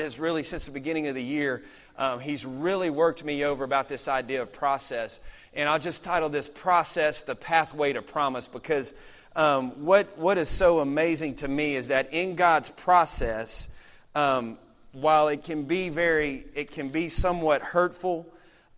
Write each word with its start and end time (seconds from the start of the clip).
has 0.00 0.16
really, 0.16 0.44
since 0.44 0.64
the 0.64 0.70
beginning 0.70 1.08
of 1.08 1.16
the 1.16 1.22
year, 1.24 1.60
um, 1.96 2.20
he's 2.20 2.44
really 2.44 2.88
worked 2.88 3.24
me 3.24 3.44
over 3.44 3.64
about 3.64 3.88
this 3.88 4.06
idea 4.06 4.40
of 4.40 4.52
process. 4.52 5.18
And 5.54 5.68
I'll 5.68 5.80
just 5.80 6.04
title 6.04 6.28
this 6.28 6.48
Process 6.48 7.22
the 7.22 7.34
Pathway 7.34 7.94
to 7.94 8.00
Promise 8.00 8.46
because 8.46 8.94
um, 9.34 9.84
what, 9.84 10.16
what 10.16 10.38
is 10.38 10.48
so 10.48 10.78
amazing 10.78 11.34
to 11.34 11.48
me 11.48 11.74
is 11.74 11.88
that 11.88 12.14
in 12.14 12.36
God's 12.36 12.70
process, 12.70 13.74
um, 14.14 14.56
while 14.92 15.26
it 15.26 15.42
can 15.42 15.64
be 15.64 15.88
very, 15.88 16.44
it 16.54 16.70
can 16.70 16.90
be 16.90 17.08
somewhat 17.08 17.60
hurtful 17.60 18.24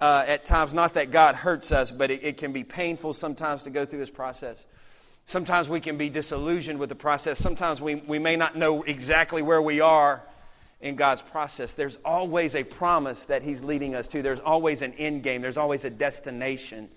uh, 0.01 0.25
at 0.27 0.47
times, 0.47 0.73
not 0.73 0.95
that 0.95 1.11
God 1.11 1.35
hurts 1.35 1.71
us, 1.71 1.91
but 1.91 2.11
it, 2.11 2.25
it 2.25 2.37
can 2.39 2.55
be 2.55 2.65
painful 2.65 3.13
sometimes 3.13 3.65
to 3.65 3.71
go 3.71 3.85
through 3.85 4.01
his 4.01 4.11
process. 4.11 4.65
Sometimes 5.27 5.69
we 5.69 5.81
can 5.81 5.99
be 5.99 6.09
disillusioned 6.09 6.79
with 6.79 6.89
the 6.89 6.95
process. 6.95 7.39
Sometimes 7.39 7.83
we, 7.83 7.97
we 7.97 8.19
may 8.19 8.37
not 8.37 8.57
know 8.57 8.85
exactly 8.85 9.43
where 9.43 9.61
we 9.61 9.83
are 9.83 10.23
in 10.81 10.97
God's 10.97 11.23
process, 11.23 11.75
there's 11.75 11.99
always 12.05 12.55
a 12.55 12.65
promise 12.65 13.27
that 13.27 13.43
He's 13.43 13.63
leading 13.63 13.95
us 13.95 14.09
to. 14.09 14.23
There's 14.23 14.41
always 14.41 14.83
an 14.83 14.95
end 14.95 15.23
game, 15.23 15.43
there's 15.43 15.57
always 15.57 15.85
a 15.85 15.91
destination. 15.91 16.89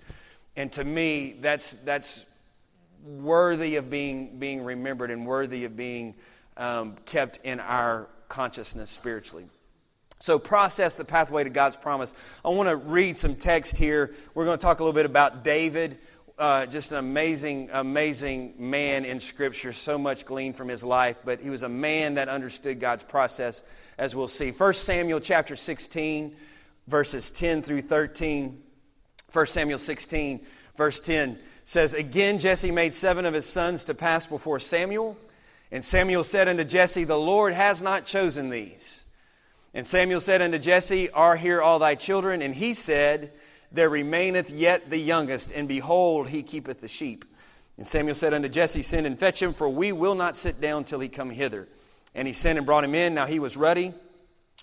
And 0.56 0.72
to 0.74 0.84
me, 0.84 1.38
that's, 1.42 1.74
that's 1.84 2.26
worthy 3.04 3.76
of 3.76 3.90
being, 3.90 4.38
being 4.38 4.64
remembered 4.64 5.12
and 5.12 5.26
worthy 5.26 5.66
of 5.66 5.76
being 5.76 6.16
um, 6.58 6.96
kept 7.06 7.40
in 7.44 7.60
our 7.60 8.08
consciousness 8.30 8.90
spiritually. 8.90 9.48
So, 10.20 10.40
process 10.40 10.96
the 10.96 11.04
pathway 11.04 11.44
to 11.44 11.50
God's 11.50 11.76
promise. 11.76 12.14
I 12.46 12.50
want 12.50 12.70
to 12.70 12.78
read 12.78 13.18
some 13.18 13.36
text 13.36 13.76
here. 13.76 14.12
We're 14.34 14.46
going 14.46 14.58
to 14.58 14.62
talk 14.62 14.80
a 14.80 14.84
little 14.84 14.94
bit 14.94 15.06
about 15.06 15.44
David 15.44 15.98
uh, 16.38 16.66
just 16.66 16.92
an 16.92 16.98
amazing, 16.98 17.70
amazing 17.72 18.56
man 18.58 19.06
in 19.06 19.20
Scripture. 19.20 19.74
So 19.74 19.98
much 19.98 20.26
gleaned 20.26 20.56
from 20.56 20.68
his 20.68 20.84
life, 20.84 21.18
but 21.24 21.40
he 21.40 21.50
was 21.50 21.64
a 21.64 21.70
man 21.70 22.16
that 22.16 22.30
understood 22.30 22.80
God's 22.80 23.04
process, 23.04 23.64
as 23.98 24.16
we'll 24.16 24.28
see. 24.28 24.52
1 24.52 24.74
Samuel 24.74 25.20
chapter 25.20 25.56
16, 25.56 26.36
verses 26.88 27.32
10 27.32 27.62
through 27.62 27.82
13. 27.82 28.62
1 29.32 29.48
Samuel 29.48 29.80
16, 29.80 30.42
verse 30.76 31.00
10 31.00 31.40
says, 31.64 31.94
Again, 31.94 32.40
Jesse 32.40 32.72
made 32.72 32.94
seven 32.94 33.26
of 33.26 33.34
his 33.34 33.46
sons 33.46 33.86
to 33.86 33.94
pass 33.94 34.26
before 34.26 34.60
Samuel. 34.60 35.18
And 35.72 35.84
Samuel 35.84 36.24
said 36.24 36.48
unto 36.48 36.64
Jesse, 36.64 37.04
The 37.04 37.18
Lord 37.18 37.54
has 37.54 37.82
not 37.82 38.06
chosen 38.06 38.50
these. 38.50 39.04
And 39.74 39.88
Samuel 39.88 40.22
said 40.22 40.42
unto 40.42 40.60
Jesse, 40.60 41.10
Are 41.10 41.36
here 41.36 41.62
all 41.62 41.80
thy 41.80 41.96
children? 41.96 42.42
And 42.42 42.54
he 42.54 42.74
said, 42.74 43.32
there 43.74 43.90
remaineth 43.90 44.52
yet 44.52 44.90
the 44.90 45.00
youngest, 45.00 45.52
and 45.52 45.68
behold, 45.68 46.30
he 46.30 46.44
keepeth 46.44 46.80
the 46.80 46.88
sheep. 46.88 47.26
And 47.78 47.88
Samuel 47.88 48.16
said 48.16 48.34
unto 48.34 48.48
Jesse, 48.48 48.84
Send 48.84 49.08
and 49.08 49.18
fetch 49.18 49.42
him, 49.42 49.52
for 49.52 49.68
we 49.68 49.92
will 49.92 50.14
not 50.14 50.38
sit 50.38 50.62
down 50.62 50.84
till 50.84 51.00
he 51.00 51.10
come 51.10 51.32
hither. 51.32 51.68
And 52.14 52.28
he 52.28 52.34
sent 52.34 52.58
and 52.58 52.68
brought 52.68 52.84
him 52.84 52.94
in. 52.94 53.16
Now 53.16 53.26
he 53.26 53.40
was 53.40 53.58
ruddy, 53.58 53.94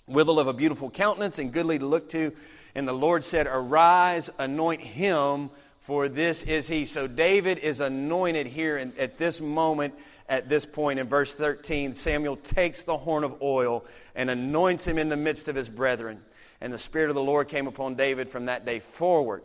withal 0.07 0.39
of 0.39 0.47
a 0.47 0.53
beautiful 0.53 0.89
countenance, 0.89 1.39
and 1.39 1.51
goodly 1.51 1.77
to 1.77 1.85
look 1.85 2.07
to. 2.09 2.31
And 2.73 2.87
the 2.87 2.93
Lord 2.93 3.25
said, 3.25 3.47
Arise, 3.47 4.29
anoint 4.39 4.79
him, 4.79 5.49
for 5.81 6.07
this 6.07 6.43
is 6.43 6.69
he. 6.69 6.85
So 6.85 7.05
David 7.05 7.57
is 7.57 7.81
anointed 7.81 8.47
here 8.47 8.77
and 8.77 8.97
at 8.97 9.17
this 9.17 9.41
moment, 9.41 9.93
at 10.29 10.47
this 10.47 10.65
point 10.65 10.99
in 10.99 11.07
verse 11.07 11.35
13. 11.35 11.95
Samuel 11.95 12.37
takes 12.37 12.85
the 12.85 12.95
horn 12.95 13.25
of 13.25 13.41
oil 13.41 13.83
and 14.15 14.29
anoints 14.29 14.87
him 14.87 14.97
in 14.97 15.09
the 15.09 15.17
midst 15.17 15.49
of 15.49 15.55
his 15.55 15.67
brethren 15.67 16.21
and 16.61 16.71
the 16.71 16.77
Spirit 16.77 17.09
of 17.09 17.15
the 17.15 17.23
Lord 17.23 17.47
came 17.47 17.67
upon 17.67 17.95
David 17.95 18.29
from 18.29 18.45
that 18.45 18.65
day 18.65 18.79
forward. 18.79 19.43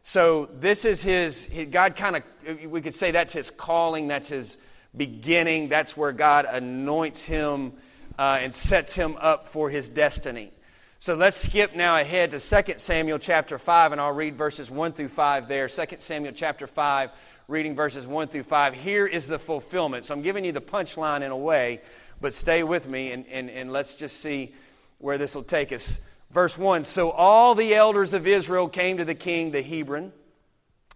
So 0.00 0.46
this 0.46 0.84
is 0.84 1.02
his, 1.02 1.44
his 1.44 1.66
God 1.66 1.94
kind 1.94 2.16
of, 2.16 2.64
we 2.64 2.80
could 2.80 2.94
say 2.94 3.12
that's 3.12 3.32
his 3.32 3.50
calling, 3.50 4.08
that's 4.08 4.28
his 4.28 4.56
beginning, 4.96 5.68
that's 5.68 5.96
where 5.96 6.10
God 6.10 6.44
anoints 6.44 7.24
him 7.24 7.74
uh, 8.18 8.38
and 8.40 8.54
sets 8.54 8.94
him 8.94 9.16
up 9.20 9.46
for 9.46 9.70
his 9.70 9.88
destiny. 9.88 10.50
So 10.98 11.14
let's 11.14 11.36
skip 11.36 11.74
now 11.74 11.96
ahead 11.96 12.30
to 12.32 12.40
2 12.40 12.74
Samuel 12.78 13.18
chapter 13.18 13.58
5, 13.58 13.92
and 13.92 14.00
I'll 14.00 14.12
read 14.12 14.36
verses 14.36 14.70
1 14.70 14.92
through 14.92 15.08
5 15.08 15.48
there. 15.48 15.68
2 15.68 15.84
Samuel 15.98 16.32
chapter 16.32 16.66
5, 16.66 17.10
reading 17.48 17.74
verses 17.74 18.06
1 18.06 18.28
through 18.28 18.44
5. 18.44 18.74
Here 18.74 19.06
is 19.06 19.26
the 19.26 19.38
fulfillment. 19.38 20.04
So 20.04 20.14
I'm 20.14 20.22
giving 20.22 20.44
you 20.44 20.52
the 20.52 20.60
punchline 20.60 21.22
in 21.22 21.30
a 21.30 21.36
way, 21.36 21.80
but 22.20 22.34
stay 22.34 22.62
with 22.62 22.88
me 22.88 23.12
and, 23.12 23.26
and, 23.26 23.50
and 23.50 23.72
let's 23.72 23.94
just 23.94 24.20
see 24.20 24.54
where 24.98 25.18
this 25.18 25.34
will 25.34 25.42
take 25.42 25.72
us. 25.72 26.00
Verse 26.32 26.56
1 26.56 26.84
So 26.84 27.10
all 27.10 27.54
the 27.54 27.74
elders 27.74 28.14
of 28.14 28.26
Israel 28.26 28.68
came 28.68 28.96
to 28.96 29.04
the 29.04 29.14
king 29.14 29.52
to 29.52 29.62
Hebron, 29.62 30.12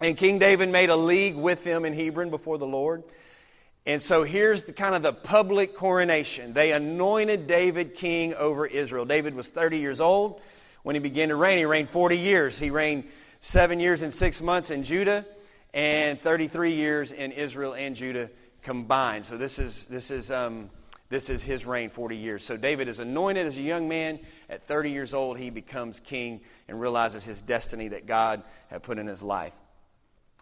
and 0.00 0.16
King 0.16 0.38
David 0.38 0.70
made 0.70 0.90
a 0.90 0.96
league 0.96 1.36
with 1.36 1.64
them 1.64 1.84
in 1.84 1.92
Hebron 1.92 2.30
before 2.30 2.58
the 2.58 2.66
Lord. 2.66 3.04
And 3.84 4.02
so 4.02 4.24
here's 4.24 4.64
the 4.64 4.72
kind 4.72 4.96
of 4.96 5.02
the 5.02 5.12
public 5.12 5.76
coronation. 5.76 6.52
They 6.52 6.72
anointed 6.72 7.46
David 7.46 7.94
king 7.94 8.34
over 8.34 8.66
Israel. 8.66 9.04
David 9.04 9.34
was 9.34 9.50
30 9.50 9.78
years 9.78 10.00
old 10.00 10.40
when 10.82 10.96
he 10.96 11.00
began 11.00 11.28
to 11.28 11.36
reign. 11.36 11.58
He 11.58 11.66
reigned 11.66 11.88
40 11.88 12.18
years. 12.18 12.58
He 12.58 12.70
reigned 12.70 13.04
seven 13.38 13.78
years 13.78 14.02
and 14.02 14.12
six 14.12 14.42
months 14.42 14.72
in 14.72 14.82
Judah 14.82 15.24
and 15.72 16.20
33 16.20 16.72
years 16.72 17.12
in 17.12 17.30
Israel 17.30 17.74
and 17.74 17.94
Judah 17.94 18.28
combined. 18.62 19.24
So 19.24 19.36
this 19.36 19.60
is, 19.60 19.84
this 19.84 20.10
is, 20.10 20.32
um, 20.32 20.68
this 21.08 21.30
is 21.30 21.42
his 21.42 21.64
reign, 21.64 21.88
40 21.88 22.16
years. 22.16 22.44
So 22.44 22.56
David 22.56 22.88
is 22.88 22.98
anointed 22.98 23.46
as 23.46 23.56
a 23.56 23.60
young 23.60 23.88
man. 23.88 24.18
At 24.50 24.66
30 24.66 24.90
years 24.90 25.14
old, 25.14 25.38
he 25.38 25.50
becomes 25.50 26.00
king 26.00 26.40
and 26.68 26.80
realizes 26.80 27.24
his 27.24 27.40
destiny 27.40 27.88
that 27.88 28.06
God 28.06 28.42
had 28.68 28.82
put 28.82 28.98
in 28.98 29.06
his 29.06 29.22
life. 29.22 29.54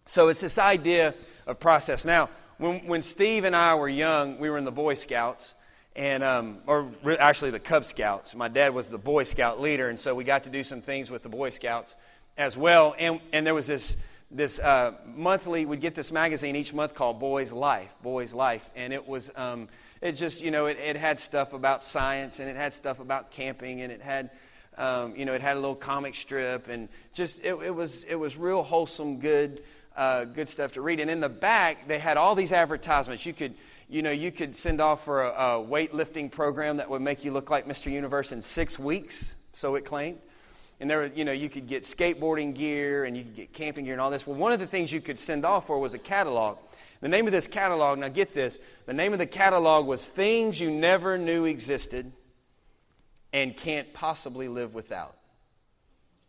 So 0.06 0.28
it's 0.28 0.40
this 0.40 0.58
idea 0.58 1.14
of 1.46 1.60
process. 1.60 2.04
Now, 2.04 2.30
when, 2.58 2.86
when 2.86 3.02
Steve 3.02 3.44
and 3.44 3.54
I 3.54 3.74
were 3.74 3.88
young, 3.88 4.38
we 4.38 4.48
were 4.48 4.58
in 4.58 4.64
the 4.64 4.72
Boy 4.72 4.94
Scouts, 4.94 5.54
and 5.96 6.22
um, 6.22 6.58
or 6.66 6.90
actually 7.18 7.50
the 7.50 7.60
Cub 7.60 7.84
Scouts. 7.84 8.34
My 8.34 8.48
dad 8.48 8.74
was 8.74 8.90
the 8.90 8.98
Boy 8.98 9.24
Scout 9.24 9.60
leader, 9.60 9.88
and 9.88 9.98
so 9.98 10.14
we 10.14 10.24
got 10.24 10.44
to 10.44 10.50
do 10.50 10.64
some 10.64 10.82
things 10.82 11.10
with 11.10 11.22
the 11.22 11.28
Boy 11.28 11.50
Scouts 11.50 11.94
as 12.36 12.56
well. 12.56 12.94
And, 12.98 13.20
and 13.32 13.46
there 13.46 13.54
was 13.54 13.66
this 13.66 13.96
this 14.30 14.58
uh, 14.58 14.94
monthly, 15.14 15.64
we'd 15.64 15.80
get 15.80 15.94
this 15.94 16.10
magazine 16.10 16.56
each 16.56 16.74
month 16.74 16.94
called 16.94 17.20
Boys 17.20 17.52
Life, 17.52 17.94
Boys 18.02 18.34
Life, 18.34 18.68
and 18.74 18.92
it 18.92 19.06
was 19.06 19.30
um, 19.36 19.68
it 20.04 20.12
just, 20.12 20.42
you 20.42 20.50
know, 20.50 20.66
it, 20.66 20.76
it 20.78 20.96
had 20.96 21.18
stuff 21.18 21.54
about 21.54 21.82
science 21.82 22.38
and 22.38 22.48
it 22.48 22.56
had 22.56 22.74
stuff 22.74 23.00
about 23.00 23.30
camping 23.30 23.80
and 23.80 23.90
it 23.90 24.02
had, 24.02 24.28
um, 24.76 25.16
you 25.16 25.24
know, 25.24 25.32
it 25.32 25.40
had 25.40 25.56
a 25.56 25.60
little 25.60 25.74
comic 25.74 26.14
strip 26.14 26.68
and 26.68 26.90
just, 27.14 27.42
it, 27.42 27.54
it 27.54 27.74
was, 27.74 28.04
it 28.04 28.16
was 28.16 28.36
real 28.36 28.62
wholesome, 28.62 29.18
good, 29.18 29.62
uh, 29.96 30.26
good 30.26 30.50
stuff 30.50 30.72
to 30.74 30.82
read. 30.82 31.00
And 31.00 31.10
in 31.10 31.20
the 31.20 31.30
back, 31.30 31.88
they 31.88 31.98
had 31.98 32.18
all 32.18 32.34
these 32.34 32.52
advertisements. 32.52 33.24
You 33.24 33.32
could, 33.32 33.54
you 33.88 34.02
know, 34.02 34.10
you 34.10 34.30
could 34.30 34.54
send 34.54 34.78
off 34.82 35.06
for 35.06 35.24
a, 35.24 35.30
a 35.30 35.64
weightlifting 35.64 36.30
program 36.30 36.76
that 36.76 36.90
would 36.90 37.00
make 37.00 37.24
you 37.24 37.32
look 37.32 37.50
like 37.50 37.66
Mr. 37.66 37.90
Universe 37.90 38.30
in 38.30 38.42
six 38.42 38.78
weeks, 38.78 39.36
so 39.54 39.74
it 39.74 39.86
claimed. 39.86 40.18
And 40.80 40.90
there, 40.90 41.06
you 41.06 41.24
know, 41.24 41.32
you 41.32 41.48
could 41.48 41.66
get 41.66 41.84
skateboarding 41.84 42.54
gear 42.54 43.06
and 43.06 43.16
you 43.16 43.22
could 43.22 43.36
get 43.36 43.52
camping 43.54 43.86
gear 43.86 43.94
and 43.94 44.02
all 44.02 44.10
this. 44.10 44.26
Well, 44.26 44.36
one 44.36 44.52
of 44.52 44.60
the 44.60 44.66
things 44.66 44.92
you 44.92 45.00
could 45.00 45.18
send 45.18 45.46
off 45.46 45.66
for 45.66 45.78
was 45.78 45.94
a 45.94 45.98
catalog. 45.98 46.58
The 47.04 47.10
name 47.10 47.26
of 47.26 47.32
this 47.32 47.46
catalog, 47.46 47.98
now 47.98 48.08
get 48.08 48.32
this, 48.32 48.58
the 48.86 48.94
name 48.94 49.12
of 49.12 49.18
the 49.18 49.26
catalog 49.26 49.86
was 49.86 50.08
Things 50.08 50.58
You 50.58 50.70
Never 50.70 51.18
Knew 51.18 51.44
Existed 51.44 52.10
and 53.30 53.54
Can't 53.54 53.92
Possibly 53.92 54.48
Live 54.48 54.72
Without. 54.72 55.14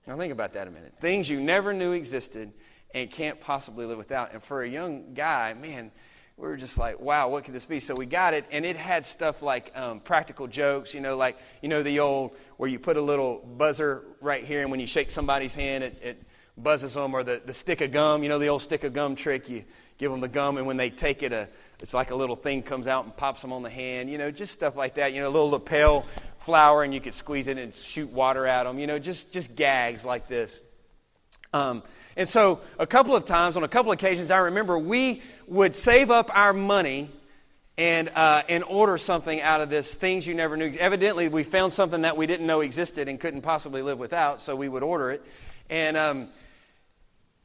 Now 0.05 0.17
think 0.17 0.33
about 0.33 0.51
that 0.51 0.67
a 0.67 0.71
minute. 0.71 0.95
Things 0.99 1.29
you 1.29 1.39
never 1.39 1.71
knew 1.71 1.93
existed 1.93 2.51
and 2.93 3.09
can't 3.09 3.39
possibly 3.39 3.85
live 3.85 3.97
without. 3.97 4.33
And 4.33 4.43
for 4.43 4.63
a 4.63 4.67
young 4.67 5.13
guy, 5.13 5.53
man, 5.53 5.91
we 6.35 6.45
were 6.45 6.57
just 6.57 6.77
like, 6.77 6.99
wow, 6.99 7.29
what 7.29 7.45
could 7.45 7.53
this 7.53 7.63
be? 7.63 7.79
So 7.79 7.95
we 7.95 8.05
got 8.05 8.33
it, 8.33 8.43
and 8.51 8.65
it 8.65 8.75
had 8.75 9.05
stuff 9.05 9.41
like 9.41 9.71
um, 9.77 10.01
practical 10.01 10.45
jokes, 10.45 10.93
you 10.93 10.99
know, 10.99 11.15
like, 11.15 11.37
you 11.61 11.69
know, 11.69 11.83
the 11.83 12.01
old 12.01 12.35
where 12.57 12.69
you 12.69 12.79
put 12.79 12.97
a 12.97 13.01
little 13.01 13.37
buzzer 13.37 14.03
right 14.19 14.43
here, 14.43 14.61
and 14.61 14.71
when 14.71 14.81
you 14.81 14.87
shake 14.87 15.09
somebody's 15.09 15.55
hand, 15.55 15.85
it, 15.85 15.97
it 16.03 16.23
buzzes 16.57 16.95
them, 16.95 17.13
or 17.13 17.23
the, 17.23 17.41
the 17.45 17.53
stick 17.53 17.79
of 17.79 17.91
gum, 17.91 18.23
you 18.23 18.27
know, 18.27 18.39
the 18.39 18.49
old 18.49 18.61
stick 18.61 18.83
of 18.83 18.91
gum 18.91 19.15
trick. 19.15 19.47
You 19.47 19.63
give 19.97 20.11
them 20.11 20.21
the 20.21 20.27
gum, 20.27 20.57
and 20.57 20.67
when 20.67 20.77
they 20.77 20.89
take 20.89 21.23
it, 21.23 21.31
a, 21.31 21.47
it's 21.79 21.93
like 21.93 22.11
a 22.11 22.15
little 22.15 22.35
thing 22.35 22.61
comes 22.61 22.87
out 22.87 23.05
and 23.05 23.15
pops 23.15 23.41
them 23.41 23.53
on 23.53 23.63
the 23.63 23.69
hand. 23.69 24.09
You 24.09 24.17
know, 24.17 24.31
just 24.31 24.53
stuff 24.53 24.75
like 24.75 24.95
that. 24.95 25.13
You 25.13 25.21
know, 25.21 25.27
a 25.27 25.29
little 25.29 25.51
lapel 25.51 26.05
flower, 26.39 26.83
and 26.83 26.93
you 26.93 27.01
could 27.01 27.13
squeeze 27.13 27.47
it 27.47 27.57
and 27.57 27.73
shoot 27.75 28.11
water 28.11 28.45
at 28.45 28.63
them. 28.63 28.79
You 28.79 28.87
know, 28.87 28.99
just 28.99 29.31
just 29.31 29.55
gags 29.55 30.05
like 30.05 30.27
this. 30.27 30.61
Um, 31.53 31.83
and 32.17 32.27
so, 32.27 32.61
a 32.79 32.87
couple 32.87 33.15
of 33.15 33.25
times, 33.25 33.57
on 33.57 33.63
a 33.63 33.67
couple 33.67 33.91
of 33.91 33.97
occasions, 33.97 34.31
I 34.31 34.39
remember 34.39 34.77
we 34.77 35.21
would 35.47 35.75
save 35.75 36.11
up 36.11 36.29
our 36.33 36.53
money 36.53 37.09
and 37.77 38.09
uh, 38.15 38.43
and 38.47 38.63
order 38.63 38.97
something 38.97 39.41
out 39.41 39.61
of 39.61 39.69
this 39.69 39.93
things 39.93 40.25
you 40.25 40.33
never 40.33 40.55
knew. 40.55 40.73
Evidently, 40.79 41.27
we 41.27 41.43
found 41.43 41.73
something 41.73 42.01
that 42.01 42.15
we 42.15 42.25
didn't 42.25 42.47
know 42.47 42.61
existed 42.61 43.07
and 43.07 43.19
couldn't 43.19 43.41
possibly 43.41 43.81
live 43.81 43.99
without, 43.99 44.41
so 44.41 44.55
we 44.55 44.69
would 44.69 44.83
order 44.83 45.11
it. 45.11 45.21
And 45.69 45.97
um, 45.97 46.29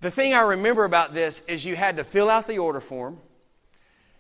the 0.01 0.11
thing 0.11 0.35
I 0.35 0.43
remember 0.43 0.85
about 0.85 1.15
this 1.15 1.43
is 1.47 1.65
you 1.65 1.77
had 1.77 1.97
to 1.99 2.05
fill 2.05 2.31
out 2.31 2.47
the 2.47 2.59
order 2.59 2.81
form. 2.81 3.19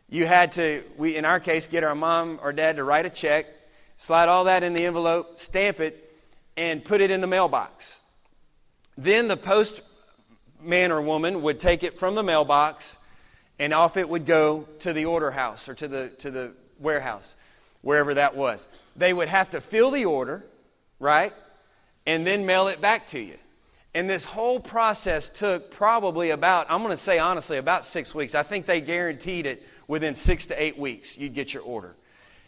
You 0.09 0.27
had 0.27 0.53
to, 0.53 0.83
we 0.97 1.17
in 1.17 1.25
our 1.25 1.41
case, 1.41 1.67
get 1.67 1.85
our 1.85 1.95
mom 1.95 2.41
or 2.43 2.53
dad 2.53 2.77
to 2.77 2.85
write 2.85 3.07
a 3.07 3.11
check, 3.11 3.47
slide 3.97 4.29
all 4.29 4.45
that 4.45 4.63
in 4.63 4.75
the 4.75 4.85
envelope, 4.85 5.39
stamp 5.39 5.81
it, 5.81 6.13
and 6.57 6.85
put 6.85 7.01
it 7.01 7.11
in 7.11 7.21
the 7.21 7.27
mailbox. 7.27 8.01
Then 8.99 9.29
the 9.29 9.37
postman 9.37 10.91
or 10.93 11.01
woman 11.01 11.43
would 11.43 11.61
take 11.61 11.83
it 11.83 11.99
from 11.99 12.15
the 12.15 12.23
mailbox 12.23 12.99
and 13.59 13.73
off 13.73 13.97
it 13.97 14.09
would 14.09 14.27
go 14.27 14.67
to 14.81 14.93
the 14.93 15.05
order 15.05 15.31
house 15.31 15.69
or 15.69 15.75
to 15.75 15.87
the, 15.87 16.09
to 16.19 16.31
the 16.31 16.53
warehouse. 16.79 17.35
wherever 17.83 18.15
that 18.15 18.37
was. 18.37 18.67
They 18.97 19.13
would 19.13 19.29
have 19.29 19.51
to 19.51 19.61
fill 19.61 19.91
the 19.91 20.05
order, 20.05 20.45
right? 20.99 21.33
And 22.07 22.27
then 22.27 22.47
mail 22.47 22.69
it 22.69 22.81
back 22.81 23.07
to 23.09 23.21
you. 23.21 23.39
And 23.95 24.09
this 24.09 24.25
whole 24.25 24.61
process 24.61 25.29
took 25.29 25.73
probably 25.73 26.31
about, 26.31 26.67
I'm 26.71 26.83
going 26.83 26.93
to 26.93 26.97
say 26.97 27.19
honestly, 27.19 27.59
about 27.59 27.85
six 27.85 28.15
weeks. 28.15 28.35
I 28.35 28.45
think 28.45 28.67
they 28.67 28.81
guaranteed 28.81 29.47
it 29.47 29.67
within 29.89 30.15
six 30.15 30.47
to 30.47 30.63
eight 30.63 30.79
weeks, 30.79 31.19
you'd 31.19 31.35
get 31.35 31.53
your 31.53 31.65
order. 31.65 31.97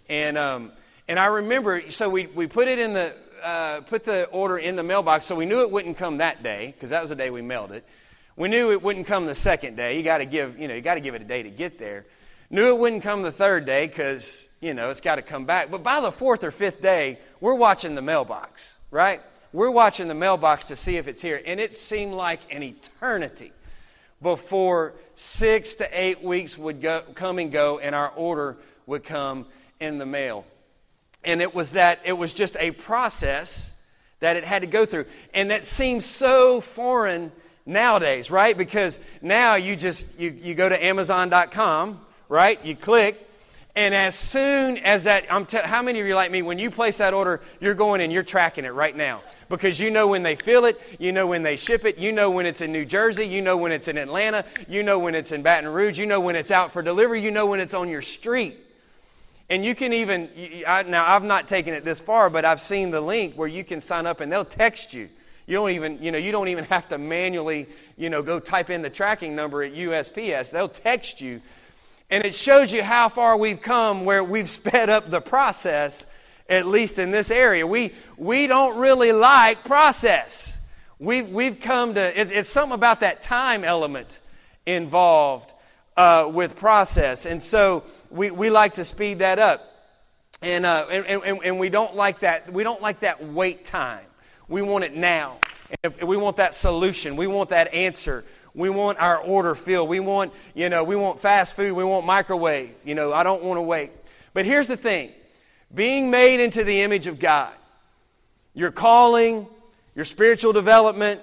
And, 0.09 0.39
um, 0.39 0.71
and 1.09 1.19
I 1.19 1.27
remember, 1.27 1.91
so 1.91 2.09
we, 2.09 2.27
we 2.27 2.47
put 2.47 2.69
it 2.69 2.79
in 2.79 2.93
the, 2.93 3.17
uh, 3.43 3.81
put 3.81 4.05
the 4.05 4.27
order 4.27 4.59
in 4.59 4.77
the 4.77 4.85
mailbox, 4.85 5.25
so 5.25 5.35
we 5.35 5.45
knew 5.45 5.63
it 5.63 5.71
wouldn't 5.71 5.99
come 5.99 6.19
that 6.19 6.45
day, 6.45 6.73
because 6.77 6.91
that 6.91 7.01
was 7.01 7.11
the 7.11 7.17
day 7.17 7.31
we 7.31 7.43
mailed 7.43 7.73
it. 7.73 7.85
We 8.37 8.49
knew 8.49 8.71
it 8.71 8.81
wouldn't 8.81 9.09
come 9.09 9.27
the 9.27 9.35
second 9.35 9.77
day. 9.77 9.97
You 9.97 10.05
got 10.05 10.19
to 10.19 10.25
give, 10.25 10.57
you 10.57 10.69
know, 10.69 10.75
you 10.75 10.81
got 10.81 10.95
to 10.95 11.01
give 11.01 11.17
it 11.17 11.23
a 11.23 11.25
day 11.25 11.43
to 11.43 11.51
get 11.51 11.81
there. 11.81 12.07
Knew 12.49 12.69
it 12.69 12.79
wouldn't 12.79 13.03
come 13.03 13.23
the 13.23 13.33
third 13.33 13.67
day 13.67 13.89
because, 13.89 14.47
you 14.61 14.73
know, 14.73 14.91
it's 14.91 15.01
got 15.01 15.17
to 15.17 15.23
come 15.23 15.45
back. 15.45 15.71
But 15.71 15.83
by 15.83 16.01
the 16.01 16.13
fourth 16.13 16.45
or 16.45 16.53
fifth 16.53 16.81
day, 16.81 17.19
we're 17.41 17.57
watching 17.57 17.97
the 17.97 18.03
mailbox, 18.03 18.79
right? 18.93 19.21
We're 19.53 19.71
watching 19.71 20.09
the 20.09 20.15
mailbox 20.15 20.65
to 20.65 20.77
see 20.77 20.97
if 20.97 21.09
it's 21.09 21.21
here. 21.21 21.41
And 21.45 21.61
it 21.61 21.75
seemed 21.75 22.15
like 22.15 22.41
an 22.51 22.63
eternity 22.63 23.53
before 24.23 24.95
six 25.15 25.75
to 25.77 25.89
eight 25.93 26.23
weeks 26.23 26.57
would 26.57 26.81
go, 26.81 27.03
come 27.15 27.39
and 27.39 27.53
go 27.53 27.79
and 27.79 27.95
our 27.95 28.11
order 28.11 28.57
would 28.87 29.05
come 29.05 29.47
in 29.81 29.99
the 29.99 30.07
mail. 30.07 30.47
And 31.25 31.43
it 31.43 31.55
was 31.55 31.73
that, 31.73 32.01
it 32.05 32.15
was 32.15 32.33
just 32.33 32.57
a 32.59 32.71
process 32.71 33.73
that 34.21 34.37
it 34.37 34.45
had 34.45 34.63
to 34.63 34.69
go 34.69 34.87
through. 34.87 35.07
And 35.35 35.51
that 35.51 35.67
seems 35.67 36.05
so 36.05 36.61
foreign 36.61 37.33
nowadays, 37.67 38.31
right? 38.31 38.57
Because 38.57 38.99
now 39.21 39.57
you 39.57 39.77
just, 39.77 40.19
you, 40.19 40.31
you 40.31 40.55
go 40.55 40.69
to 40.69 40.85
Amazon.com, 40.85 42.01
right? 42.29 42.65
You 42.65 42.75
click, 42.75 43.29
and 43.75 43.95
as 43.95 44.15
soon 44.15 44.77
as 44.79 45.05
that, 45.05 45.25
I'm 45.31 45.47
te- 45.47 45.59
how 45.59 45.83
many 45.83 45.99
of 46.01 46.07
you 46.07 46.15
like 46.15 46.31
me, 46.31 46.43
when 46.43 46.59
you 46.59 46.71
place 46.71 46.99
that 46.99 47.15
order, 47.15 47.41
you're 47.59 47.75
going 47.75 48.03
and 48.03 48.13
you're 48.13 48.23
tracking 48.23 48.67
it 48.67 48.75
right 48.75 48.95
now? 48.95 49.23
Because 49.49 49.81
you 49.81 49.91
know 49.91 50.07
when 50.07 50.23
they 50.23 50.37
fill 50.37 50.67
it, 50.67 50.79
you 50.99 51.11
know 51.11 51.27
when 51.27 51.43
they 51.43 51.57
ship 51.57 51.87
it, 51.87 51.97
you 51.97 52.13
know 52.13 52.31
when 52.31 52.45
it's 52.45 52.61
in 52.61 52.71
New 52.71 52.85
Jersey, 52.85 53.27
you 53.27 53.41
know 53.41 53.57
when 53.57 53.73
it's 53.73 53.89
in 53.89 53.97
Atlanta, 53.97 54.45
you 54.69 54.83
know 54.83 54.99
when 54.99 55.15
it's 55.15 55.33
in 55.33 55.43
Baton 55.43 55.73
Rouge, 55.73 55.99
you 55.99 56.05
know 56.05 56.21
when 56.21 56.37
it's 56.37 56.51
out 56.51 56.73
for 56.73 56.83
delivery, 56.83 57.23
you 57.23 57.31
know 57.31 57.47
when 57.47 57.61
it's 57.61 57.73
on 57.73 57.89
your 57.89 58.03
street. 58.03 58.57
And 59.49 59.65
you 59.65 59.75
can 59.75 59.93
even, 59.93 60.29
I, 60.67 60.83
now 60.83 61.07
I've 61.07 61.25
not 61.25 61.49
taken 61.49 61.73
it 61.73 61.85
this 61.85 62.01
far, 62.01 62.31
but 62.31 62.45
I've 62.45 62.61
seen 62.61 62.91
the 62.91 63.01
link 63.01 63.35
where 63.35 63.49
you 63.49 63.65
can 63.65 63.81
sign 63.81 64.07
up 64.07 64.21
and 64.21 64.31
they'll 64.31 64.45
text 64.45 64.93
you. 64.95 65.09
You 65.47 65.55
don't 65.55 65.71
even, 65.71 66.03
you 66.03 66.13
know, 66.13 66.19
you 66.19 66.31
don't 66.33 66.49
even 66.49 66.65
have 66.65 66.89
to 66.89 66.99
manually, 66.99 67.69
you 67.97 68.11
know, 68.11 68.23
go 68.23 68.39
type 68.39 68.71
in 68.71 68.83
the 68.83 68.91
tracking 68.91 69.35
number 69.35 69.63
at 69.63 69.75
USPS. 69.75 70.51
They'll 70.51 70.69
text 70.69 71.21
you. 71.21 71.41
And 72.13 72.27
it 72.27 72.35
shows 72.35 72.71
you 72.71 72.83
how 72.83 73.09
far 73.09 73.39
we've 73.39 73.63
come 73.63 74.05
where 74.05 74.23
we've 74.23 74.49
sped 74.61 74.91
up 74.91 75.11
the 75.11 75.23
process, 75.23 76.07
at 76.47 76.67
least 76.67 76.99
in 76.99 77.11
this 77.11 77.31
area. 77.31 77.67
We, 77.67 77.95
we 78.19 78.47
don't 78.47 78.77
really 78.77 79.13
like 79.13 79.65
process. 79.65 80.59
We, 80.99 81.23
we've 81.23 81.59
come 81.59 81.95
to, 81.95 82.21
it's, 82.21 82.31
it's 82.31 82.51
something 82.51 82.75
about 82.75 83.01
that 83.01 83.23
time 83.23 83.65
element 83.65 84.21
involved 84.67 85.55
uh, 85.97 86.31
with 86.31 86.55
process. 86.57 87.25
And 87.25 87.43
so 87.43 87.83
we, 88.11 88.31
we 88.31 88.51
like 88.51 88.75
to 88.75 88.85
speed 88.85 89.21
that 89.21 89.39
up. 89.39 89.67
And, 90.43 90.67
uh, 90.67 90.87
and, 90.91 91.25
and, 91.25 91.41
and 91.43 91.59
we 91.59 91.71
don't 91.71 91.97
like 91.97 92.21
that, 92.21 92.53
we 92.53 92.63
don't 92.63 92.83
like 92.83 93.01
that 93.01 93.25
wait 93.25 93.65
time. 93.65 94.05
We 94.49 94.61
want 94.61 94.85
it 94.85 94.95
now. 94.95 95.39
And 95.83 96.07
we 96.07 96.19
want 96.19 96.37
that 96.37 96.55
solution. 96.55 97.17
We 97.17 97.27
want 97.27 97.49
that 97.49 97.73
answer. 97.73 98.27
We 98.55 98.69
want 98.69 99.01
our 99.01 99.19
order 99.19 99.55
filled. 99.55 99.89
We 99.89 100.01
want, 100.01 100.33
you 100.55 100.69
know, 100.69 100.85
we 100.85 100.97
want 100.97 101.21
fast 101.21 101.57
food. 101.57 101.75
We 101.75 101.85
want 101.85 102.05
microwave. 102.05 102.75
You 102.85 102.95
know, 102.95 103.13
I 103.13 103.23
don't 103.23 103.43
want 103.43 103.59
to 103.59 103.63
wait. 103.63 103.91
But 104.35 104.45
here's 104.45 104.69
the 104.69 104.77
thing 104.77 105.11
being 105.73 106.11
made 106.11 106.43
into 106.43 106.65
the 106.65 106.83
image 106.83 107.07
of 107.07 107.19
God, 107.19 107.53
your 108.55 108.71
calling, 108.71 109.47
your 109.95 110.05
spiritual 110.05 110.53
development, 110.53 111.21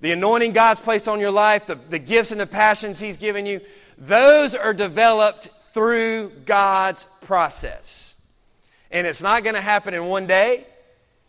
the 0.00 0.12
anointing 0.12 0.52
God's 0.52 0.80
placed 0.80 1.08
on 1.08 1.20
your 1.20 1.30
life, 1.30 1.66
the, 1.66 1.76
the 1.76 1.98
gifts 1.98 2.32
and 2.32 2.40
the 2.40 2.46
passions 2.46 2.98
He's 2.98 3.16
given 3.16 3.46
you, 3.46 3.60
those 3.98 4.54
are 4.54 4.74
developed 4.74 5.48
through 5.72 6.30
God's 6.44 7.06
process. 7.20 8.14
And 8.90 9.06
it's 9.06 9.22
not 9.22 9.44
going 9.44 9.54
to 9.54 9.60
happen 9.60 9.94
in 9.94 10.06
one 10.06 10.26
day. 10.26 10.66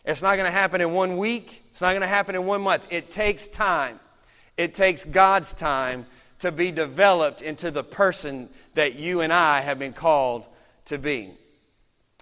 It's 0.04 0.20
not 0.20 0.36
going 0.36 0.44
to 0.44 0.50
happen 0.50 0.80
in 0.80 0.92
one 0.92 1.16
week. 1.16 1.62
It's 1.70 1.80
not 1.80 1.90
going 1.90 2.02
to 2.02 2.06
happen 2.06 2.34
in 2.34 2.44
one 2.44 2.60
month. 2.60 2.84
It 2.90 3.10
takes 3.10 3.46
time. 3.46 4.00
It 4.56 4.74
takes 4.74 5.04
God's 5.04 5.52
time 5.54 6.06
to 6.40 6.52
be 6.52 6.70
developed 6.70 7.42
into 7.42 7.70
the 7.70 7.84
person 7.84 8.48
that 8.74 8.94
you 8.94 9.20
and 9.20 9.32
I 9.32 9.60
have 9.60 9.78
been 9.78 9.92
called 9.92 10.46
to 10.86 10.98
be. 10.98 11.32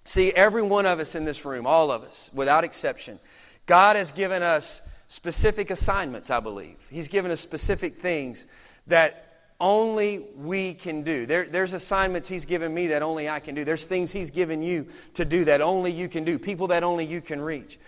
See, 0.05 0.33
every 0.33 0.63
one 0.63 0.87
of 0.87 0.99
us 0.99 1.15
in 1.15 1.25
this 1.25 1.45
room, 1.45 1.67
all 1.67 1.91
of 1.91 2.03
us, 2.03 2.31
without 2.35 2.65
exception, 2.65 3.19
God 3.67 3.97
has 3.97 4.11
given 4.13 4.43
us 4.43 4.81
specific 5.09 5.71
assignments, 5.71 6.31
I 6.31 6.41
believe. 6.41 6.77
He's 6.91 7.09
given 7.09 7.31
us 7.31 7.41
specific 7.41 7.97
things 7.97 8.47
that 8.87 9.29
only 9.61 10.27
we 10.37 10.75
can 10.75 11.03
do. 11.03 11.25
There, 11.25 11.47
there's 11.47 11.73
assignments 11.73 12.29
He's 12.29 12.45
given 12.45 12.75
me 12.75 12.89
that 12.89 13.03
only 13.03 13.29
I 13.29 13.39
can 13.39 13.55
do. 13.55 13.65
There's 13.65 13.87
things 13.87 14.11
He's 14.11 14.31
given 14.31 14.63
you 14.63 14.89
to 15.15 15.25
do 15.25 15.45
that 15.45 15.61
only 15.61 15.93
you 15.93 16.09
can 16.09 16.25
do, 16.25 16.39
people 16.39 16.67
that 16.69 16.83
only 16.83 17.07
you 17.07 17.21
can 17.21 17.41
reach. 17.41 17.79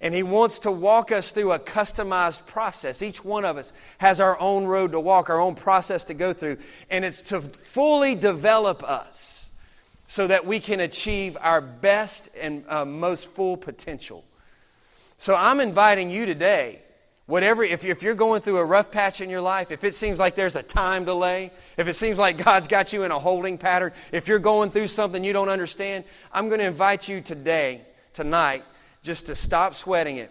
And 0.00 0.14
He 0.14 0.22
wants 0.22 0.60
to 0.60 0.70
walk 0.70 1.12
us 1.12 1.30
through 1.30 1.52
a 1.52 1.58
customized 1.58 2.46
process. 2.46 3.02
Each 3.02 3.24
one 3.24 3.44
of 3.44 3.56
us 3.56 3.72
has 3.98 4.20
our 4.20 4.38
own 4.40 4.64
road 4.64 4.92
to 4.92 5.00
walk, 5.00 5.30
our 5.30 5.40
own 5.40 5.54
process 5.54 6.04
to 6.06 6.14
go 6.14 6.32
through. 6.32 6.56
And 6.90 7.04
it's 7.04 7.22
to 7.22 7.40
fully 7.40 8.14
develop 8.14 8.82
us 8.82 9.46
so 10.06 10.26
that 10.26 10.46
we 10.46 10.58
can 10.58 10.80
achieve 10.80 11.36
our 11.40 11.60
best 11.60 12.30
and 12.40 12.64
uh, 12.68 12.84
most 12.84 13.28
full 13.28 13.56
potential. 13.56 14.24
So 15.16 15.34
I'm 15.36 15.60
inviting 15.60 16.10
you 16.10 16.26
today 16.26 16.82
Whatever, 17.30 17.62
if, 17.62 17.84
if 17.84 18.02
you're 18.02 18.16
going 18.16 18.40
through 18.40 18.58
a 18.58 18.64
rough 18.64 18.90
patch 18.90 19.20
in 19.20 19.30
your 19.30 19.40
life, 19.40 19.70
if 19.70 19.84
it 19.84 19.94
seems 19.94 20.18
like 20.18 20.34
there's 20.34 20.56
a 20.56 20.64
time 20.64 21.04
delay, 21.04 21.52
if 21.76 21.86
it 21.86 21.94
seems 21.94 22.18
like 22.18 22.44
God's 22.44 22.66
got 22.66 22.92
you 22.92 23.04
in 23.04 23.12
a 23.12 23.18
holding 23.20 23.56
pattern, 23.56 23.92
if 24.10 24.26
you're 24.26 24.40
going 24.40 24.72
through 24.72 24.88
something 24.88 25.22
you 25.22 25.32
don't 25.32 25.48
understand, 25.48 26.02
I'm 26.32 26.48
going 26.48 26.58
to 26.58 26.66
invite 26.66 27.06
you 27.06 27.20
today, 27.20 27.82
tonight, 28.14 28.64
just 29.02 29.26
to 29.26 29.34
stop 29.34 29.74
sweating 29.74 30.16
it 30.16 30.30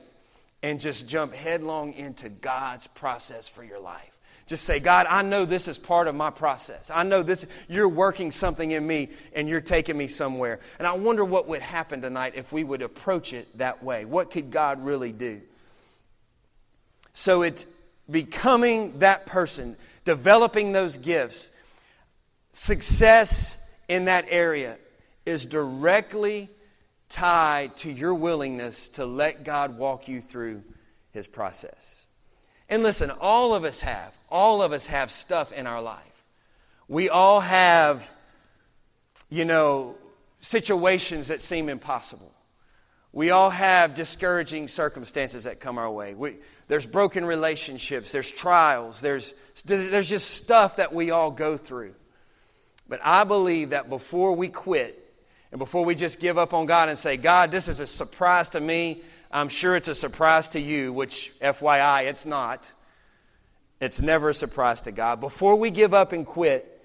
and 0.61 0.79
just 0.79 1.07
jump 1.07 1.33
headlong 1.33 1.93
into 1.93 2.29
God's 2.29 2.87
process 2.87 3.47
for 3.47 3.63
your 3.63 3.79
life. 3.79 4.11
Just 4.45 4.63
say, 4.63 4.79
God, 4.79 5.05
I 5.07 5.21
know 5.21 5.45
this 5.45 5.67
is 5.67 5.77
part 5.77 6.07
of 6.07 6.15
my 6.15 6.31
process. 6.31 6.89
I 6.91 7.03
know 7.03 7.21
this, 7.21 7.45
you're 7.67 7.87
working 7.87 8.31
something 8.31 8.71
in 8.71 8.85
me 8.85 9.09
and 9.35 9.47
you're 9.47 9.61
taking 9.61 9.95
me 9.95 10.07
somewhere. 10.07 10.59
And 10.79 10.87
I 10.87 10.93
wonder 10.93 11.23
what 11.23 11.47
would 11.47 11.61
happen 11.61 12.01
tonight 12.01 12.33
if 12.35 12.51
we 12.51 12.63
would 12.63 12.81
approach 12.81 13.31
it 13.31 13.55
that 13.59 13.83
way. 13.83 14.05
What 14.05 14.31
could 14.31 14.49
God 14.49 14.83
really 14.83 15.11
do? 15.11 15.39
So 17.13 17.43
it's 17.43 17.67
becoming 18.09 18.99
that 18.99 19.27
person, 19.27 19.77
developing 20.03 20.71
those 20.71 20.97
gifts. 20.97 21.51
Success 22.51 23.63
in 23.87 24.05
that 24.05 24.25
area 24.29 24.79
is 25.27 25.45
directly 25.45 26.49
tied 27.09 27.75
to 27.77 27.91
your 27.91 28.13
willingness 28.13 28.89
to 28.89 29.05
let 29.05 29.43
God 29.43 29.77
walk 29.77 30.07
you 30.07 30.21
through 30.21 30.63
his 31.11 31.27
process. 31.27 32.05
And 32.69 32.83
listen, 32.83 33.09
all 33.09 33.55
of 33.55 33.63
us 33.63 33.81
have, 33.81 34.13
all 34.29 34.61
of 34.61 34.71
us 34.71 34.85
have 34.87 35.09
stuff 35.09 35.51
in 35.51 35.65
our 35.65 35.81
life. 35.81 36.03
We 36.87 37.09
all 37.09 37.39
have, 37.39 38.09
you 39.29 39.45
know, 39.45 39.95
situations 40.41 41.27
that 41.27 41.41
seem 41.41 41.67
impossible. 41.67 42.31
We 43.11 43.31
all 43.31 43.49
have 43.49 43.95
discouraging 43.95 44.67
circumstances 44.67 45.45
that 45.45 45.59
come 45.59 45.79
our 45.79 45.89
way. 45.89 46.13
We, 46.13 46.37
there's 46.67 46.85
broken 46.85 47.25
relationships, 47.25 48.11
there's 48.11 48.29
trials, 48.29 49.01
there's, 49.01 49.33
there's 49.65 50.07
just 50.07 50.29
stuff 50.29 50.75
that 50.75 50.93
we 50.93 51.09
all 51.09 51.31
go 51.31 51.57
through. 51.57 51.95
But 52.87 52.99
I 53.03 53.23
believe 53.23 53.71
that 53.71 53.89
before 53.89 54.35
we 54.35 54.47
quit 54.47 54.98
and 55.51 55.59
before 55.59 55.83
we 55.83 55.95
just 55.95 56.19
give 56.19 56.37
up 56.37 56.53
on 56.53 56.65
God 56.65 56.89
and 56.89 56.99
say, 56.99 57.17
God, 57.17 57.51
this 57.51 57.67
is 57.67 57.79
a 57.79 57.87
surprise 57.87 58.49
to 58.49 58.59
me, 58.59 59.01
I'm 59.31 59.49
sure 59.49 59.75
it's 59.75 59.87
a 59.87 59.95
surprise 59.95 60.49
to 60.49 60.59
you, 60.59 60.93
which, 60.93 61.31
FYI, 61.39 62.05
it's 62.05 62.25
not. 62.25 62.71
It's 63.79 64.01
never 64.01 64.29
a 64.29 64.33
surprise 64.33 64.83
to 64.83 64.91
God. 64.91 65.19
Before 65.19 65.55
we 65.55 65.71
give 65.71 65.93
up 65.93 66.11
and 66.11 66.25
quit, 66.25 66.75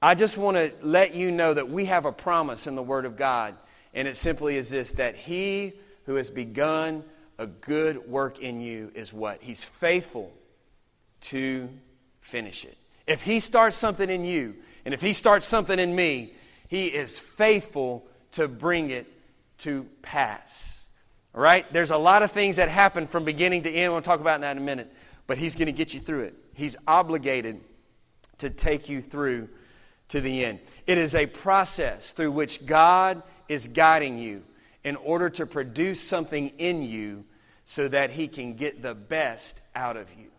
I 0.00 0.14
just 0.14 0.36
want 0.36 0.56
to 0.56 0.72
let 0.82 1.14
you 1.14 1.30
know 1.30 1.54
that 1.54 1.68
we 1.68 1.84
have 1.86 2.06
a 2.06 2.12
promise 2.12 2.66
in 2.66 2.74
the 2.74 2.82
Word 2.82 3.04
of 3.04 3.16
God. 3.16 3.54
And 3.94 4.08
it 4.08 4.16
simply 4.16 4.56
is 4.56 4.68
this 4.68 4.92
that 4.92 5.14
He 5.14 5.74
who 6.06 6.16
has 6.16 6.30
begun 6.30 7.04
a 7.38 7.46
good 7.46 8.08
work 8.08 8.40
in 8.40 8.60
you 8.60 8.90
is 8.94 9.12
what? 9.12 9.42
He's 9.42 9.64
faithful 9.64 10.32
to 11.22 11.68
finish 12.20 12.64
it. 12.64 12.76
If 13.06 13.22
He 13.22 13.40
starts 13.40 13.76
something 13.76 14.10
in 14.10 14.24
you, 14.24 14.56
and 14.84 14.92
if 14.92 15.00
He 15.00 15.12
starts 15.12 15.46
something 15.46 15.78
in 15.78 15.94
me, 15.94 16.34
He 16.72 16.86
is 16.86 17.18
faithful 17.18 18.06
to 18.30 18.48
bring 18.48 18.88
it 18.88 19.06
to 19.58 19.86
pass. 20.00 20.86
All 21.34 21.42
right? 21.42 21.70
There's 21.70 21.90
a 21.90 21.98
lot 21.98 22.22
of 22.22 22.32
things 22.32 22.56
that 22.56 22.70
happen 22.70 23.06
from 23.06 23.26
beginning 23.26 23.64
to 23.64 23.70
end. 23.70 23.92
We'll 23.92 24.00
talk 24.00 24.20
about 24.20 24.40
that 24.40 24.56
in 24.56 24.62
a 24.62 24.64
minute. 24.64 24.90
But 25.26 25.36
He's 25.36 25.54
going 25.54 25.66
to 25.66 25.72
get 25.72 25.92
you 25.92 26.00
through 26.00 26.22
it. 26.22 26.34
He's 26.54 26.78
obligated 26.88 27.60
to 28.38 28.48
take 28.48 28.88
you 28.88 29.02
through 29.02 29.50
to 30.08 30.22
the 30.22 30.46
end. 30.46 30.60
It 30.86 30.96
is 30.96 31.14
a 31.14 31.26
process 31.26 32.12
through 32.12 32.32
which 32.32 32.64
God 32.64 33.22
is 33.50 33.68
guiding 33.68 34.18
you 34.18 34.42
in 34.82 34.96
order 34.96 35.28
to 35.28 35.44
produce 35.44 36.00
something 36.00 36.48
in 36.56 36.80
you 36.80 37.26
so 37.66 37.86
that 37.86 38.08
He 38.12 38.28
can 38.28 38.54
get 38.54 38.80
the 38.80 38.94
best 38.94 39.60
out 39.74 39.98
of 39.98 40.08
you. 40.18 40.30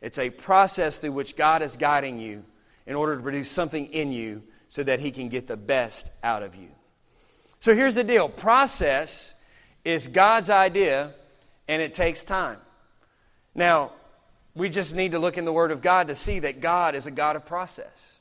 It's 0.00 0.18
a 0.18 0.30
process 0.30 1.00
through 1.00 1.12
which 1.12 1.34
God 1.34 1.62
is 1.62 1.76
guiding 1.76 2.20
you 2.20 2.44
in 2.86 2.94
order 2.94 3.16
to 3.16 3.22
produce 3.24 3.50
something 3.50 3.86
in 3.86 4.12
you 4.12 4.44
so 4.72 4.82
that 4.82 5.00
He 5.00 5.10
can 5.10 5.28
get 5.28 5.46
the 5.46 5.56
best 5.58 6.10
out 6.24 6.42
of 6.42 6.56
you. 6.56 6.70
So 7.60 7.74
here's 7.74 7.94
the 7.94 8.04
deal 8.04 8.30
process 8.30 9.34
is 9.84 10.08
God's 10.08 10.48
idea, 10.48 11.12
and 11.68 11.82
it 11.82 11.92
takes 11.92 12.22
time. 12.22 12.56
Now, 13.54 13.92
we 14.54 14.70
just 14.70 14.94
need 14.94 15.12
to 15.12 15.18
look 15.18 15.36
in 15.36 15.44
the 15.44 15.52
Word 15.52 15.72
of 15.72 15.82
God 15.82 16.08
to 16.08 16.14
see 16.14 16.38
that 16.38 16.62
God 16.62 16.94
is 16.94 17.04
a 17.04 17.10
God 17.10 17.36
of 17.36 17.44
process. 17.44 18.18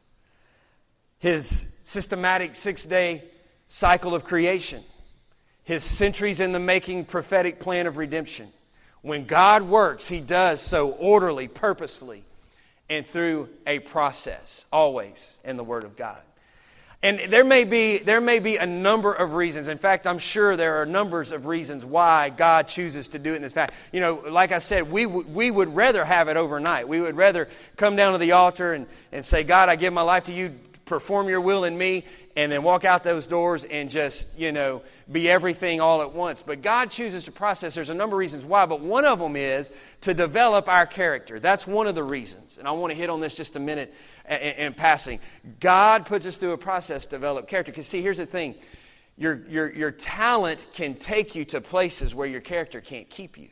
His 1.20 1.77
systematic 1.86 2.58
six 2.58 2.84
day 2.84 3.24
cycle 3.70 4.13
of 4.13 4.25
creation, 4.25 4.84
His 5.63 5.86
centuries 5.86 6.41
in 6.41 6.51
the 6.51 6.60
making 6.60 7.05
prophetic 7.05 7.62
plan 7.62 7.88
of 7.88 7.96
redemption. 7.96 8.50
When 9.03 9.24
God 9.24 9.63
works, 9.63 10.10
He 10.10 10.20
does 10.20 10.60
so 10.60 10.91
orderly, 10.91 11.48
purposefully, 11.48 12.25
and 12.89 13.08
through 13.08 13.48
a 13.65 13.79
process, 13.79 14.65
always 14.70 15.38
in 15.46 15.55
the 15.55 15.63
Word 15.63 15.86
of 15.86 15.96
God. 15.96 16.22
And 17.03 17.20
there 17.31 17.43
may 17.43 17.63
be 17.63 17.98
there 17.98 18.22
may 18.22 18.38
be 18.38 18.58
a 18.58 18.65
number 18.67 19.12
of 19.12 19.34
reasons. 19.34 19.67
In 19.67 19.79
fact, 19.79 20.05
I'm 20.05 20.20
sure 20.20 20.55
there 20.55 20.75
are 20.81 20.86
numbers 20.86 21.31
of 21.31 21.48
reasons 21.48 21.84
why 21.84 22.29
God 22.29 22.67
chooses 22.67 23.08
to 23.10 23.20
do 23.20 23.34
it 23.34 23.38
in 23.38 23.41
this 23.41 23.53
fashion. 23.53 23.75
You 23.91 24.01
know, 24.01 24.24
like 24.29 24.51
I 24.51 24.60
said, 24.60 24.91
we 24.91 25.05
w- 25.05 25.27
we 25.27 25.50
would 25.50 25.75
rather 25.75 26.05
have 26.05 26.27
it 26.27 26.38
overnight. 26.38 26.88
We 26.88 27.00
would 27.00 27.17
rather 27.17 27.50
come 27.75 27.96
down 27.96 28.13
to 28.13 28.20
the 28.20 28.34
altar 28.34 28.74
and, 28.74 28.86
and 29.12 29.25
say, 29.25 29.43
God, 29.43 29.67
I 29.67 29.77
give 29.77 29.93
my 29.93 30.03
life 30.03 30.25
to 30.25 30.31
you. 30.31 30.53
Perform 30.92 31.30
your 31.30 31.40
will 31.40 31.64
in 31.64 31.78
me, 31.78 32.04
and 32.36 32.52
then 32.52 32.64
walk 32.64 32.84
out 32.84 33.02
those 33.02 33.26
doors 33.26 33.64
and 33.64 33.90
just, 33.90 34.28
you 34.38 34.52
know, 34.52 34.82
be 35.10 35.30
everything 35.30 35.80
all 35.80 36.02
at 36.02 36.12
once. 36.12 36.42
But 36.42 36.62
God 36.62 36.92
chooses 36.92 37.24
to 37.24 37.32
process. 37.32 37.74
There's 37.74 37.88
a 37.88 37.94
number 37.94 38.18
of 38.18 38.20
reasons 38.20 38.46
why, 38.46 38.66
but 38.66 38.82
one 38.82 39.06
of 39.06 39.18
them 39.18 39.38
is 39.38 39.72
to 40.02 40.14
develop 40.14 40.68
our 40.68 40.86
character. 40.86 41.40
That's 41.40 41.66
one 41.66 41.88
of 41.88 41.96
the 41.96 42.04
reasons. 42.04 42.58
And 42.58 42.68
I 42.68 42.72
want 42.72 42.92
to 42.92 42.98
hit 42.98 43.10
on 43.10 43.22
this 43.22 43.36
just 43.36 43.56
a 43.56 43.60
minute 43.62 43.94
in, 44.30 44.36
in 44.36 44.74
passing. 44.74 45.22
God 45.62 46.06
puts 46.06 46.26
us 46.26 46.36
through 46.36 46.52
a 46.52 46.58
process 46.58 47.06
to 47.06 47.12
develop 47.12 47.48
character. 47.48 47.72
Because, 47.72 47.88
see, 47.88 48.02
here's 48.02 48.18
the 48.18 48.26
thing 48.26 48.56
your, 49.18 49.48
your, 49.48 49.72
your 49.72 49.92
talent 49.92 50.68
can 50.74 50.96
take 50.96 51.36
you 51.36 51.46
to 51.46 51.62
places 51.62 52.14
where 52.14 52.28
your 52.28 52.42
character 52.42 52.82
can't 52.82 53.10
keep 53.10 53.38
you. 53.38 53.48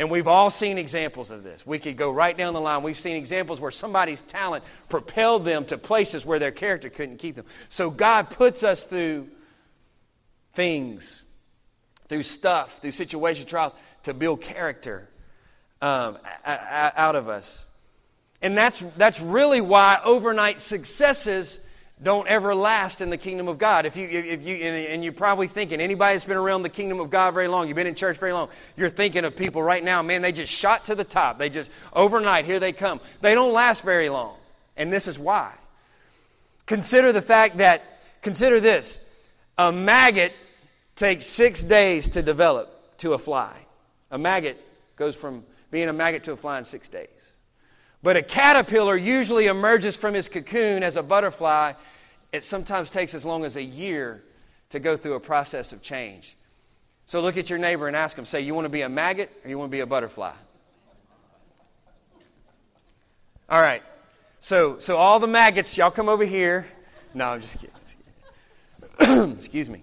And 0.00 0.10
we've 0.10 0.28
all 0.28 0.48
seen 0.48 0.78
examples 0.78 1.30
of 1.30 1.44
this. 1.44 1.66
We 1.66 1.78
could 1.78 1.98
go 1.98 2.10
right 2.10 2.34
down 2.34 2.54
the 2.54 2.60
line. 2.60 2.82
We've 2.82 2.98
seen 2.98 3.16
examples 3.16 3.60
where 3.60 3.70
somebody's 3.70 4.22
talent 4.22 4.64
propelled 4.88 5.44
them 5.44 5.66
to 5.66 5.76
places 5.76 6.24
where 6.24 6.38
their 6.38 6.52
character 6.52 6.88
couldn't 6.88 7.18
keep 7.18 7.36
them. 7.36 7.44
So 7.68 7.90
God 7.90 8.30
puts 8.30 8.62
us 8.62 8.84
through 8.84 9.28
things, 10.54 11.22
through 12.08 12.22
stuff, 12.22 12.80
through 12.80 12.92
situation 12.92 13.44
trials 13.44 13.74
to 14.04 14.14
build 14.14 14.40
character 14.40 15.06
um, 15.82 16.16
out 16.46 17.14
of 17.14 17.28
us. 17.28 17.66
And 18.40 18.56
that's, 18.56 18.80
that's 18.96 19.20
really 19.20 19.60
why 19.60 20.00
overnight 20.02 20.60
successes 20.60 21.60
don't 22.02 22.26
ever 22.28 22.54
last 22.54 23.00
in 23.00 23.10
the 23.10 23.18
kingdom 23.18 23.46
of 23.46 23.58
God. 23.58 23.84
If 23.84 23.96
you, 23.96 24.08
if 24.08 24.42
you, 24.46 24.56
and 24.56 25.04
you're 25.04 25.12
probably 25.12 25.46
thinking, 25.46 25.80
anybody 25.80 26.14
that's 26.14 26.24
been 26.24 26.38
around 26.38 26.62
the 26.62 26.70
kingdom 26.70 26.98
of 26.98 27.10
God 27.10 27.34
very 27.34 27.48
long, 27.48 27.68
you've 27.68 27.76
been 27.76 27.86
in 27.86 27.94
church 27.94 28.16
very 28.16 28.32
long, 28.32 28.48
you're 28.76 28.88
thinking 28.88 29.24
of 29.24 29.36
people 29.36 29.62
right 29.62 29.84
now, 29.84 30.00
man, 30.02 30.22
they 30.22 30.32
just 30.32 30.52
shot 30.52 30.86
to 30.86 30.94
the 30.94 31.04
top. 31.04 31.38
They 31.38 31.50
just, 31.50 31.70
overnight, 31.92 32.46
here 32.46 32.58
they 32.58 32.72
come. 32.72 33.00
They 33.20 33.34
don't 33.34 33.52
last 33.52 33.84
very 33.84 34.08
long. 34.08 34.36
And 34.76 34.90
this 34.90 35.06
is 35.06 35.18
why. 35.18 35.52
Consider 36.66 37.12
the 37.12 37.22
fact 37.22 37.58
that, 37.58 37.98
consider 38.22 38.60
this 38.60 39.00
a 39.58 39.70
maggot 39.70 40.32
takes 40.96 41.26
six 41.26 41.62
days 41.62 42.08
to 42.10 42.22
develop 42.22 42.96
to 42.98 43.12
a 43.12 43.18
fly. 43.18 43.54
A 44.10 44.16
maggot 44.16 44.58
goes 44.96 45.16
from 45.16 45.44
being 45.70 45.88
a 45.88 45.92
maggot 45.92 46.24
to 46.24 46.32
a 46.32 46.36
fly 46.36 46.58
in 46.58 46.64
six 46.64 46.88
days. 46.88 47.08
But 48.02 48.16
a 48.16 48.22
caterpillar 48.22 48.96
usually 48.96 49.46
emerges 49.46 49.96
from 49.96 50.14
his 50.14 50.28
cocoon 50.28 50.82
as 50.82 50.96
a 50.96 51.02
butterfly. 51.02 51.74
It 52.32 52.44
sometimes 52.44 52.90
takes 52.90 53.14
as 53.14 53.24
long 53.24 53.44
as 53.44 53.56
a 53.56 53.62
year 53.62 54.22
to 54.70 54.78
go 54.78 54.96
through 54.96 55.14
a 55.14 55.20
process 55.20 55.72
of 55.72 55.82
change. 55.82 56.36
So 57.06 57.20
look 57.20 57.36
at 57.36 57.50
your 57.50 57.58
neighbor 57.58 57.88
and 57.88 57.96
ask 57.96 58.16
him, 58.16 58.24
say, 58.24 58.40
you 58.40 58.54
want 58.54 58.66
to 58.66 58.70
be 58.70 58.82
a 58.82 58.88
maggot 58.88 59.30
or 59.44 59.50
you 59.50 59.58
want 59.58 59.70
to 59.70 59.76
be 59.76 59.80
a 59.80 59.86
butterfly? 59.86 60.32
All 63.48 63.60
right. 63.60 63.82
So, 64.38 64.78
so 64.78 64.96
all 64.96 65.18
the 65.18 65.26
maggots, 65.26 65.76
y'all 65.76 65.90
come 65.90 66.08
over 66.08 66.24
here. 66.24 66.66
No, 67.12 67.26
I'm 67.26 67.40
just 67.40 67.58
kidding. 67.58 67.74
Just 67.84 67.98
kidding. 68.98 69.32
Excuse 69.38 69.68
me. 69.68 69.82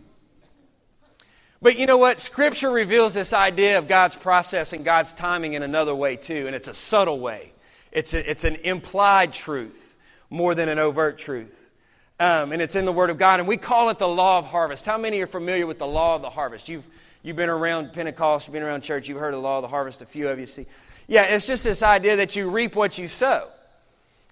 But 1.62 1.78
you 1.78 1.86
know 1.86 1.98
what? 1.98 2.20
Scripture 2.20 2.72
reveals 2.72 3.14
this 3.14 3.34
idea 3.34 3.78
of 3.78 3.88
God's 3.88 4.16
process 4.16 4.74
and 4.74 4.86
God's 4.86 5.12
timing 5.14 5.54
in 5.54 5.64
another 5.64 5.94
way, 5.94 6.16
too, 6.16 6.48
and 6.48 6.56
it's 6.56 6.68
a 6.68 6.74
subtle 6.74 7.20
way. 7.20 7.52
It's, 7.98 8.14
a, 8.14 8.30
it's 8.30 8.44
an 8.44 8.58
implied 8.58 9.34
truth 9.34 9.96
more 10.30 10.54
than 10.54 10.70
an 10.70 10.78
overt 10.78 11.18
truth. 11.18 11.72
Um, 12.20 12.52
and 12.52 12.62
it's 12.62 12.76
in 12.76 12.86
the 12.86 12.94
Word 12.94 13.10
of 13.10 13.18
God. 13.18 13.40
And 13.40 13.50
we 13.50 13.58
call 13.58 13.90
it 13.90 13.98
the 13.98 14.08
law 14.08 14.38
of 14.38 14.46
harvest. 14.46 14.86
How 14.86 15.00
many 15.00 15.20
are 15.22 15.28
familiar 15.28 15.66
with 15.66 15.80
the 15.80 15.88
law 15.88 16.16
of 16.16 16.22
the 16.22 16.30
harvest? 16.30 16.70
You've, 16.70 16.84
you've 17.24 17.36
been 17.36 17.50
around 17.50 17.94
Pentecost, 17.94 18.46
you've 18.46 18.54
been 18.54 18.62
around 18.62 18.82
church, 18.82 19.10
you've 19.10 19.18
heard 19.18 19.34
of 19.34 19.40
the 19.40 19.42
law 19.42 19.58
of 19.58 19.64
the 19.64 19.68
harvest, 19.68 20.04
a 20.04 20.06
few 20.06 20.30
of 20.30 20.38
you 20.38 20.46
see. 20.46 20.68
Yeah, 21.08 21.24
it's 21.24 21.48
just 21.48 21.64
this 21.64 21.82
idea 21.82 22.18
that 22.18 22.36
you 22.36 22.52
reap 22.52 22.76
what 22.76 23.00
you 23.00 23.08
sow. 23.08 23.48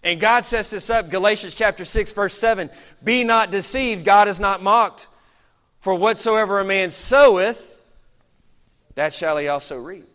And 0.04 0.20
God 0.20 0.46
sets 0.46 0.70
this 0.70 0.92
up, 0.92 1.10
Galatians 1.10 1.56
chapter 1.56 1.86
6, 1.86 2.12
verse 2.12 2.38
7. 2.38 2.70
Be 3.04 3.24
not 3.24 3.50
deceived, 3.50 4.06
God 4.06 4.28
is 4.28 4.40
not 4.40 4.62
mocked. 4.62 5.08
For 5.80 5.96
whatsoever 5.96 6.60
a 6.60 6.66
man 6.66 6.92
soweth, 6.92 7.82
that 8.94 9.12
shall 9.12 9.38
he 9.38 9.48
also 9.48 9.80
reap. 9.80 10.08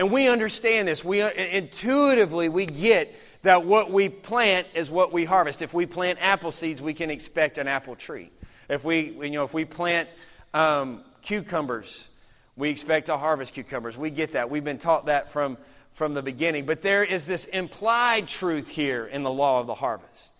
And 0.00 0.10
we 0.10 0.28
understand 0.28 0.88
this. 0.88 1.04
We 1.04 1.20
intuitively 1.20 2.48
we 2.48 2.64
get 2.64 3.14
that 3.42 3.66
what 3.66 3.90
we 3.90 4.08
plant 4.08 4.66
is 4.72 4.90
what 4.90 5.12
we 5.12 5.26
harvest. 5.26 5.60
If 5.60 5.74
we 5.74 5.84
plant 5.84 6.18
apple 6.22 6.52
seeds, 6.52 6.80
we 6.80 6.94
can 6.94 7.10
expect 7.10 7.58
an 7.58 7.68
apple 7.68 7.96
tree. 7.96 8.30
If 8.70 8.82
we, 8.82 9.10
you 9.10 9.32
know, 9.32 9.44
if 9.44 9.52
we 9.52 9.66
plant 9.66 10.08
um, 10.54 11.02
cucumbers, 11.20 12.08
we 12.56 12.70
expect 12.70 13.06
to 13.06 13.18
harvest 13.18 13.52
cucumbers. 13.52 13.98
We 13.98 14.08
get 14.08 14.32
that. 14.32 14.48
We've 14.48 14.64
been 14.64 14.78
taught 14.78 15.04
that 15.04 15.32
from, 15.32 15.58
from 15.92 16.14
the 16.14 16.22
beginning. 16.22 16.64
But 16.64 16.80
there 16.80 17.04
is 17.04 17.26
this 17.26 17.44
implied 17.44 18.26
truth 18.26 18.68
here 18.68 19.04
in 19.04 19.22
the 19.22 19.30
law 19.30 19.60
of 19.60 19.66
the 19.66 19.74
harvest. 19.74 20.32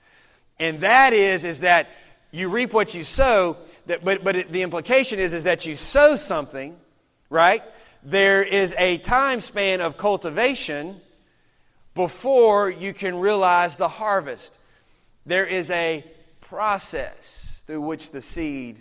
And 0.59 0.81
that 0.81 1.13
is, 1.13 1.45
is 1.45 1.61
that 1.61 1.91
you 2.31 2.49
reap 2.49 2.73
what 2.73 2.95
you 2.95 3.03
sow, 3.03 3.59
that, 3.89 4.07
but, 4.07 4.25
but 4.25 4.37
it, 4.37 4.53
the 4.53 4.63
implication 4.63 5.19
is, 5.19 5.35
is 5.35 5.45
that 5.45 5.67
you 5.67 5.77
sow 5.77 6.17
something, 6.17 6.79
right? 7.29 7.63
There 8.03 8.43
is 8.43 8.75
a 8.79 8.99
time 8.99 9.41
span 9.41 9.81
of 9.81 9.97
cultivation 9.97 11.01
before 11.95 12.71
you 12.71 12.95
can 12.95 13.19
realize 13.21 13.77
the 13.77 13.89
harvest. 13.89 14.57
There 15.27 15.47
is 15.47 15.71
a 15.71 16.05
process 16.41 17.63
through 17.67 17.83
which 17.83 18.11
the 18.11 18.23
seed 18.23 18.81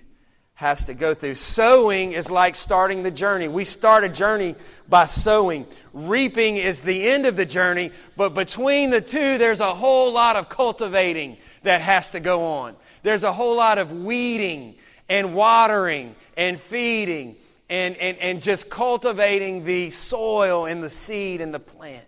has 0.56 0.86
to 0.86 0.94
go 0.94 1.14
through. 1.14 1.36
Sowing 1.36 2.12
is 2.12 2.30
like 2.30 2.56
starting 2.56 3.04
the 3.04 3.12
journey. 3.12 3.48
We 3.48 3.64
start 3.64 4.04
a 4.04 4.10
journey 4.10 4.56
by 4.88 5.06
sowing. 5.06 5.66
Reaping 5.94 6.58
is 6.58 6.82
the 6.82 7.08
end 7.08 7.26
of 7.26 7.36
the 7.36 7.46
journey, 7.46 7.92
but 8.18 8.34
between 8.34 8.90
the 8.90 9.02
two, 9.02 9.38
there's 9.38 9.62
a 9.62 9.74
whole 9.74 10.12
lot 10.12 10.36
of 10.36 10.50
cultivating 10.50 11.38
that 11.64 11.82
has 11.82 12.10
to 12.12 12.20
go 12.20 12.44
on. 12.44 12.76
There's 13.04 13.24
a 13.24 13.32
whole 13.32 13.56
lot 13.56 13.78
of 13.78 13.92
weeding 13.92 14.76
and 15.08 15.34
watering 15.34 16.16
and 16.36 16.60
feeding 16.60 17.36
and, 17.70 17.96
and, 17.98 18.18
and 18.18 18.42
just 18.42 18.70
cultivating 18.70 19.64
the 19.64 19.90
soil 19.90 20.66
and 20.66 20.84
the 20.84 20.90
seed 20.90 21.42
and 21.42 21.54
the 21.54 21.60
plant. 21.60 22.06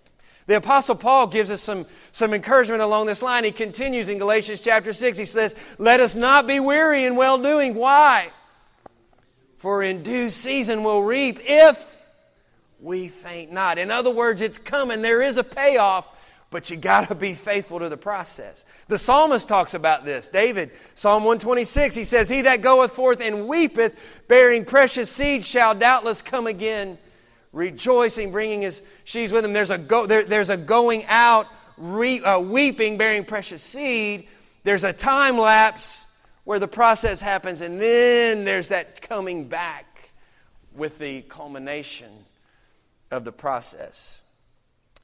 The 0.48 0.58
Apostle 0.58 0.96
Paul 0.96 1.27
gives 1.27 1.50
us 1.50 1.62
some, 1.62 1.86
some 2.12 2.34
encouragement 2.34 2.82
along 2.82 3.06
this 3.06 3.22
line. 3.22 3.44
He 3.44 3.51
continues 3.51 4.10
in 4.10 4.18
Galatians 4.18 4.60
chapter 4.60 4.91
6. 4.91 5.18
He 5.18 5.25
says, 5.25 5.56
Let 5.77 6.00
us 6.00 6.15
not 6.15 6.48
be 6.48 6.60
weary 6.60 7.06
in 7.06 7.15
well 7.15 7.38
doing. 7.38 7.75
Why? 7.75 8.30
For 9.58 9.84
in 9.84 10.01
due 10.01 10.32
season 10.32 10.84
we'll 10.84 11.03
reap 11.03 11.39
if 11.41 12.01
we 12.80 13.08
faint 13.08 13.51
not. 13.51 13.77
In 13.77 13.91
other 13.91 14.10
words, 14.10 14.41
it's 14.41 14.58
coming. 14.58 15.03
There 15.03 15.22
is 15.22 15.38
a 15.38 15.44
payoff 15.44 16.08
but 16.51 16.70
you 16.70 16.75
got 16.75 17.08
to 17.08 17.15
be 17.15 17.34
faithful 17.34 17.79
to 17.79 17.88
the 17.88 17.98
process. 17.98 18.65
The 18.89 19.00
psalmist 19.00 19.48
talks 19.48 19.74
about 19.74 20.03
this. 20.03 20.27
David, 20.27 20.72
Psalm 20.96 21.24
126, 21.24 21.96
he 21.96 22.03
says, 22.03 22.27
He 22.27 22.41
that 22.41 22.62
goeth 22.62 22.91
forth 22.91 23.22
and 23.22 23.48
weepeth, 23.48 24.24
bearing 24.27 24.65
precious 24.65 25.10
seed, 25.10 25.46
shall 25.46 25.74
doubtless 25.74 26.22
come 26.22 26.48
again, 26.48 26.98
rejoicing, 27.53 28.34
bringing 28.34 28.62
his 28.63 28.81
sheaves 29.05 29.31
with 29.31 29.46
him. 29.46 29.53
There's 29.53 29.70
a, 29.70 29.77
go, 29.77 30.05
there, 30.05 30.25
there's 30.25 30.50
a 30.50 30.58
going 30.58 31.05
out, 31.08 31.48
re, 31.77 32.22
uh, 32.22 32.39
weeping, 32.39 32.98
bearing 32.98 33.24
precious 33.24 33.63
seed. 33.63 34.27
There's 34.65 34.84
a 34.84 34.93
time 34.93 35.38
lapse 35.38 36.05
where 36.43 36.60
the 36.60 36.67
process 36.67 37.22
happens, 37.22 37.62
and 37.62 37.81
then 37.81 38.43
there's 38.43 38.67
that 38.67 39.01
coming 39.01 39.48
back 39.48 40.12
with 40.75 41.00
the 41.00 41.22
culmination 41.22 42.12
of 43.10 43.24
the 43.24 43.31
process. 43.31 44.20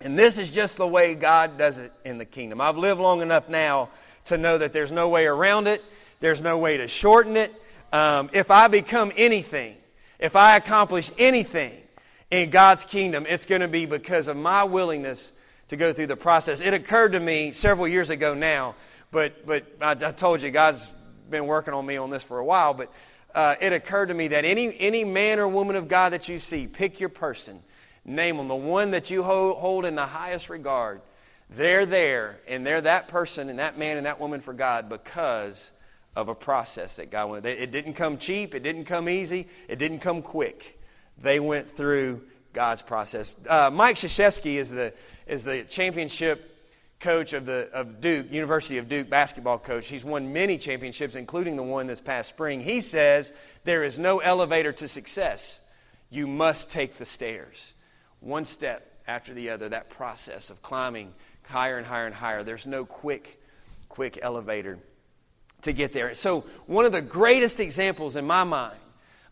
And 0.02 0.18
this 0.18 0.38
is 0.38 0.52
just 0.52 0.78
the 0.78 0.88
way 0.88 1.16
God 1.16 1.58
does 1.58 1.78
it 1.78 1.92
in 2.06 2.18
the 2.18 2.26
kingdom. 2.26 2.62
I've 2.62 2.78
lived 2.78 3.02
long 3.02 3.22
enough 3.22 3.50
now 3.50 3.90
to 4.26 4.38
know 4.38 4.58
that 4.58 4.74
there's 4.74 4.92
no 4.92 5.10
way 5.10 5.26
around 5.26 5.68
it. 5.68 5.84
There's 6.20 6.42
no 6.42 6.58
way 6.58 6.78
to 6.78 6.88
shorten 6.88 7.38
it. 7.38 7.54
Um, 7.92 8.30
if 8.34 8.52
I 8.52 8.68
become 8.68 9.12
anything, 9.16 9.76
if 10.20 10.36
I 10.36 10.58
accomplish 10.58 11.12
anything 11.18 11.74
in 12.30 12.50
God's 12.50 12.84
kingdom, 12.84 13.26
it's 13.28 13.46
going 13.46 13.62
to 13.62 13.68
be 13.68 13.86
because 13.86 14.28
of 14.28 14.36
my 14.38 14.64
willingness 14.64 15.32
to 15.70 15.78
go 15.78 15.94
through 15.94 16.08
the 16.08 16.18
process. 16.18 16.62
It 16.62 16.74
occurred 16.74 17.14
to 17.14 17.20
me 17.20 17.52
several 17.52 17.88
years 17.88 18.10
ago 18.10 18.34
now, 18.34 18.76
but, 19.12 19.46
but 19.46 19.66
I, 19.82 19.92
I 19.92 20.12
told 20.12 20.42
you, 20.42 20.52
God's 20.52 20.88
been 21.30 21.48
working 21.48 21.74
on 21.74 21.86
me 21.86 21.98
on 21.98 22.10
this 22.10 22.24
for 22.24 22.40
a 22.40 22.46
while, 22.46 22.74
but 22.74 22.92
uh, 23.36 23.56
it 23.62 23.74
occurred 23.74 24.08
to 24.08 24.14
me 24.14 24.30
that 24.30 24.46
any, 24.46 24.78
any 24.80 25.04
man 25.04 25.40
or 25.40 25.48
woman 25.48 25.76
of 25.76 25.88
God 25.88 26.14
that 26.14 26.28
you 26.30 26.40
see, 26.40 26.68
pick 26.68 27.00
your 27.00 27.10
person, 27.10 27.62
name 28.08 28.38
them, 28.38 28.48
the 28.48 28.56
one 28.56 28.92
that 28.92 29.12
you 29.12 29.22
hold, 29.22 29.86
in 29.86 29.96
the 29.96 30.06
highest 30.06 30.50
regard. 30.50 31.02
They're 31.50 31.86
there, 31.86 32.40
and 32.48 32.66
they're 32.66 32.82
that 32.82 33.08
person 33.08 33.50
and 33.50 33.60
that 33.60 33.78
man 33.78 33.98
and 33.98 34.06
that 34.06 34.20
woman 34.20 34.42
for 34.42 34.54
God 34.54 34.90
because 34.90 35.72
of 36.16 36.30
a 36.30 36.36
process 36.36 36.96
that 36.96 37.12
God 37.12 37.30
went. 37.30 37.46
It 37.46 37.72
didn't 37.72 37.94
come 37.94 38.18
cheap, 38.18 38.56
it 38.56 38.64
didn't 38.64 38.86
come 38.86 39.08
easy, 39.08 39.48
it 39.68 39.78
didn't 39.78 40.00
come 40.00 40.22
quick. 40.22 40.80
They 41.22 41.40
went 41.40 41.70
through 41.70 42.24
God's 42.54 42.82
process. 42.82 43.36
Uh, 43.48 43.70
Mike 43.72 43.98
Krzyzewski 43.98 44.56
is 44.56 44.72
the 44.72 44.94
is 45.28 45.44
the 45.44 45.64
championship 45.64 46.56
coach 47.00 47.34
of 47.34 47.46
the 47.46 47.70
of 47.72 48.02
Duke 48.02 48.32
University 48.32 48.80
of 48.80 48.90
Duke 48.90 49.10
basketball 49.10 49.60
coach. 49.60 49.88
He's 49.88 50.04
won 50.04 50.34
many 50.34 50.58
championships, 50.58 51.16
including 51.16 51.56
the 51.56 51.64
one 51.64 51.86
this 51.86 52.02
past 52.02 52.30
spring. 52.30 52.62
He 52.62 52.82
says 52.82 53.32
there 53.64 53.84
is 53.84 54.00
no 54.00 54.20
elevator 54.20 54.72
to 54.74 54.88
success. 54.88 55.60
You 56.10 56.26
must 56.26 56.72
take 56.72 56.98
the 56.98 57.06
stairs, 57.06 57.74
one 58.20 58.46
step 58.46 59.02
after 59.08 59.34
the 59.34 59.50
other. 59.52 59.70
That 59.70 59.90
process 59.90 60.50
of 60.50 60.62
climbing 60.62 61.14
higher 61.48 61.78
and 61.78 61.86
higher 61.86 62.06
and 62.06 62.16
higher. 62.16 62.44
There's 62.44 62.68
no 62.68 62.86
quick, 62.86 63.42
quick 63.90 64.20
elevator 64.22 64.80
to 65.64 65.74
get 65.74 65.94
there. 65.94 66.14
So 66.14 66.42
one 66.66 66.86
of 66.86 66.92
the 66.92 67.02
greatest 67.02 67.60
examples 67.60 68.16
in 68.16 68.26
my 68.26 68.44
mind 68.44 68.78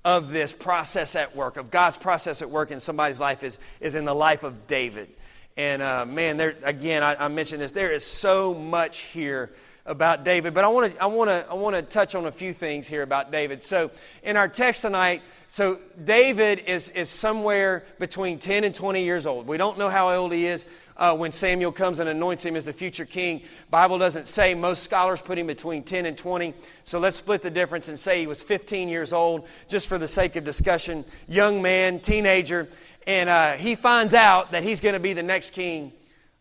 of 0.03 0.31
this 0.31 0.53
process 0.53 1.15
at 1.15 1.35
work, 1.35 1.57
of 1.57 1.71
God's 1.71 1.97
process 1.97 2.41
at 2.41 2.49
work 2.49 2.71
in 2.71 2.79
somebody's 2.79 3.19
life, 3.19 3.43
is, 3.43 3.57
is 3.79 3.95
in 3.95 4.05
the 4.05 4.13
life 4.13 4.43
of 4.43 4.67
David. 4.67 5.09
And 5.57 5.81
uh, 5.81 6.05
man, 6.05 6.37
there 6.37 6.55
again, 6.63 7.01
I, 7.01 7.25
I, 7.25 7.27
mentioned 7.29 7.61
this. 7.61 7.71
There 7.71 7.91
is 7.91 8.05
so 8.05 8.53
much 8.53 8.99
here 8.99 9.51
about 9.85 10.23
David, 10.23 10.53
but 10.53 10.63
I 10.63 10.67
want 10.67 10.93
to 10.93 11.03
I 11.03 11.05
want 11.05 11.29
to 11.29 11.45
I 11.49 11.53
want 11.53 11.75
to 11.75 11.81
touch 11.81 12.15
on 12.15 12.25
a 12.25 12.31
few 12.31 12.53
things 12.53 12.87
here 12.87 13.03
about 13.03 13.31
David. 13.31 13.61
So 13.61 13.91
in 14.23 14.35
our 14.35 14.47
text 14.47 14.81
tonight, 14.81 15.21
so 15.47 15.79
David 16.03 16.59
is 16.59 16.89
is 16.89 17.09
somewhere 17.09 17.85
between 17.99 18.39
ten 18.39 18.63
and 18.63 18.73
twenty 18.73 19.03
years 19.03 19.25
old. 19.27 19.45
We 19.45 19.57
don't 19.57 19.77
know 19.77 19.89
how 19.89 20.09
old 20.09 20.33
he 20.33 20.47
is. 20.47 20.65
Uh, 20.97 21.13
when 21.13 21.29
Samuel 21.33 21.73
comes 21.73 21.99
and 21.99 22.07
anoints 22.07 22.45
him 22.45 22.55
as 22.55 22.63
the 22.63 22.71
future 22.71 23.03
king. 23.03 23.41
Bible 23.69 23.97
doesn't 23.97 24.27
say. 24.27 24.55
Most 24.55 24.81
scholars 24.81 25.21
put 25.21 25.37
him 25.37 25.45
between 25.45 25.83
10 25.83 26.05
and 26.05 26.17
20. 26.17 26.53
So 26.85 26.99
let's 26.99 27.17
split 27.17 27.41
the 27.41 27.51
difference 27.51 27.89
and 27.89 27.99
say 27.99 28.21
he 28.21 28.27
was 28.27 28.41
15 28.41 28.87
years 28.87 29.11
old, 29.11 29.45
just 29.67 29.87
for 29.87 29.97
the 29.97 30.07
sake 30.07 30.37
of 30.37 30.45
discussion. 30.45 31.03
Young 31.27 31.61
man, 31.61 31.99
teenager, 31.99 32.69
and 33.05 33.27
uh, 33.29 33.51
he 33.53 33.75
finds 33.75 34.13
out 34.13 34.53
that 34.53 34.63
he's 34.63 34.79
going 34.79 34.93
to 34.93 35.01
be 35.01 35.11
the 35.11 35.21
next 35.21 35.51
king 35.51 35.91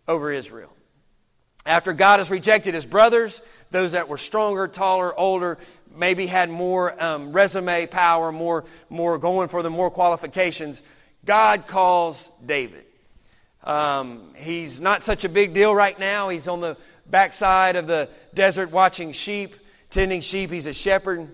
over 0.06 0.30
Israel. 0.30 0.73
After 1.66 1.92
God 1.92 2.20
has 2.20 2.30
rejected 2.30 2.74
his 2.74 2.84
brothers, 2.84 3.40
those 3.70 3.92
that 3.92 4.08
were 4.08 4.18
stronger, 4.18 4.68
taller, 4.68 5.18
older, 5.18 5.58
maybe 5.96 6.26
had 6.26 6.50
more 6.50 7.02
um, 7.02 7.32
resume 7.32 7.86
power, 7.86 8.32
more, 8.32 8.64
more 8.90 9.18
going 9.18 9.48
for 9.48 9.62
the 9.62 9.70
more 9.70 9.90
qualifications, 9.90 10.82
God 11.24 11.66
calls 11.66 12.30
David. 12.44 12.84
Um, 13.62 14.34
he's 14.36 14.80
not 14.80 15.02
such 15.02 15.24
a 15.24 15.28
big 15.28 15.54
deal 15.54 15.74
right 15.74 15.98
now. 15.98 16.28
He's 16.28 16.48
on 16.48 16.60
the 16.60 16.76
backside 17.06 17.76
of 17.76 17.86
the 17.86 18.08
desert 18.34 18.70
watching 18.70 19.12
sheep, 19.12 19.54
tending 19.88 20.20
sheep. 20.20 20.50
He's 20.50 20.66
a 20.66 20.74
shepherd. 20.74 21.28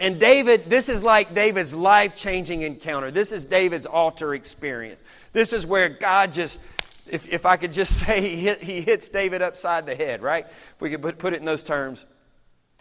And 0.00 0.18
David, 0.18 0.70
this 0.70 0.88
is 0.88 1.04
like 1.04 1.34
David's 1.34 1.74
life 1.74 2.14
changing 2.14 2.62
encounter. 2.62 3.10
This 3.10 3.32
is 3.32 3.44
David's 3.44 3.86
altar 3.86 4.34
experience. 4.34 5.00
This 5.32 5.52
is 5.52 5.66
where 5.66 5.88
God 5.88 6.32
just, 6.32 6.60
if, 7.06 7.32
if 7.32 7.46
I 7.46 7.56
could 7.56 7.72
just 7.72 7.98
say, 8.06 8.20
he, 8.20 8.36
hit, 8.36 8.62
he 8.62 8.80
hits 8.80 9.08
David 9.08 9.42
upside 9.42 9.86
the 9.86 9.94
head, 9.94 10.22
right? 10.22 10.46
If 10.46 10.80
we 10.80 10.90
could 10.90 11.02
put, 11.02 11.18
put 11.18 11.32
it 11.32 11.40
in 11.40 11.44
those 11.44 11.62
terms. 11.62 12.06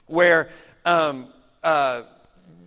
Where 0.07 0.49
um, 0.85 1.27
uh, 1.63 2.03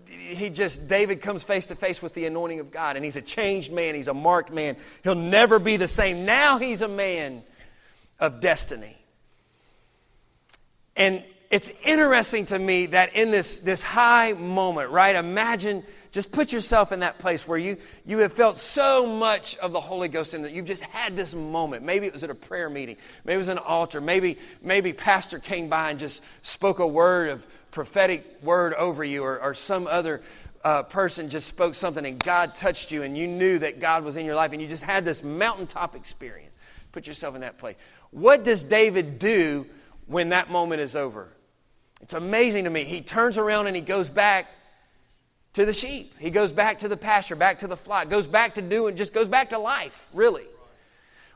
he 0.06 0.50
just, 0.50 0.88
David 0.88 1.20
comes 1.20 1.44
face 1.44 1.66
to 1.66 1.74
face 1.74 2.00
with 2.00 2.14
the 2.14 2.26
anointing 2.26 2.60
of 2.60 2.70
God, 2.70 2.96
and 2.96 3.04
he's 3.04 3.16
a 3.16 3.22
changed 3.22 3.72
man. 3.72 3.94
He's 3.94 4.08
a 4.08 4.14
marked 4.14 4.52
man. 4.52 4.76
He'll 5.02 5.14
never 5.14 5.58
be 5.58 5.76
the 5.76 5.88
same. 5.88 6.24
Now 6.24 6.58
he's 6.58 6.82
a 6.82 6.88
man 6.88 7.42
of 8.20 8.40
destiny. 8.40 8.96
And 10.96 11.24
it's 11.50 11.70
interesting 11.84 12.46
to 12.46 12.58
me 12.58 12.86
that 12.86 13.14
in 13.14 13.30
this, 13.30 13.58
this 13.60 13.82
high 13.82 14.32
moment, 14.32 14.90
right? 14.90 15.14
Imagine, 15.14 15.84
just 16.14 16.30
put 16.30 16.52
yourself 16.52 16.92
in 16.92 17.00
that 17.00 17.18
place 17.18 17.48
where 17.48 17.58
you, 17.58 17.76
you 18.04 18.18
have 18.18 18.32
felt 18.32 18.56
so 18.56 19.04
much 19.04 19.56
of 19.56 19.72
the 19.72 19.80
Holy 19.80 20.06
Ghost 20.06 20.32
and 20.32 20.44
that 20.44 20.52
you've 20.52 20.64
just 20.64 20.84
had 20.84 21.16
this 21.16 21.34
moment. 21.34 21.84
Maybe 21.84 22.06
it 22.06 22.12
was 22.12 22.22
at 22.22 22.30
a 22.30 22.36
prayer 22.36 22.70
meeting, 22.70 22.96
maybe 23.24 23.34
it 23.34 23.38
was 23.38 23.48
an 23.48 23.58
altar, 23.58 24.00
maybe, 24.00 24.38
maybe 24.62 24.92
Pastor 24.92 25.40
came 25.40 25.68
by 25.68 25.90
and 25.90 25.98
just 25.98 26.22
spoke 26.42 26.78
a 26.78 26.86
word 26.86 27.30
of 27.30 27.44
prophetic 27.72 28.38
word 28.44 28.74
over 28.74 29.02
you, 29.02 29.24
or, 29.24 29.42
or 29.42 29.54
some 29.54 29.88
other 29.88 30.22
uh, 30.62 30.84
person 30.84 31.28
just 31.28 31.48
spoke 31.48 31.74
something 31.74 32.06
and 32.06 32.22
God 32.22 32.54
touched 32.54 32.92
you 32.92 33.02
and 33.02 33.18
you 33.18 33.26
knew 33.26 33.58
that 33.58 33.80
God 33.80 34.04
was 34.04 34.16
in 34.16 34.24
your 34.24 34.36
life 34.36 34.52
and 34.52 34.62
you 34.62 34.68
just 34.68 34.84
had 34.84 35.04
this 35.04 35.24
mountaintop 35.24 35.96
experience. 35.96 36.54
Put 36.92 37.08
yourself 37.08 37.34
in 37.34 37.40
that 37.40 37.58
place. 37.58 37.74
What 38.12 38.44
does 38.44 38.62
David 38.62 39.18
do 39.18 39.66
when 40.06 40.28
that 40.28 40.48
moment 40.48 40.80
is 40.80 40.94
over? 40.94 41.26
It's 42.02 42.14
amazing 42.14 42.64
to 42.64 42.70
me. 42.70 42.84
He 42.84 43.00
turns 43.00 43.36
around 43.36 43.66
and 43.66 43.74
he 43.74 43.82
goes 43.82 44.08
back 44.08 44.46
to 45.54 45.64
the 45.64 45.72
sheep. 45.72 46.12
He 46.18 46.30
goes 46.30 46.52
back 46.52 46.78
to 46.80 46.88
the 46.88 46.96
pasture, 46.96 47.36
back 47.36 47.58
to 47.58 47.66
the 47.66 47.76
flock, 47.76 48.10
goes 48.10 48.26
back 48.26 48.56
to 48.56 48.62
doing, 48.62 48.96
just 48.96 49.14
goes 49.14 49.28
back 49.28 49.50
to 49.50 49.58
life, 49.58 50.06
really. 50.12 50.44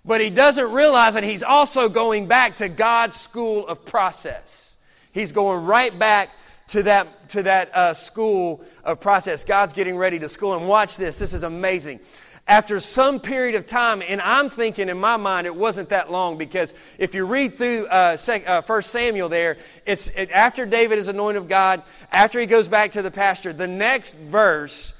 But 0.05 0.21
he 0.21 0.31
doesn't 0.31 0.73
realize 0.73 1.15
that 1.15 1.25
he's 1.25 1.43
also 1.43 1.89
going 1.89 2.27
back 2.27 2.57
to 2.57 2.69
God's 2.69 3.17
school 3.17 3.67
of 3.67 3.85
process. 3.85 4.75
He's 5.13 5.33
going 5.33 5.65
right 5.65 5.97
back 5.99 6.31
to 6.69 6.83
that, 6.85 7.29
to 7.31 7.43
that 7.45 7.75
uh, 7.75 7.95
school 7.95 8.63
of 8.85 9.01
process. 9.01 9.45
God's 9.45 9.73
getting 9.73 9.97
ready 9.97 10.19
to 10.19 10.29
school. 10.29 10.55
And 10.55 10.69
watch 10.69 10.97
this. 10.97 11.19
This 11.19 11.33
is 11.33 11.43
amazing 11.43 12.01
after 12.49 12.81
some 12.81 13.21
period 13.21 13.55
of 13.55 13.67
time, 13.67 14.03
and 14.03 14.23
I'm 14.23 14.49
thinking 14.49 14.89
in 14.89 14.99
my 14.99 15.19
mind 15.19 15.47
it 15.47 15.55
wasn't 15.55 15.91
that 15.91 16.11
long 16.11 16.39
because 16.39 16.73
if 16.97 17.15
you 17.15 17.27
read 17.27 17.57
through 17.57 17.87
uh, 17.89 18.17
uh, 18.47 18.63
1 18.63 18.83
Samuel 18.83 19.29
there, 19.29 19.59
it's 19.85 20.09
it, 20.09 20.31
after 20.31 20.65
David 20.65 20.99
is 20.99 21.09
anointed 21.09 21.43
of 21.43 21.49
God, 21.49 21.83
after 22.11 22.41
he 22.41 22.47
goes 22.47 22.67
back 22.67 22.93
to 22.93 23.03
the 23.03 23.11
pasture, 23.11 23.53
the 23.53 23.67
next 23.67 24.17
verse 24.17 24.95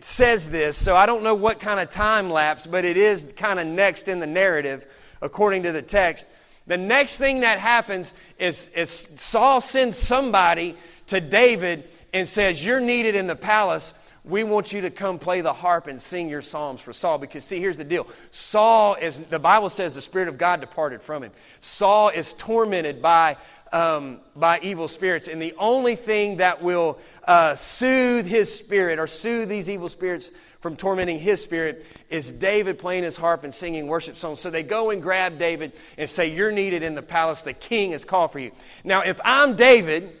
says 0.00 0.48
this, 0.48 0.76
so 0.76 0.94
I 0.94 1.06
don't 1.06 1.24
know 1.24 1.34
what 1.34 1.58
kind 1.58 1.80
of 1.80 1.90
time 1.90 2.30
lapse, 2.30 2.66
but 2.66 2.84
it 2.84 2.96
is 2.96 3.32
kind 3.36 3.58
of 3.58 3.66
next 3.66 4.06
in 4.06 4.20
the 4.20 4.26
narrative 4.26 4.86
according 5.20 5.64
to 5.64 5.72
the 5.72 5.82
text. 5.82 6.30
The 6.66 6.76
next 6.76 7.16
thing 7.16 7.40
that 7.40 7.58
happens 7.58 8.12
is, 8.38 8.68
is 8.68 9.08
Saul 9.16 9.60
sends 9.60 9.98
somebody 9.98 10.76
to 11.08 11.20
David 11.20 11.84
and 12.12 12.28
says, 12.28 12.64
You're 12.64 12.80
needed 12.80 13.16
in 13.16 13.26
the 13.26 13.34
palace 13.34 13.92
we 14.24 14.44
want 14.44 14.72
you 14.72 14.82
to 14.82 14.90
come 14.90 15.18
play 15.18 15.40
the 15.40 15.52
harp 15.52 15.86
and 15.86 16.00
sing 16.00 16.28
your 16.28 16.42
psalms 16.42 16.80
for 16.80 16.92
Saul. 16.92 17.16
Because, 17.16 17.42
see, 17.42 17.58
here's 17.58 17.78
the 17.78 17.84
deal 17.84 18.06
Saul 18.30 18.94
is, 18.96 19.18
the 19.18 19.38
Bible 19.38 19.70
says 19.70 19.94
the 19.94 20.02
Spirit 20.02 20.28
of 20.28 20.36
God 20.36 20.60
departed 20.60 21.00
from 21.00 21.22
him. 21.22 21.32
Saul 21.60 22.10
is 22.10 22.34
tormented 22.34 23.00
by, 23.00 23.38
um, 23.72 24.20
by 24.36 24.58
evil 24.62 24.88
spirits. 24.88 25.26
And 25.26 25.40
the 25.40 25.54
only 25.58 25.96
thing 25.96 26.36
that 26.36 26.62
will 26.62 26.98
uh, 27.24 27.54
soothe 27.54 28.26
his 28.26 28.54
spirit 28.54 28.98
or 28.98 29.06
soothe 29.06 29.48
these 29.48 29.70
evil 29.70 29.88
spirits 29.88 30.32
from 30.60 30.76
tormenting 30.76 31.18
his 31.18 31.42
spirit 31.42 31.86
is 32.10 32.30
David 32.30 32.78
playing 32.78 33.04
his 33.04 33.16
harp 33.16 33.44
and 33.44 33.54
singing 33.54 33.86
worship 33.86 34.18
songs. 34.18 34.40
So 34.40 34.50
they 34.50 34.62
go 34.62 34.90
and 34.90 35.00
grab 35.00 35.38
David 35.38 35.72
and 35.96 36.10
say, 36.10 36.26
You're 36.26 36.52
needed 36.52 36.82
in 36.82 36.94
the 36.94 37.02
palace. 37.02 37.40
The 37.40 37.54
king 37.54 37.92
has 37.92 38.04
called 38.04 38.32
for 38.32 38.38
you. 38.38 38.52
Now, 38.84 39.00
if 39.00 39.18
I'm 39.24 39.56
David, 39.56 40.19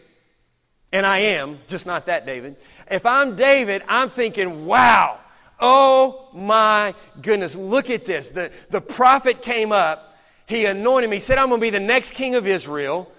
and 0.92 1.06
I 1.06 1.18
am, 1.18 1.58
just 1.68 1.86
not 1.86 2.06
that 2.06 2.26
David. 2.26 2.56
If 2.90 3.06
I'm 3.06 3.36
David, 3.36 3.82
I'm 3.88 4.10
thinking, 4.10 4.66
wow, 4.66 5.18
oh 5.60 6.28
my 6.32 6.94
goodness, 7.22 7.54
look 7.54 7.90
at 7.90 8.06
this. 8.06 8.28
The, 8.30 8.50
the 8.70 8.80
prophet 8.80 9.42
came 9.42 9.72
up, 9.72 10.18
he 10.46 10.66
anointed 10.66 11.10
me, 11.10 11.16
he 11.16 11.20
said, 11.20 11.38
I'm 11.38 11.48
going 11.48 11.60
to 11.60 11.64
be 11.64 11.70
the 11.70 11.80
next 11.80 12.12
king 12.12 12.34
of 12.34 12.46
Israel. 12.46 13.10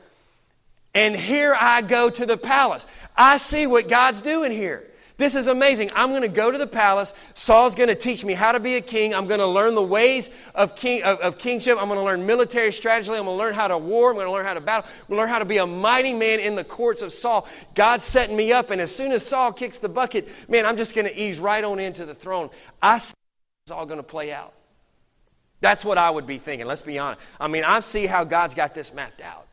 And 0.93 1.15
here 1.15 1.55
I 1.57 1.81
go 1.81 2.09
to 2.09 2.25
the 2.25 2.35
palace. 2.35 2.85
I 3.15 3.37
see 3.37 3.65
what 3.65 3.87
God's 3.87 4.19
doing 4.19 4.51
here. 4.51 4.85
This 5.21 5.35
is 5.35 5.45
amazing. 5.45 5.91
I'm 5.95 6.09
going 6.09 6.23
to 6.23 6.27
go 6.27 6.49
to 6.49 6.57
the 6.57 6.65
palace. 6.65 7.13
Saul's 7.35 7.75
going 7.75 7.89
to 7.89 7.95
teach 7.95 8.25
me 8.25 8.33
how 8.33 8.51
to 8.51 8.59
be 8.59 8.77
a 8.77 8.81
king. 8.81 9.13
I'm 9.13 9.27
going 9.27 9.39
to 9.39 9.45
learn 9.45 9.75
the 9.75 9.83
ways 9.83 10.31
of, 10.55 10.75
king, 10.75 11.03
of, 11.03 11.19
of 11.19 11.37
kingship. 11.37 11.77
I'm 11.79 11.89
going 11.89 11.99
to 11.99 12.03
learn 12.03 12.25
military 12.25 12.73
strategy. 12.73 13.11
I'm 13.11 13.25
going 13.25 13.37
to 13.37 13.43
learn 13.43 13.53
how 13.53 13.67
to 13.67 13.77
war. 13.77 14.09
I'm 14.09 14.15
going 14.15 14.25
to 14.25 14.31
learn 14.31 14.47
how 14.47 14.55
to 14.55 14.61
battle. 14.61 14.89
I'm 14.89 15.07
going 15.09 15.17
to 15.17 15.21
learn 15.21 15.29
how 15.29 15.37
to 15.37 15.45
be 15.45 15.57
a 15.57 15.67
mighty 15.67 16.15
man 16.15 16.39
in 16.39 16.55
the 16.55 16.63
courts 16.63 17.03
of 17.03 17.13
Saul. 17.13 17.47
God's 17.75 18.03
setting 18.03 18.35
me 18.35 18.51
up. 18.51 18.71
And 18.71 18.81
as 18.81 18.93
soon 18.95 19.11
as 19.11 19.23
Saul 19.23 19.53
kicks 19.53 19.77
the 19.77 19.89
bucket, 19.89 20.27
man, 20.49 20.65
I'm 20.65 20.75
just 20.75 20.95
going 20.95 21.05
to 21.05 21.15
ease 21.15 21.39
right 21.39 21.63
on 21.63 21.77
into 21.77 22.03
the 22.07 22.15
throne. 22.15 22.49
I 22.81 22.97
see 22.97 23.13
it's 23.67 23.71
all 23.71 23.85
going 23.85 23.99
to 23.99 24.03
play 24.03 24.33
out. 24.33 24.53
That's 25.59 25.85
what 25.85 25.99
I 25.99 26.09
would 26.09 26.25
be 26.25 26.39
thinking. 26.39 26.65
Let's 26.65 26.81
be 26.81 26.97
honest. 26.97 27.21
I 27.39 27.47
mean, 27.47 27.63
I 27.63 27.81
see 27.81 28.07
how 28.07 28.23
God's 28.23 28.55
got 28.55 28.73
this 28.73 28.91
mapped 28.91 29.21
out. 29.21 29.45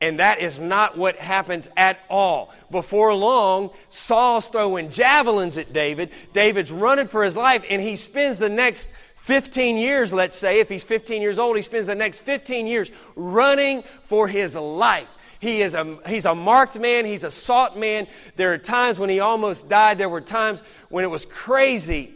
And 0.00 0.20
that 0.20 0.38
is 0.38 0.60
not 0.60 0.96
what 0.96 1.16
happens 1.16 1.68
at 1.76 1.98
all. 2.08 2.52
Before 2.70 3.12
long, 3.14 3.70
Saul's 3.88 4.46
throwing 4.46 4.90
javelins 4.90 5.56
at 5.56 5.72
David. 5.72 6.10
David's 6.32 6.70
running 6.70 7.08
for 7.08 7.24
his 7.24 7.36
life, 7.36 7.64
and 7.68 7.82
he 7.82 7.96
spends 7.96 8.38
the 8.38 8.48
next 8.48 8.90
15 8.90 9.76
years, 9.76 10.12
let's 10.12 10.38
say, 10.38 10.60
if 10.60 10.68
he's 10.68 10.84
15 10.84 11.20
years 11.20 11.38
old, 11.38 11.56
he 11.56 11.62
spends 11.62 11.88
the 11.88 11.94
next 11.94 12.20
15 12.20 12.66
years 12.66 12.90
running 13.16 13.82
for 14.06 14.28
his 14.28 14.54
life. 14.54 15.08
He 15.40 15.62
is 15.62 15.74
a, 15.74 15.98
he's 16.06 16.24
a 16.24 16.34
marked 16.34 16.78
man. 16.78 17.04
He's 17.04 17.24
a 17.24 17.30
sought 17.30 17.76
man. 17.76 18.06
There 18.36 18.52
are 18.52 18.58
times 18.58 18.98
when 18.98 19.10
he 19.10 19.20
almost 19.20 19.68
died. 19.68 19.98
There 19.98 20.08
were 20.08 20.20
times 20.20 20.62
when 20.88 21.04
it 21.04 21.10
was 21.10 21.26
crazy. 21.26 22.14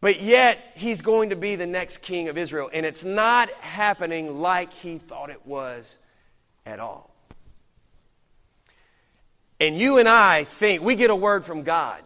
But 0.00 0.20
yet, 0.20 0.58
he's 0.74 1.00
going 1.00 1.30
to 1.30 1.36
be 1.36 1.56
the 1.56 1.66
next 1.66 1.98
king 1.98 2.28
of 2.28 2.38
Israel. 2.38 2.70
And 2.72 2.84
it's 2.84 3.04
not 3.04 3.50
happening 3.50 4.40
like 4.40 4.72
he 4.72 4.98
thought 4.98 5.30
it 5.30 5.46
was 5.46 5.98
at 6.66 6.80
all. 6.80 7.14
And 9.60 9.76
you 9.76 9.98
and 9.98 10.08
I 10.08 10.44
think 10.44 10.82
we 10.82 10.96
get 10.96 11.10
a 11.10 11.14
word 11.14 11.44
from 11.44 11.62
God. 11.62 12.02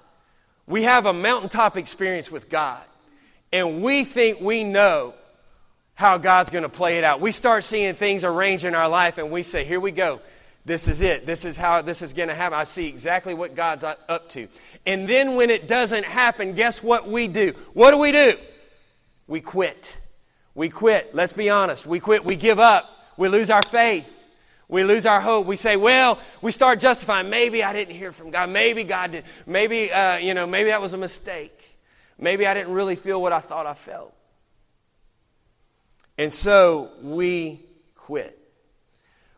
We 0.67 0.83
have 0.83 1.07
a 1.07 1.13
mountaintop 1.13 1.77
experience 1.77 2.31
with 2.31 2.49
God. 2.51 2.83
And 3.53 3.83
we 3.83 4.05
think 4.05 4.41
we 4.41 4.65
know 4.65 5.15
how 5.95 6.19
God's 6.19 6.51
going 6.51 6.65
to 6.65 6.69
play 6.69 6.99
it 6.99 7.05
out. 7.05 7.21
We 7.21 7.33
start 7.33 7.65
seeing 7.65 7.95
things 7.95 8.25
arrange 8.25 8.65
in 8.65 8.75
our 8.75 8.89
life 8.89 9.17
and 9.17 9.31
we 9.31 9.43
say, 9.43 9.65
here 9.65 9.81
we 9.81 9.91
go. 9.91 10.21
This 10.67 10.89
is 10.89 11.01
it. 11.01 11.25
This 11.25 11.45
is 11.45 11.57
how 11.57 11.81
this 11.81 12.03
is 12.03 12.13
going 12.13 12.29
to 12.29 12.35
happen. 12.35 12.59
I 12.59 12.65
see 12.65 12.89
exactly 12.89 13.33
what 13.33 13.55
God's 13.55 13.85
up 13.85 14.29
to. 14.31 14.49
And 14.85 15.09
then 15.09 15.37
when 15.37 15.49
it 15.49 15.69
doesn't 15.69 16.05
happen, 16.05 16.55
guess 16.55 16.83
what 16.83 17.09
we 17.09 17.29
do? 17.29 17.55
What 17.73 17.93
do 17.93 17.99
we 17.99 18.13
do? 18.13 18.37
We 19.29 19.41
quit. 19.41 19.99
We 20.55 20.69
quit. 20.69 21.15
Let's 21.15 21.33
be 21.33 21.49
honest. 21.49 21.87
We 21.87 22.01
quit. 22.01 22.25
We 22.25 22.37
give 22.37 22.59
up. 22.59 22.91
We 23.17 23.29
lose 23.29 23.49
our 23.49 23.63
faith. 23.63 24.13
We 24.69 24.83
lose 24.83 25.07
our 25.07 25.21
hope. 25.21 25.47
We 25.47 25.57
say, 25.57 25.77
well, 25.77 26.19
we 26.43 26.51
start 26.51 26.81
justifying. 26.81 27.31
Maybe 27.31 27.63
I 27.63 27.73
didn't 27.73 27.95
hear 27.95 28.13
from 28.13 28.31
God. 28.31 28.51
Maybe 28.51 28.83
God 28.83 29.13
did. 29.13 29.25
Maybe, 29.47 29.93
uh, 29.93 30.17
you 30.17 30.35
know, 30.35 30.47
maybe 30.47 30.71
that 30.71 30.81
was 30.81 30.93
a 30.93 30.99
mistake. 30.99 31.79
Maybe 32.19 32.47
I 32.47 32.55
didn't 32.55 32.73
really 32.73 32.97
feel 32.97 33.23
what 33.23 33.33
I 33.33 33.41
thought 33.41 33.67
I 33.67 33.75
felt. 33.75 34.13
And 36.19 36.33
so 36.33 36.91
we 37.03 37.61
quit. 37.95 38.39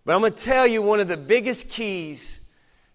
But 0.05 0.15
I'm 0.15 0.21
going 0.21 0.33
to 0.33 0.43
tell 0.43 0.67
you 0.67 0.81
one 0.81 1.01
of 1.01 1.09
the 1.09 1.17
biggest 1.17 1.69
keys 1.69 2.41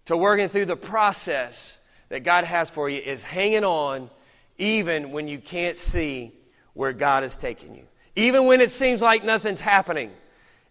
to 0.06 0.16
working 0.16 0.48
through 0.48 0.66
the 0.66 0.76
process 0.76 1.78
that 2.08 2.20
God 2.24 2.44
has 2.44 2.70
for 2.70 2.88
you 2.88 3.00
is 3.00 3.22
hanging 3.22 3.64
on 3.64 4.10
even 4.58 5.10
when 5.12 5.28
you 5.28 5.38
can't 5.38 5.76
see 5.76 6.32
where 6.72 6.92
God 6.92 7.24
is 7.24 7.36
taking 7.36 7.74
you. 7.74 7.86
Even 8.16 8.46
when 8.46 8.60
it 8.60 8.70
seems 8.70 9.02
like 9.02 9.24
nothing's 9.24 9.60
happening. 9.60 10.10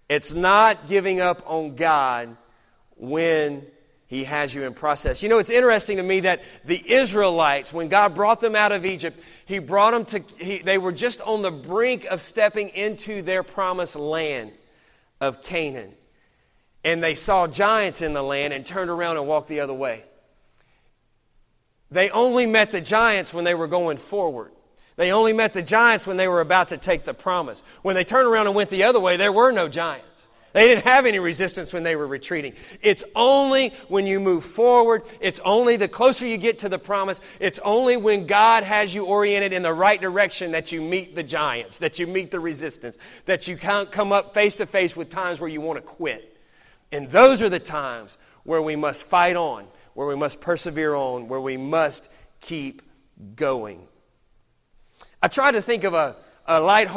It's 0.09 0.33
not 0.33 0.87
giving 0.87 1.19
up 1.19 1.43
on 1.45 1.75
God 1.75 2.35
when 2.97 3.65
he 4.13 4.25
has 4.25 4.53
you 4.53 4.63
in 4.63 4.75
process. 4.75 5.23
You 5.23 5.29
know, 5.29 5.39
it's 5.39 5.49
interesting 5.49 5.97
to 5.97 6.03
me 6.03 6.19
that 6.19 6.43
the 6.65 6.91
Israelites, 6.91 7.73
when 7.73 7.87
God 7.87 8.13
brought 8.13 8.41
them 8.41 8.55
out 8.55 8.71
of 8.71 8.85
Egypt, 8.85 9.19
He 9.45 9.57
brought 9.57 9.91
them 9.91 10.05
to, 10.05 10.43
he, 10.43 10.59
they 10.59 10.77
were 10.77 10.91
just 10.91 11.19
on 11.21 11.41
the 11.41 11.49
brink 11.49 12.05
of 12.05 12.21
stepping 12.21 12.69
into 12.69 13.23
their 13.23 13.41
promised 13.41 13.95
land 13.95 14.51
of 15.19 15.41
Canaan. 15.41 15.93
And 16.83 17.03
they 17.03 17.15
saw 17.15 17.47
giants 17.47 18.03
in 18.03 18.13
the 18.13 18.21
land 18.21 18.53
and 18.53 18.65
turned 18.65 18.91
around 18.91 19.17
and 19.17 19.25
walked 19.25 19.47
the 19.47 19.61
other 19.61 19.73
way. 19.73 20.03
They 21.89 22.09
only 22.09 22.45
met 22.45 22.71
the 22.71 22.81
giants 22.81 23.33
when 23.33 23.45
they 23.45 23.55
were 23.55 23.67
going 23.67 23.97
forward. 23.97 24.51
They 24.95 25.11
only 25.11 25.33
met 25.33 25.53
the 25.53 25.61
giants 25.61 26.05
when 26.05 26.17
they 26.17 26.27
were 26.27 26.41
about 26.41 26.69
to 26.69 26.77
take 26.77 27.03
the 27.03 27.13
promise. 27.13 27.63
When 27.81 27.95
they 27.95 28.03
turned 28.03 28.27
around 28.27 28.47
and 28.47 28.55
went 28.55 28.69
the 28.69 28.83
other 28.83 28.99
way, 28.99 29.17
there 29.17 29.31
were 29.31 29.51
no 29.51 29.67
giants. 29.67 30.07
They 30.53 30.67
didn't 30.67 30.83
have 30.83 31.07
any 31.07 31.17
resistance 31.17 31.73
when 31.73 31.81
they 31.81 31.95
were 31.95 32.05
retreating. 32.05 32.53
It's 32.79 33.03
only 33.15 33.69
when 33.87 34.05
you 34.05 34.19
move 34.19 34.45
forward, 34.45 35.01
it's 35.19 35.39
only 35.39 35.77
the 35.77 35.87
closer 35.87 36.27
you 36.27 36.37
get 36.37 36.59
to 36.59 36.69
the 36.69 36.77
promise, 36.77 37.19
it's 37.39 37.57
only 37.63 37.97
when 37.97 38.27
God 38.27 38.63
has 38.63 38.93
you 38.93 39.05
oriented 39.05 39.51
in 39.51 39.63
the 39.63 39.73
right 39.73 39.99
direction 39.99 40.51
that 40.51 40.71
you 40.71 40.79
meet 40.79 41.15
the 41.15 41.23
giants, 41.23 41.79
that 41.79 41.97
you 41.97 42.05
meet 42.05 42.29
the 42.29 42.39
resistance, 42.39 42.99
that 43.25 43.47
you 43.47 43.57
come 43.57 44.11
up 44.11 44.35
face 44.35 44.55
to 44.57 44.67
face 44.67 44.95
with 44.95 45.09
times 45.09 45.39
where 45.39 45.49
you 45.49 45.59
want 45.59 45.77
to 45.77 45.81
quit. 45.81 46.37
And 46.91 47.09
those 47.09 47.41
are 47.41 47.49
the 47.49 47.59
times 47.59 48.15
where 48.43 48.61
we 48.61 48.75
must 48.75 49.05
fight 49.07 49.35
on, 49.35 49.65
where 49.95 50.05
we 50.05 50.15
must 50.15 50.39
persevere 50.39 50.93
on, 50.93 51.29
where 51.29 51.41
we 51.41 51.57
must 51.57 52.11
keep 52.41 52.83
going. 53.35 53.87
I 55.23 55.29
tried 55.29 55.53
to 55.53 55.61
think 55.61 55.85
of 55.85 55.93
a, 55.93 56.17
a 56.47 56.59
light, 56.59 56.89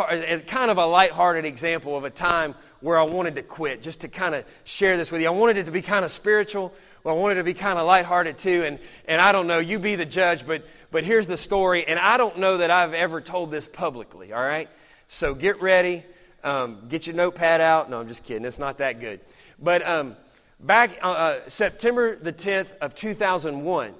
kind 0.48 0.68
of 0.68 0.78
a 0.78 0.84
lighthearted 0.84 1.44
example 1.44 1.96
of 1.96 2.02
a 2.02 2.10
time 2.10 2.56
where 2.80 2.98
I 2.98 3.04
wanted 3.04 3.36
to 3.36 3.42
quit, 3.44 3.84
just 3.84 4.00
to 4.00 4.08
kind 4.08 4.34
of 4.34 4.44
share 4.64 4.96
this 4.96 5.12
with 5.12 5.22
you. 5.22 5.28
I 5.28 5.30
wanted 5.30 5.58
it 5.58 5.66
to 5.66 5.70
be 5.70 5.80
kind 5.80 6.04
of 6.04 6.10
spiritual, 6.10 6.74
but 7.04 7.10
I 7.10 7.12
wanted 7.14 7.34
it 7.34 7.36
to 7.42 7.44
be 7.44 7.54
kind 7.54 7.78
of 7.78 7.86
lighthearted 7.86 8.36
too. 8.36 8.64
And, 8.64 8.80
and 9.06 9.20
I 9.20 9.30
don't 9.30 9.46
know, 9.46 9.60
you 9.60 9.78
be 9.78 9.94
the 9.94 10.04
judge, 10.04 10.44
but, 10.44 10.66
but 10.90 11.04
here's 11.04 11.28
the 11.28 11.36
story. 11.36 11.86
And 11.86 12.00
I 12.00 12.16
don't 12.16 12.38
know 12.38 12.56
that 12.56 12.68
I've 12.68 12.94
ever 12.94 13.20
told 13.20 13.52
this 13.52 13.68
publicly, 13.68 14.32
all 14.32 14.42
right? 14.42 14.68
So 15.06 15.32
get 15.32 15.62
ready. 15.62 16.02
Um, 16.42 16.80
get 16.88 17.06
your 17.06 17.14
notepad 17.14 17.60
out. 17.60 17.88
No, 17.90 18.00
I'm 18.00 18.08
just 18.08 18.24
kidding. 18.24 18.44
It's 18.44 18.58
not 18.58 18.78
that 18.78 18.98
good. 18.98 19.20
But 19.60 19.86
um, 19.86 20.16
back 20.58 20.98
uh, 21.00 21.10
uh 21.10 21.40
September 21.48 22.16
the 22.16 22.32
10th 22.32 22.76
of 22.78 22.96
2001, 22.96 23.94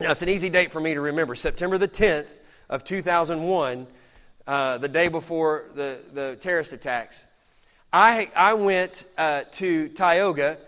now 0.00 0.10
it's 0.10 0.22
an 0.22 0.30
easy 0.30 0.48
date 0.48 0.72
for 0.72 0.80
me 0.80 0.94
to 0.94 1.02
remember. 1.02 1.34
September 1.34 1.76
the 1.76 1.88
10th 1.88 2.26
of 2.68 2.84
2001, 2.84 3.86
uh, 4.46 4.78
the 4.78 4.88
day 4.88 5.08
before 5.08 5.66
the, 5.74 5.98
the 6.12 6.36
terrorist 6.40 6.72
attacks, 6.72 7.22
I, 7.92 8.30
I 8.34 8.54
went 8.54 9.04
uh, 9.16 9.44
to 9.52 9.88
Tioga 9.88 10.58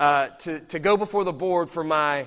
uh, 0.00 0.28
to, 0.28 0.60
to 0.60 0.78
go 0.78 0.96
before 0.96 1.24
the 1.24 1.32
board 1.32 1.70
for 1.70 1.84
my 1.84 2.26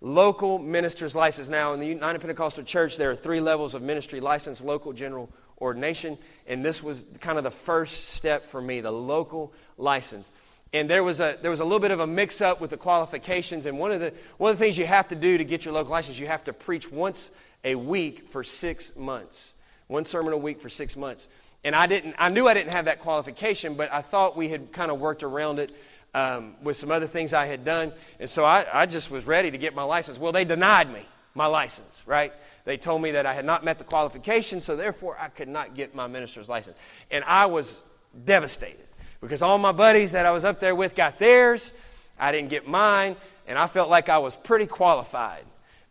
local 0.00 0.58
minister's 0.58 1.14
license. 1.14 1.48
Now, 1.48 1.72
in 1.72 1.80
the 1.80 1.86
United 1.86 2.20
Pentecostal 2.20 2.64
Church, 2.64 2.96
there 2.96 3.10
are 3.10 3.16
three 3.16 3.40
levels 3.40 3.74
of 3.74 3.82
ministry 3.82 4.20
license 4.20 4.60
local, 4.60 4.92
general, 4.92 5.28
ordination. 5.60 6.18
And 6.46 6.64
this 6.64 6.82
was 6.82 7.06
kind 7.20 7.38
of 7.38 7.44
the 7.44 7.50
first 7.50 8.10
step 8.10 8.44
for 8.44 8.60
me, 8.60 8.80
the 8.80 8.92
local 8.92 9.52
license. 9.76 10.30
And 10.72 10.88
there 10.88 11.02
was 11.02 11.18
a, 11.20 11.38
there 11.40 11.50
was 11.50 11.60
a 11.60 11.64
little 11.64 11.80
bit 11.80 11.90
of 11.90 12.00
a 12.00 12.06
mix 12.06 12.40
up 12.40 12.60
with 12.60 12.70
the 12.70 12.76
qualifications. 12.76 13.66
And 13.66 13.78
one 13.78 13.90
of 13.90 14.00
the, 14.00 14.12
one 14.36 14.50
of 14.52 14.58
the 14.58 14.64
things 14.64 14.76
you 14.76 14.86
have 14.86 15.08
to 15.08 15.16
do 15.16 15.38
to 15.38 15.44
get 15.44 15.64
your 15.64 15.74
local 15.74 15.90
license, 15.90 16.18
you 16.18 16.26
have 16.26 16.44
to 16.44 16.52
preach 16.52 16.90
once 16.92 17.30
a 17.64 17.74
week 17.74 18.28
for 18.30 18.44
six 18.44 18.96
months. 18.96 19.52
One 19.86 20.04
sermon 20.04 20.32
a 20.32 20.38
week 20.38 20.60
for 20.60 20.68
six 20.68 20.96
months. 20.96 21.28
And 21.64 21.74
I 21.74 21.86
didn't, 21.86 22.14
I 22.18 22.28
knew 22.28 22.46
I 22.46 22.54
didn't 22.54 22.72
have 22.72 22.84
that 22.84 23.00
qualification, 23.00 23.74
but 23.74 23.92
I 23.92 24.02
thought 24.02 24.36
we 24.36 24.48
had 24.48 24.72
kind 24.72 24.90
of 24.90 25.00
worked 25.00 25.22
around 25.22 25.58
it 25.58 25.72
um, 26.14 26.54
with 26.62 26.76
some 26.76 26.90
other 26.90 27.06
things 27.06 27.32
I 27.32 27.46
had 27.46 27.64
done. 27.64 27.92
And 28.20 28.30
so 28.30 28.44
I, 28.44 28.66
I 28.72 28.86
just 28.86 29.10
was 29.10 29.26
ready 29.26 29.50
to 29.50 29.58
get 29.58 29.74
my 29.74 29.82
license. 29.82 30.18
Well, 30.18 30.32
they 30.32 30.44
denied 30.44 30.92
me 30.92 31.04
my 31.34 31.46
license, 31.46 32.02
right? 32.06 32.32
They 32.64 32.76
told 32.76 33.02
me 33.02 33.12
that 33.12 33.26
I 33.26 33.34
had 33.34 33.44
not 33.44 33.64
met 33.64 33.78
the 33.78 33.84
qualification, 33.84 34.60
so 34.60 34.76
therefore 34.76 35.16
I 35.18 35.28
could 35.28 35.48
not 35.48 35.74
get 35.74 35.94
my 35.94 36.06
minister's 36.06 36.48
license. 36.48 36.76
And 37.10 37.24
I 37.24 37.46
was 37.46 37.80
devastated 38.24 38.86
because 39.20 39.42
all 39.42 39.58
my 39.58 39.72
buddies 39.72 40.12
that 40.12 40.26
I 40.26 40.30
was 40.30 40.44
up 40.44 40.60
there 40.60 40.74
with 40.74 40.94
got 40.94 41.18
theirs. 41.18 41.72
I 42.18 42.32
didn't 42.32 42.50
get 42.50 42.66
mine, 42.66 43.16
and 43.46 43.58
I 43.58 43.68
felt 43.68 43.88
like 43.88 44.08
I 44.08 44.18
was 44.18 44.34
pretty 44.36 44.66
qualified 44.66 45.44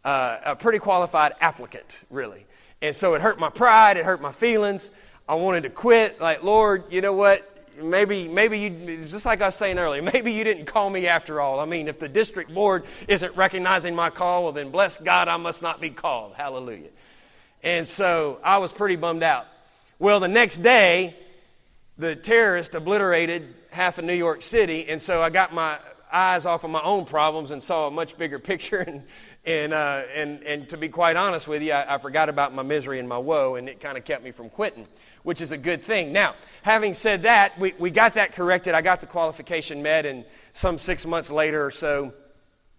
uh, 0.08 0.40
a 0.46 0.56
pretty 0.56 0.80
qualified 0.80 1.34
applicant, 1.42 2.00
really. 2.10 2.46
And 2.82 2.96
so 2.96 3.14
it 3.16 3.22
hurt 3.22 3.40
my 3.40 3.50
pride, 3.50 3.98
it 3.98 4.06
hurt 4.06 4.22
my 4.22 4.32
feelings. 4.32 4.90
I 5.28 5.36
wanted 5.36 5.64
to 5.64 5.70
quit. 5.70 6.22
Like, 6.22 6.44
Lord, 6.44 6.86
you 6.90 7.02
know 7.02 7.12
what? 7.12 7.68
Maybe, 7.78 8.30
maybe 8.30 8.58
you, 8.58 9.04
just 9.06 9.26
like 9.26 9.42
I 9.42 9.48
was 9.48 9.56
saying 9.56 9.78
earlier, 9.78 10.02
maybe 10.14 10.32
you 10.32 10.46
didn't 10.46 10.66
call 10.66 10.90
me 10.90 11.08
after 11.08 11.42
all. 11.42 11.60
I 11.60 11.66
mean, 11.66 11.90
if 11.90 12.00
the 12.00 12.08
district 12.08 12.54
board 12.54 12.86
isn't 13.10 13.36
recognizing 13.36 13.96
my 13.96 14.10
call, 14.10 14.46
well, 14.46 14.54
then 14.54 14.72
bless 14.72 14.98
God, 14.98 15.28
I 15.28 15.36
must 15.36 15.62
not 15.62 15.82
be 15.82 15.90
called. 15.90 16.36
Hallelujah. 16.36 16.90
And 17.62 17.86
so 17.86 18.40
I 18.46 18.60
was 18.60 18.72
pretty 18.72 18.96
bummed 18.96 19.24
out. 19.24 19.46
Well, 20.00 20.22
the 20.22 20.30
next 20.30 20.60
day, 20.60 21.18
the 21.98 22.16
terrorist 22.16 22.74
obliterated 22.76 23.54
half 23.72 23.98
of 23.98 24.06
New 24.06 24.14
York 24.14 24.42
City, 24.42 24.88
and 24.88 25.02
so 25.02 25.22
I 25.22 25.30
got 25.30 25.54
my 25.54 25.80
eyes 26.10 26.46
off 26.46 26.64
of 26.64 26.70
my 26.70 26.82
own 26.82 27.04
problems 27.04 27.52
and 27.52 27.62
saw 27.62 27.88
a 27.88 27.92
much 27.92 28.18
bigger 28.18 28.40
picture 28.52 28.78
and, 28.78 29.04
and, 29.48 29.74
uh, 29.74 30.04
and, 30.14 30.44
and 30.44 30.70
to 30.70 30.78
be 30.78 30.90
quite 30.90 31.16
honest 31.16 31.48
with 31.48 31.64
you, 31.64 31.72
I, 31.72 31.96
I 31.96 31.98
forgot 31.98 32.28
about 32.28 32.54
my 32.54 32.64
misery 32.64 33.00
and 33.00 33.08
my 33.08 33.18
woe, 33.18 33.56
and 33.56 33.70
it 33.70 33.80
kind 33.80 33.98
of 33.98 34.04
kept 34.04 34.24
me 34.24 34.32
from 34.32 34.50
quitting, 34.50 34.86
which 35.24 35.40
is 35.40 35.54
a 35.54 35.58
good 35.58 35.82
thing. 35.82 36.12
Now, 36.12 36.36
having 36.64 36.94
said 36.94 37.24
that, 37.24 37.58
we, 37.58 37.74
we 37.80 37.90
got 37.90 38.16
that 38.16 38.34
corrected. 38.34 38.74
I 38.74 38.82
got 38.82 39.00
the 39.00 39.08
qualification 39.08 39.82
met, 39.82 40.06
and 40.06 40.26
some 40.52 40.78
six 40.78 41.06
months 41.06 41.32
later 41.32 41.66
or 41.66 41.72
so, 41.72 42.14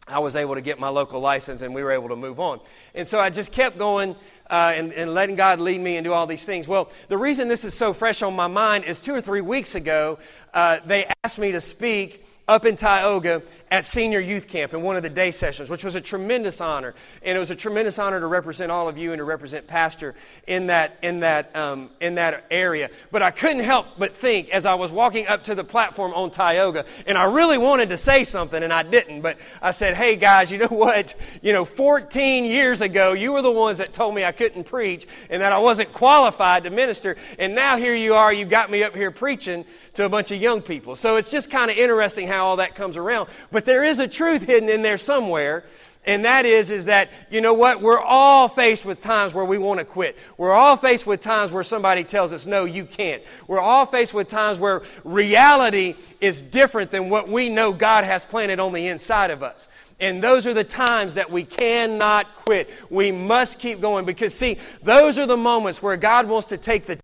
I 0.06 0.18
was 0.20 0.36
able 0.36 0.54
to 0.54 0.60
get 0.60 0.78
my 0.78 0.88
local 0.88 1.20
license 1.20 1.60
and 1.60 1.74
we 1.74 1.82
were 1.82 1.92
able 1.92 2.08
to 2.08 2.16
move 2.16 2.40
on. 2.40 2.60
And 2.94 3.06
so 3.06 3.20
I 3.20 3.28
just 3.28 3.52
kept 3.52 3.76
going 3.76 4.16
uh, 4.48 4.72
and, 4.74 4.90
and 4.94 5.12
letting 5.12 5.36
God 5.36 5.60
lead 5.60 5.80
me 5.80 5.98
and 5.98 6.04
do 6.04 6.14
all 6.14 6.26
these 6.26 6.46
things. 6.46 6.66
Well, 6.66 6.90
the 7.08 7.18
reason 7.18 7.46
this 7.46 7.62
is 7.62 7.74
so 7.74 7.92
fresh 7.92 8.22
on 8.22 8.34
my 8.34 8.46
mind 8.46 8.84
is 8.84 9.02
two 9.02 9.14
or 9.14 9.20
three 9.20 9.42
weeks 9.42 9.74
ago, 9.74 10.18
uh, 10.54 10.78
they 10.86 11.10
asked 11.24 11.38
me 11.38 11.52
to 11.52 11.60
speak 11.60 12.24
up 12.48 12.64
in 12.64 12.76
Tioga 12.76 13.42
at 13.70 13.84
senior 13.84 14.20
youth 14.20 14.48
camp 14.48 14.72
in 14.72 14.80
one 14.82 14.96
of 14.96 15.02
the 15.02 15.10
day 15.10 15.30
sessions, 15.30 15.68
which 15.68 15.84
was 15.84 15.94
a 15.94 16.00
tremendous 16.00 16.60
honor. 16.60 16.94
And 17.22 17.36
it 17.36 17.38
was 17.38 17.50
a 17.50 17.54
tremendous 17.54 17.98
honor 17.98 18.18
to 18.18 18.26
represent 18.26 18.72
all 18.72 18.88
of 18.88 18.96
you 18.96 19.12
and 19.12 19.18
to 19.18 19.24
represent 19.24 19.66
Pastor 19.66 20.14
in 20.46 20.68
that, 20.68 20.96
in 21.02 21.20
that, 21.20 21.54
um, 21.54 21.90
in 22.00 22.14
that 22.14 22.46
area. 22.50 22.88
But 23.10 23.22
I 23.22 23.30
couldn't 23.30 23.62
help 23.62 23.86
but 23.98 24.16
think 24.16 24.48
as 24.50 24.64
I 24.64 24.74
was 24.74 24.90
walking 24.90 25.26
up 25.26 25.44
to 25.44 25.54
the 25.54 25.64
platform 25.64 26.14
on 26.14 26.30
Tioga, 26.30 26.86
and 27.06 27.18
I 27.18 27.24
really 27.24 27.58
wanted 27.58 27.90
to 27.90 27.98
say 27.98 28.24
something 28.24 28.62
and 28.62 28.72
I 28.72 28.82
didn't, 28.82 29.20
but 29.20 29.36
I 29.60 29.72
said, 29.72 29.94
hey 29.94 30.16
guys, 30.16 30.50
you 30.50 30.58
know 30.58 30.66
what? 30.68 31.14
You 31.42 31.52
know, 31.52 31.66
14 31.66 32.44
years 32.46 32.80
ago, 32.80 33.12
you 33.12 33.32
were 33.32 33.42
the 33.42 33.52
ones 33.52 33.78
that 33.78 33.92
told 33.92 34.14
me 34.14 34.24
I 34.24 34.32
couldn't 34.32 34.64
preach 34.64 35.06
and 35.28 35.42
that 35.42 35.52
I 35.52 35.58
wasn't 35.58 35.92
qualified 35.92 36.64
to 36.64 36.70
minister. 36.70 37.16
And 37.38 37.54
now 37.54 37.76
here 37.76 37.94
you 37.94 38.14
are, 38.14 38.32
you 38.32 38.46
got 38.46 38.70
me 38.70 38.82
up 38.82 38.94
here 38.94 39.10
preaching 39.10 39.66
to 39.94 40.04
a 40.04 40.08
bunch 40.08 40.30
of 40.30 40.40
young 40.40 40.62
people. 40.62 40.96
So 40.96 41.16
it's 41.16 41.30
just 41.30 41.50
kind 41.50 41.70
of 41.70 41.76
interesting 41.76 42.26
how 42.26 42.37
all 42.38 42.56
that 42.56 42.74
comes 42.74 42.96
around. 42.96 43.28
But 43.52 43.64
there 43.64 43.84
is 43.84 43.98
a 43.98 44.08
truth 44.08 44.46
hidden 44.46 44.68
in 44.68 44.82
there 44.82 44.98
somewhere. 44.98 45.64
And 46.06 46.24
that 46.24 46.46
is, 46.46 46.70
is 46.70 46.86
that, 46.86 47.10
you 47.30 47.42
know 47.42 47.52
what? 47.52 47.82
We're 47.82 48.00
all 48.00 48.48
faced 48.48 48.86
with 48.86 49.02
times 49.02 49.34
where 49.34 49.44
we 49.44 49.58
want 49.58 49.78
to 49.80 49.84
quit. 49.84 50.16
We're 50.38 50.52
all 50.52 50.76
faced 50.76 51.06
with 51.06 51.20
times 51.20 51.52
where 51.52 51.64
somebody 51.64 52.02
tells 52.02 52.32
us, 52.32 52.46
no, 52.46 52.64
you 52.64 52.84
can't. 52.84 53.22
We're 53.46 53.60
all 53.60 53.84
faced 53.84 54.14
with 54.14 54.28
times 54.28 54.58
where 54.58 54.82
reality 55.04 55.96
is 56.20 56.40
different 56.40 56.90
than 56.92 57.10
what 57.10 57.28
we 57.28 57.50
know 57.50 57.74
God 57.74 58.04
has 58.04 58.24
planted 58.24 58.58
on 58.58 58.72
the 58.72 58.86
inside 58.86 59.30
of 59.30 59.42
us. 59.42 59.68
And 60.00 60.22
those 60.22 60.46
are 60.46 60.54
the 60.54 60.64
times 60.64 61.14
that 61.14 61.30
we 61.30 61.44
cannot 61.44 62.32
quit. 62.36 62.70
We 62.88 63.10
must 63.10 63.58
keep 63.58 63.80
going 63.80 64.06
because, 64.06 64.32
see, 64.32 64.58
those 64.82 65.18
are 65.18 65.26
the 65.26 65.36
moments 65.36 65.82
where 65.82 65.96
God 65.96 66.28
wants 66.28 66.46
to 66.48 66.56
take 66.56 66.86
the 66.86 66.98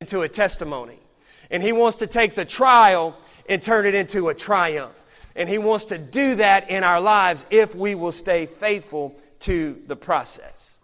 into 0.00 0.20
a 0.20 0.28
testimony. 0.28 0.98
And 1.50 1.62
He 1.62 1.72
wants 1.72 1.98
to 1.98 2.06
take 2.06 2.34
the 2.34 2.44
trial 2.44 3.16
and 3.48 3.62
turn 3.62 3.86
it 3.86 3.94
into 3.94 4.28
a 4.28 4.34
triumph. 4.34 4.94
And 5.36 5.48
He 5.48 5.58
wants 5.58 5.86
to 5.86 5.98
do 5.98 6.36
that 6.36 6.70
in 6.70 6.82
our 6.82 7.00
lives 7.00 7.46
if 7.50 7.74
we 7.74 7.94
will 7.94 8.12
stay 8.12 8.46
faithful 8.46 9.16
to 9.40 9.76
the 9.86 9.96
process. 9.96 10.76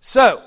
So, 0.00 0.40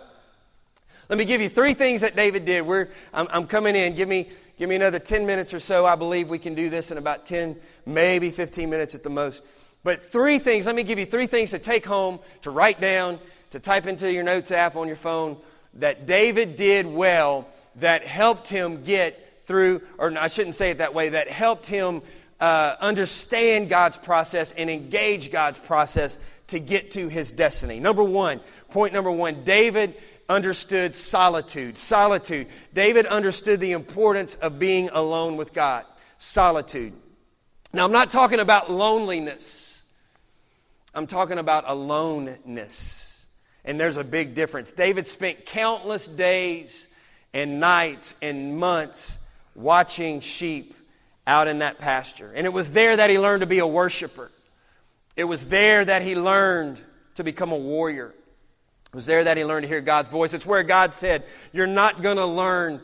let 1.09 1.17
me 1.17 1.25
give 1.25 1.41
you 1.41 1.49
three 1.49 1.73
things 1.73 2.01
that 2.01 2.15
David 2.15 2.45
did. 2.45 2.65
We're, 2.65 2.87
I'm, 3.13 3.27
I'm 3.31 3.47
coming 3.47 3.75
in. 3.75 3.95
Give 3.95 4.07
me, 4.07 4.29
give 4.57 4.69
me 4.69 4.75
another 4.75 4.99
10 4.99 5.25
minutes 5.25 5.53
or 5.53 5.59
so. 5.59 5.85
I 5.85 5.95
believe 5.95 6.29
we 6.29 6.39
can 6.39 6.55
do 6.55 6.69
this 6.69 6.89
in 6.89 6.97
about 6.97 7.25
10, 7.25 7.57
maybe 7.85 8.29
15 8.29 8.69
minutes 8.69 8.95
at 8.95 9.03
the 9.03 9.09
most. 9.09 9.43
But 9.83 10.11
three 10.11 10.39
things, 10.39 10.67
let 10.67 10.75
me 10.75 10.83
give 10.83 10.99
you 10.99 11.05
three 11.05 11.27
things 11.27 11.49
to 11.49 11.59
take 11.59 11.85
home, 11.85 12.19
to 12.43 12.51
write 12.51 12.79
down, 12.79 13.19
to 13.49 13.59
type 13.59 13.87
into 13.87 14.11
your 14.11 14.23
notes 14.23 14.51
app 14.51 14.77
on 14.77 14.87
your 14.87 14.95
phone 14.95 15.37
that 15.75 16.05
David 16.05 16.55
did 16.55 16.85
well 16.85 17.47
that 17.77 18.05
helped 18.05 18.47
him 18.47 18.83
get 18.83 19.30
through, 19.45 19.81
or 19.97 20.13
I 20.17 20.27
shouldn't 20.27 20.55
say 20.55 20.71
it 20.71 20.77
that 20.79 20.93
way, 20.93 21.09
that 21.09 21.29
helped 21.29 21.67
him 21.67 22.01
uh, 22.39 22.75
understand 22.79 23.69
God's 23.69 23.97
process 23.97 24.51
and 24.53 24.69
engage 24.69 25.31
God's 25.31 25.59
process 25.59 26.17
to 26.47 26.59
get 26.59 26.91
to 26.91 27.07
his 27.07 27.31
destiny. 27.31 27.79
Number 27.79 28.03
one, 28.03 28.39
point 28.69 28.93
number 28.93 29.11
one, 29.11 29.43
David 29.43 29.95
understood 30.27 30.95
solitude. 30.95 31.77
Solitude. 31.77 32.47
David 32.73 33.05
understood 33.05 33.59
the 33.59 33.73
importance 33.73 34.35
of 34.35 34.59
being 34.59 34.89
alone 34.91 35.37
with 35.37 35.53
God. 35.53 35.85
Solitude. 36.17 36.93
Now, 37.73 37.85
I'm 37.85 37.91
not 37.91 38.09
talking 38.09 38.39
about 38.39 38.71
loneliness, 38.71 39.81
I'm 40.93 41.07
talking 41.07 41.37
about 41.37 41.65
aloneness. 41.67 43.07
And 43.63 43.79
there's 43.79 43.97
a 43.97 44.03
big 44.03 44.33
difference. 44.33 44.71
David 44.71 45.05
spent 45.05 45.45
countless 45.45 46.07
days 46.07 46.87
and 47.31 47.59
nights 47.59 48.15
and 48.19 48.57
months 48.57 49.19
watching 49.55 50.21
sheep 50.21 50.73
out 51.27 51.47
in 51.47 51.59
that 51.59 51.79
pasture. 51.79 52.31
And 52.35 52.45
it 52.45 52.53
was 52.53 52.71
there 52.71 52.95
that 52.95 53.09
he 53.09 53.19
learned 53.19 53.41
to 53.41 53.47
be 53.47 53.59
a 53.59 53.67
worshiper. 53.67 54.31
It 55.15 55.25
was 55.25 55.45
there 55.45 55.83
that 55.83 56.01
he 56.01 56.15
learned 56.15 56.81
to 57.15 57.23
become 57.23 57.51
a 57.51 57.57
warrior. 57.57 58.13
It 58.89 58.95
was 58.95 59.05
there 59.05 59.23
that 59.23 59.37
he 59.37 59.45
learned 59.45 59.63
to 59.63 59.67
hear 59.67 59.81
God's 59.81 60.09
voice. 60.09 60.33
It's 60.33 60.45
where 60.45 60.63
God 60.63 60.93
said, 60.93 61.23
You're 61.53 61.67
not 61.67 62.01
going 62.01 62.17
to 62.17 62.25
learn. 62.25 62.81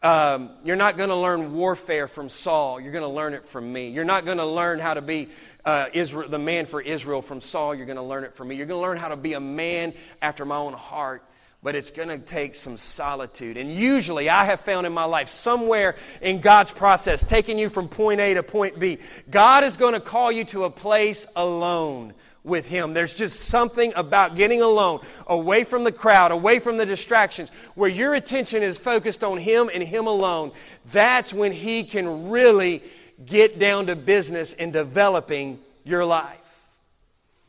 Um, 0.00 0.50
you're 0.62 0.76
not 0.76 0.96
going 0.96 1.08
to 1.08 1.16
learn 1.16 1.54
warfare 1.54 2.06
from 2.06 2.28
Saul. 2.28 2.78
You're 2.78 2.92
going 2.92 3.02
to 3.02 3.08
learn 3.08 3.34
it 3.34 3.44
from 3.46 3.72
me. 3.72 3.88
You're 3.88 4.04
not 4.04 4.24
going 4.24 4.38
to 4.38 4.46
learn 4.46 4.78
how 4.78 4.94
to 4.94 5.02
be 5.02 5.28
uh, 5.64 5.86
Israel, 5.92 6.28
the 6.28 6.38
man 6.38 6.66
for 6.66 6.80
Israel 6.80 7.20
from 7.20 7.40
Saul. 7.40 7.74
You're 7.74 7.86
going 7.86 7.96
to 7.96 8.02
learn 8.02 8.22
it 8.22 8.34
from 8.34 8.46
me. 8.46 8.54
You're 8.54 8.66
going 8.66 8.80
to 8.80 8.86
learn 8.86 8.96
how 8.96 9.08
to 9.08 9.16
be 9.16 9.32
a 9.32 9.40
man 9.40 9.92
after 10.22 10.44
my 10.44 10.56
own 10.56 10.72
heart 10.72 11.24
but 11.62 11.74
it's 11.74 11.90
going 11.90 12.08
to 12.08 12.18
take 12.18 12.54
some 12.54 12.76
solitude. 12.76 13.56
And 13.56 13.70
usually, 13.70 14.28
I 14.28 14.44
have 14.44 14.60
found 14.60 14.86
in 14.86 14.92
my 14.92 15.04
life, 15.04 15.28
somewhere 15.28 15.96
in 16.22 16.40
God's 16.40 16.70
process, 16.70 17.24
taking 17.24 17.58
you 17.58 17.68
from 17.68 17.88
point 17.88 18.20
A 18.20 18.34
to 18.34 18.42
point 18.42 18.78
B, 18.78 18.98
God 19.28 19.64
is 19.64 19.76
going 19.76 19.94
to 19.94 20.00
call 20.00 20.30
you 20.30 20.44
to 20.46 20.64
a 20.64 20.70
place 20.70 21.26
alone 21.34 22.14
with 22.44 22.66
Him. 22.66 22.94
There's 22.94 23.14
just 23.14 23.40
something 23.40 23.92
about 23.96 24.36
getting 24.36 24.62
alone, 24.62 25.00
away 25.26 25.64
from 25.64 25.84
the 25.84 25.92
crowd, 25.92 26.30
away 26.30 26.60
from 26.60 26.76
the 26.76 26.86
distractions, 26.86 27.50
where 27.74 27.90
your 27.90 28.14
attention 28.14 28.62
is 28.62 28.78
focused 28.78 29.24
on 29.24 29.36
Him 29.36 29.68
and 29.72 29.82
Him 29.82 30.06
alone. 30.06 30.52
That's 30.92 31.32
when 31.32 31.52
He 31.52 31.82
can 31.82 32.30
really 32.30 32.82
get 33.26 33.58
down 33.58 33.86
to 33.86 33.96
business 33.96 34.52
in 34.52 34.70
developing 34.70 35.58
your 35.84 36.04
life. 36.04 36.38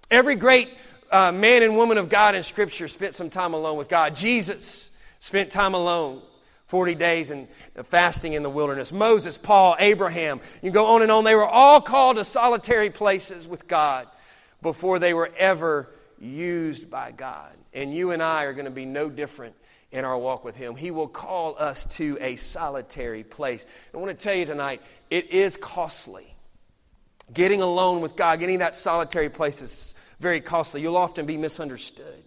Every 0.10 0.36
great 0.36 0.69
uh, 1.12 1.32
man 1.32 1.63
and 1.63 1.76
woman 1.76 1.98
of 1.98 2.10
God 2.10 2.36
in 2.36 2.43
Scripture 2.43 2.88
spent 2.88 3.13
some 3.13 3.30
time 3.30 3.54
alone 3.54 3.78
with 3.78 3.89
God. 3.89 4.15
Jesus 4.15 4.89
spent 5.19 5.52
time 5.52 5.74
alone. 5.74 6.22
40 6.69 6.93
days 6.93 7.32
and 7.32 7.48
fasting 7.86 8.34
in 8.34 8.43
the 8.43 8.50
wilderness. 8.50 8.91
Moses, 8.91 9.39
Paul, 9.39 9.76
Abraham, 9.80 10.39
you 10.62 10.69
go 10.69 10.86
on 10.86 11.02
and 11.02 11.10
on. 11.10 11.24
They 11.24 11.34
were 11.34 11.43
all 11.43 11.82
called 11.82 12.17
to 12.17 12.24
solitary 12.24 12.91
places 12.91 13.48
with 13.48 13.67
God 13.67 14.08
before 14.62 15.00
they 15.00 15.15
were 15.15 15.32
ever 15.36 15.89
used 16.19 16.91
by 16.91 17.12
God. 17.12 17.52
And 17.74 17.91
you 17.91 18.12
and 18.12 18.22
I 18.22 18.43
are 18.43 18.54
going 18.54 18.65
to 18.65 18.72
be 18.72 18.86
no 18.86 19.10
different 19.10 19.56
in 19.91 20.06
our 20.06 20.15
walk 20.15 20.43
with 20.43 20.56
Him. 20.56 20.76
He 20.76 20.91
will 20.91 21.08
call 21.08 21.56
us 21.58 21.86
to 21.98 22.19
a 22.22 22.36
solitary 22.36 23.24
place. 23.24 23.65
I 23.91 23.98
want 23.98 24.12
to 24.12 24.24
tell 24.24 24.36
you 24.36 24.45
tonight, 24.45 24.84
it 25.10 25.32
is 25.32 25.58
costly. 25.58 26.36
Getting 27.34 27.62
alone 27.62 28.02
with 28.02 28.15
God, 28.15 28.39
getting 28.39 28.60
that 28.60 28.76
solitary 28.76 29.30
place 29.30 29.63
is 29.63 29.95
very 30.19 30.41
costly. 30.41 30.82
You'll 30.82 30.97
often 30.97 31.25
be 31.25 31.38
misunderstood. 31.38 32.23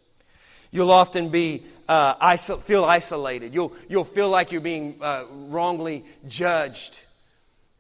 You'll 0.71 0.91
often 0.91 1.29
be 1.29 1.63
uh, 1.89 2.15
iso- 2.17 2.61
feel 2.61 2.85
isolated. 2.85 3.55
You'll, 3.55 3.75
you'll 3.89 4.05
feel 4.05 4.31
like 4.31 4.53
you're 4.53 4.63
being 4.63 4.97
uh, 5.03 5.25
wrongly 5.31 6.05
judged. 6.27 6.99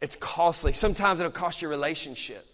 It's 0.02 0.16
costly. 0.16 0.74
Sometimes 0.74 1.20
it'll 1.20 1.32
cost 1.32 1.62
your 1.62 1.70
relationship. 1.70 2.46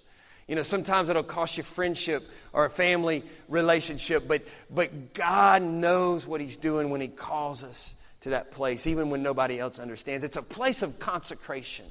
You 0.47 0.55
know, 0.55 0.63
sometimes 0.63 1.11
it'll 1.11 1.25
cost 1.25 1.59
you 1.59 1.63
friendship 1.63 2.23
or 2.53 2.65
a 2.65 2.71
family 2.71 3.23
relationship, 3.49 4.27
but, 4.27 4.43
but 4.71 5.13
God 5.13 5.63
knows 5.63 6.27
what 6.27 6.41
He's 6.41 6.57
doing 6.57 6.89
when 6.89 7.01
He 7.01 7.09
calls 7.09 7.63
us 7.63 7.97
to 8.21 8.31
that 8.31 8.51
place, 8.51 8.87
even 8.87 9.11
when 9.11 9.23
nobody 9.23 9.59
else 9.59 9.79
understands. 9.79 10.25
It's 10.25 10.37
a 10.37 10.43
place 10.43 10.83
of 10.83 10.99
consecration, 10.99 11.85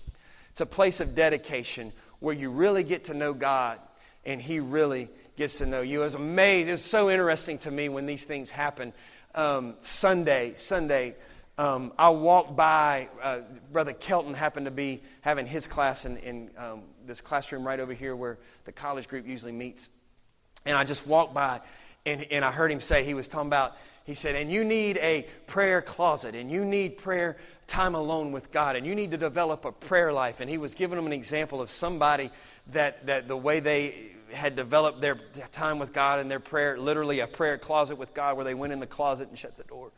it's 0.51 0.61
a 0.61 0.65
place 0.65 1.01
of 1.01 1.15
dedication 1.15 1.93
where 2.19 2.33
you 2.33 2.49
really 2.49 2.83
get 2.83 3.05
to 3.05 3.13
know 3.13 3.33
God 3.33 3.79
and 4.25 4.41
He 4.41 4.59
really 4.59 5.09
gets 5.37 5.59
to 5.59 5.65
know 5.67 5.81
you. 5.81 6.01
It 6.01 6.05
was 6.05 6.15
amazing. 6.15 6.69
It 6.69 6.71
was 6.73 6.83
so 6.83 7.09
interesting 7.09 7.59
to 7.59 7.71
me 7.71 7.89
when 7.89 8.07
these 8.07 8.25
things 8.25 8.49
happen. 8.49 8.91
Um, 9.35 9.75
Sunday, 9.79 10.55
Sunday, 10.57 11.15
um, 11.59 11.93
I 11.97 12.09
walked 12.09 12.55
by. 12.55 13.07
Uh, 13.21 13.41
Brother 13.71 13.93
Kelton 13.93 14.33
happened 14.33 14.65
to 14.65 14.71
be 14.71 15.01
having 15.21 15.45
his 15.45 15.67
class 15.67 16.05
in, 16.05 16.17
in 16.17 16.49
um, 16.57 16.81
this 17.05 17.21
classroom 17.21 17.65
right 17.65 17.79
over 17.79 17.93
here 17.93 18.15
where 18.15 18.39
the 18.65 18.71
college 18.71 19.07
group 19.07 19.27
usually 19.27 19.51
meets. 19.51 19.89
And 20.65 20.75
I 20.75 20.83
just 20.83 21.05
walked 21.05 21.33
by, 21.33 21.61
and, 22.05 22.25
and 22.31 22.43
I 22.43 22.51
heard 22.51 22.71
him 22.71 22.81
say, 22.81 23.03
he 23.03 23.13
was 23.13 23.27
talking 23.27 23.47
about, 23.47 23.77
he 24.05 24.15
said, 24.15 24.35
and 24.35 24.51
you 24.51 24.63
need 24.63 24.97
a 24.97 25.27
prayer 25.45 25.81
closet, 25.81 26.33
and 26.33 26.51
you 26.51 26.65
need 26.65 26.97
prayer 26.97 27.37
time 27.67 27.93
alone 27.93 28.31
with 28.31 28.51
God, 28.51 28.75
and 28.75 28.85
you 28.87 28.95
need 28.95 29.11
to 29.11 29.17
develop 29.17 29.65
a 29.65 29.71
prayer 29.71 30.11
life. 30.11 30.39
And 30.39 30.49
he 30.49 30.57
was 30.57 30.73
giving 30.73 30.95
them 30.95 31.05
an 31.05 31.13
example 31.13 31.61
of 31.61 31.69
somebody 31.69 32.31
that, 32.71 33.05
that 33.05 33.27
the 33.27 33.37
way 33.37 33.59
they 33.59 34.16
had 34.31 34.55
developed 34.55 35.01
their 35.01 35.15
time 35.51 35.79
with 35.79 35.93
God 35.93 36.19
and 36.19 36.29
their 36.29 36.39
prayer, 36.39 36.77
literally 36.77 37.19
a 37.19 37.27
prayer 37.27 37.57
closet 37.57 37.97
with 37.97 38.13
God 38.13 38.35
where 38.35 38.45
they 38.45 38.53
went 38.53 38.73
in 38.73 38.79
the 38.79 38.87
closet 38.87 39.29
and 39.29 39.37
shut 39.37 39.57
the 39.57 39.63
door. 39.63 39.91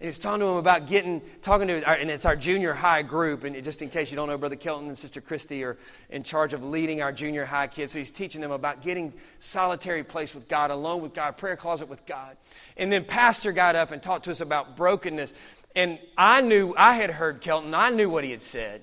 And 0.00 0.06
he's 0.06 0.18
talking 0.18 0.40
to 0.40 0.46
them 0.46 0.56
about 0.56 0.86
getting, 0.86 1.20
talking 1.42 1.68
to, 1.68 1.86
and 1.86 2.10
it's 2.10 2.24
our 2.24 2.34
junior 2.34 2.72
high 2.72 3.02
group. 3.02 3.44
And 3.44 3.62
just 3.62 3.82
in 3.82 3.90
case 3.90 4.10
you 4.10 4.16
don't 4.16 4.28
know, 4.28 4.38
Brother 4.38 4.56
Kelton 4.56 4.88
and 4.88 4.96
Sister 4.96 5.20
Christy 5.20 5.62
are 5.62 5.76
in 6.08 6.22
charge 6.22 6.54
of 6.54 6.64
leading 6.64 7.02
our 7.02 7.12
junior 7.12 7.44
high 7.44 7.66
kids. 7.66 7.92
So 7.92 7.98
he's 7.98 8.10
teaching 8.10 8.40
them 8.40 8.50
about 8.50 8.80
getting 8.80 9.12
solitary 9.40 10.02
place 10.02 10.34
with 10.34 10.48
God, 10.48 10.70
alone 10.70 11.02
with 11.02 11.12
God, 11.12 11.36
prayer 11.36 11.54
closet 11.54 11.86
with 11.86 12.06
God. 12.06 12.38
And 12.78 12.90
then 12.90 13.04
Pastor 13.04 13.52
got 13.52 13.76
up 13.76 13.92
and 13.92 14.02
talked 14.02 14.24
to 14.24 14.30
us 14.30 14.40
about 14.40 14.74
brokenness. 14.74 15.34
And 15.76 15.98
I 16.16 16.40
knew, 16.40 16.74
I 16.78 16.94
had 16.94 17.10
heard 17.10 17.42
Kelton, 17.42 17.74
I 17.74 17.90
knew 17.90 18.08
what 18.08 18.24
he 18.24 18.30
had 18.30 18.42
said. 18.42 18.80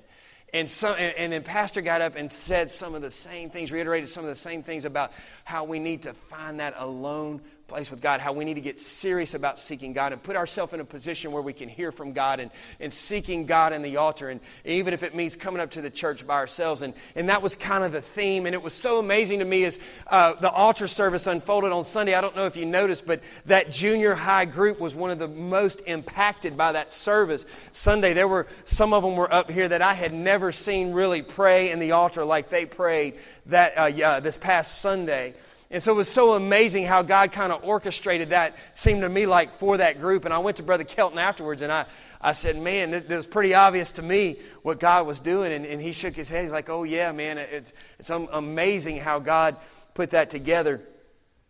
And, 0.54 0.70
so, 0.70 0.94
and, 0.94 1.14
and, 1.18 1.34
then 1.34 1.44
Pastor 1.44 1.82
got 1.82 2.02
up 2.02 2.16
and 2.16 2.32
said 2.32 2.72
some 2.72 2.96
of 2.96 3.02
the 3.02 3.12
same 3.12 3.50
things, 3.50 3.70
reiterated 3.70 4.08
some 4.08 4.24
of 4.24 4.30
the 4.30 4.36
same 4.36 4.64
things 4.64 4.86
about 4.86 5.12
how 5.48 5.64
we 5.64 5.80
need 5.80 6.02
to 6.02 6.14
find 6.14 6.60
that 6.60 6.74
alone 6.76 7.40
place 7.68 7.92
with 7.92 8.02
God, 8.02 8.22
how 8.22 8.32
we 8.32 8.46
need 8.46 8.54
to 8.54 8.62
get 8.62 8.80
serious 8.80 9.34
about 9.34 9.60
seeking 9.60 9.92
God 9.92 10.14
and 10.14 10.24
put 10.24 10.38
ourselves 10.38 10.74
in 10.74 10.80
a 10.80 10.86
position 10.86 11.34
where 11.34 11.42
we 11.42 11.52
can 11.52 11.68
hear 11.68 11.92
from 11.92 12.14
God 12.14 12.40
and, 12.40 12.50
and 12.80 12.94
seeking 12.94 13.46
God 13.46 13.74
in 13.74 13.82
the 13.82 13.98
altar. 13.98 14.30
And 14.30 14.40
even 14.64 14.94
if 14.94 15.04
it 15.04 15.14
means 15.14 15.36
coming 15.36 15.62
up 15.62 15.72
to 15.72 15.82
the 15.82 15.90
church 15.90 16.26
by 16.26 16.36
ourselves. 16.36 16.82
And, 16.82 16.94
and 17.16 17.28
that 17.28 17.42
was 17.42 17.56
kind 17.56 17.84
of 17.84 17.92
the 17.92 18.02
theme. 18.02 18.46
And 18.46 18.56
it 18.56 18.62
was 18.62 18.74
so 18.74 19.00
amazing 19.00 19.40
to 19.40 19.46
me 19.46 19.66
as 19.66 19.80
uh, 20.08 20.36
the 20.36 20.50
altar 20.50 20.88
service 20.88 21.28
unfolded 21.28 21.74
on 21.74 21.84
Sunday. 21.84 22.14
I 22.14 22.22
don't 22.22 22.36
know 22.38 22.46
if 22.46 22.56
you 22.56 22.66
noticed, 22.66 23.06
but 23.06 23.22
that 23.46 23.70
junior 23.70 24.16
high 24.16 24.46
group 24.46 24.80
was 24.80 24.96
one 24.96 25.12
of 25.12 25.20
the 25.20 25.28
most 25.28 25.82
impacted 25.88 26.56
by 26.56 26.72
that 26.72 26.94
service. 26.94 27.46
Sunday, 27.74 28.14
there 28.14 28.30
were 28.30 28.48
some 28.64 28.94
of 28.94 29.04
them 29.04 29.18
were 29.18 29.34
up 29.34 29.52
here 29.52 29.68
that 29.68 29.82
I 29.82 29.94
had 29.94 30.14
never 30.14 30.54
seen 30.54 30.94
really 30.94 31.22
pray 31.22 31.72
in 31.72 31.80
the 31.80 31.92
altar 31.92 32.24
like 32.24 32.50
they 32.50 32.66
prayed 32.66 33.16
that 33.48 33.74
uh, 33.78 33.86
yeah, 33.86 34.20
this 34.20 34.38
past 34.38 34.80
Sunday. 34.80 35.34
And 35.70 35.84
so 35.84 35.92
it 35.92 35.96
was 35.96 36.08
so 36.08 36.34
amazing 36.34 36.86
how 36.86 37.02
God 37.02 37.34
kind 37.34 37.52
of 37.52 37.64
orchestrated 37.66 38.30
that, 38.30 38.56
seemed 38.74 39.02
to 39.02 39.10
me 39.10 39.26
like 39.26 39.54
for 39.54 39.78
that 39.78 40.00
group. 40.00 40.24
And 40.24 40.34
I 40.34 40.38
went 40.38 40.58
to 40.58 40.64
Brother 40.64 40.86
Kelton 40.86 41.20
afterwards 41.20 41.62
and 41.62 41.72
I, 41.72 41.86
I 42.22 42.34
said, 42.34 42.56
Man, 42.56 42.94
it, 42.94 43.12
it 43.12 43.16
was 43.16 43.28
pretty 43.28 43.54
obvious 43.54 43.92
to 43.94 44.02
me 44.02 44.38
what 44.62 44.80
God 44.80 45.06
was 45.06 45.20
doing. 45.20 45.52
And, 45.52 45.66
and 45.66 45.82
he 45.82 45.92
shook 45.92 46.16
his 46.16 46.30
head. 46.30 46.44
He's 46.44 46.54
like, 46.54 46.70
Oh, 46.70 46.84
yeah, 46.84 47.12
man, 47.12 47.38
it's, 47.38 47.74
it's 48.00 48.10
amazing 48.10 48.98
how 48.98 49.20
God 49.20 49.58
put 49.94 50.12
that 50.12 50.30
together. 50.30 50.80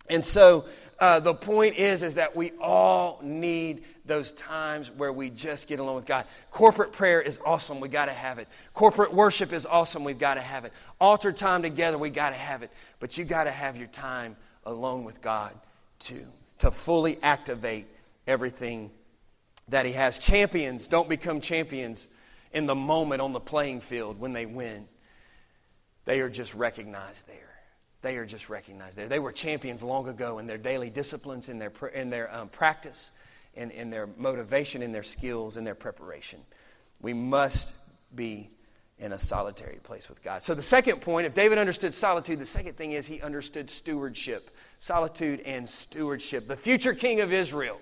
And 0.09 0.25
so 0.25 0.65
uh, 0.99 1.19
the 1.19 1.35
point 1.35 1.75
is, 1.75 2.01
is 2.01 2.15
that 2.15 2.35
we 2.35 2.51
all 2.59 3.19
need 3.21 3.83
those 4.07 4.31
times 4.31 4.89
where 4.91 5.11
we 5.11 5.29
just 5.29 5.67
get 5.67 5.79
along 5.79 5.95
with 5.95 6.05
God. 6.05 6.25
Corporate 6.51 6.91
prayer 6.91 7.21
is 7.21 7.39
awesome. 7.45 7.79
We 7.79 7.89
got 7.89 8.05
to 8.05 8.13
have 8.13 8.39
it. 8.39 8.47
Corporate 8.73 9.13
worship 9.13 9.53
is 9.53 9.65
awesome. 9.65 10.03
We've 10.03 10.17
got 10.17 10.35
to 10.35 10.41
have 10.41 10.65
it. 10.65 10.73
Altar 10.99 11.31
time 11.31 11.61
together, 11.61 11.97
we 11.97 12.09
got 12.09 12.29
to 12.29 12.35
have 12.35 12.63
it. 12.63 12.71
But 12.99 13.17
you 13.17 13.25
got 13.25 13.43
to 13.43 13.51
have 13.51 13.75
your 13.75 13.87
time 13.87 14.35
alone 14.65 15.03
with 15.03 15.21
God 15.21 15.53
too, 15.99 16.23
to 16.59 16.71
fully 16.71 17.17
activate 17.21 17.87
everything 18.25 18.91
that 19.69 19.85
He 19.85 19.93
has. 19.93 20.19
Champions 20.19 20.87
don't 20.87 21.09
become 21.09 21.41
champions 21.41 22.07
in 22.53 22.65
the 22.65 22.75
moment 22.75 23.21
on 23.21 23.33
the 23.33 23.39
playing 23.39 23.81
field 23.81 24.19
when 24.19 24.33
they 24.33 24.45
win. 24.45 24.87
They 26.05 26.21
are 26.21 26.29
just 26.29 26.53
recognized 26.53 27.27
there. 27.27 27.43
They 28.01 28.17
are 28.17 28.25
just 28.25 28.47
recognized 28.47 28.97
there. 28.97 29.09
They 29.09 29.19
were 29.19 29.31
champions 29.31 29.83
long 29.83 30.07
ago 30.07 30.37
in 30.39 30.47
their 30.47 30.57
daily 30.57 30.89
disciplines, 30.89 31.49
in 31.49 31.59
their, 31.59 31.71
in 31.93 32.09
their 32.09 32.33
um, 32.33 32.47
practice 32.47 33.11
in, 33.57 33.71
in 33.71 33.89
their 33.89 34.07
motivation, 34.17 34.81
in 34.81 34.91
their 34.91 35.03
skills, 35.03 35.57
in 35.57 35.63
their 35.63 35.75
preparation. 35.75 36.39
We 37.01 37.13
must 37.13 37.75
be 38.15 38.49
in 38.99 39.11
a 39.11 39.19
solitary 39.19 39.77
place 39.83 40.09
with 40.09 40.23
God. 40.23 40.41
So, 40.41 40.55
the 40.55 40.63
second 40.63 41.01
point, 41.01 41.27
if 41.27 41.35
David 41.35 41.57
understood 41.57 41.93
solitude, 41.93 42.39
the 42.39 42.45
second 42.45 42.75
thing 42.75 42.93
is 42.93 43.05
he 43.05 43.21
understood 43.21 43.69
stewardship. 43.69 44.49
Solitude 44.79 45.41
and 45.41 45.67
stewardship. 45.67 46.47
The 46.47 46.55
future 46.55 46.93
king 46.93 47.21
of 47.21 47.33
Israel, 47.33 47.79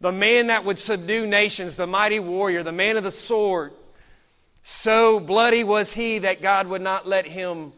the 0.00 0.12
man 0.12 0.48
that 0.48 0.64
would 0.64 0.78
subdue 0.78 1.26
nations, 1.26 1.76
the 1.76 1.86
mighty 1.86 2.20
warrior, 2.20 2.62
the 2.62 2.72
man 2.72 2.96
of 2.96 3.04
the 3.04 3.12
sword. 3.12 3.72
So 4.62 5.20
bloody 5.20 5.62
was 5.62 5.92
he 5.92 6.18
that 6.20 6.42
God 6.42 6.66
would 6.66 6.82
not 6.82 7.06
let 7.06 7.26
him 7.26 7.72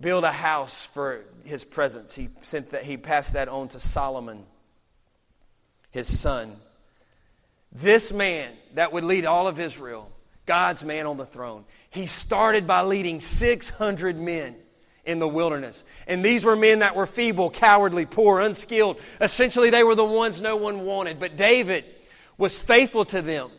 build 0.00 0.24
a 0.24 0.32
house 0.32 0.84
for 0.84 1.24
his 1.44 1.64
presence. 1.64 2.14
He, 2.14 2.28
sent 2.42 2.70
that, 2.70 2.84
he 2.84 2.96
passed 2.96 3.34
that 3.34 3.48
on 3.48 3.68
to 3.68 3.80
Solomon 3.80 4.46
his 5.98 6.18
son. 6.18 6.52
This 7.72 8.12
man 8.12 8.52
that 8.74 8.92
would 8.92 9.04
lead 9.04 9.26
all 9.26 9.48
of 9.48 9.58
Israel, 9.58 10.10
God's 10.46 10.84
man 10.84 11.06
on 11.06 11.16
the 11.16 11.26
throne, 11.26 11.64
he 11.90 12.06
started 12.06 12.66
by 12.66 12.82
leading 12.82 13.20
600 13.20 14.16
men 14.16 14.54
in 15.04 15.18
the 15.18 15.28
wilderness. 15.28 15.82
And 16.06 16.24
these 16.24 16.44
were 16.44 16.54
men 16.54 16.78
that 16.78 16.94
were 16.94 17.06
feeble, 17.06 17.50
cowardly, 17.50 18.06
poor, 18.06 18.40
unskilled. 18.40 19.00
Essentially, 19.20 19.70
they 19.70 19.82
were 19.82 19.96
the 19.96 20.04
ones 20.04 20.40
no 20.40 20.56
one 20.56 20.84
wanted. 20.84 21.18
But 21.18 21.36
David 21.36 21.84
was 22.38 22.60
faithful 22.60 23.04
to 23.06 23.20
them. 23.20 23.50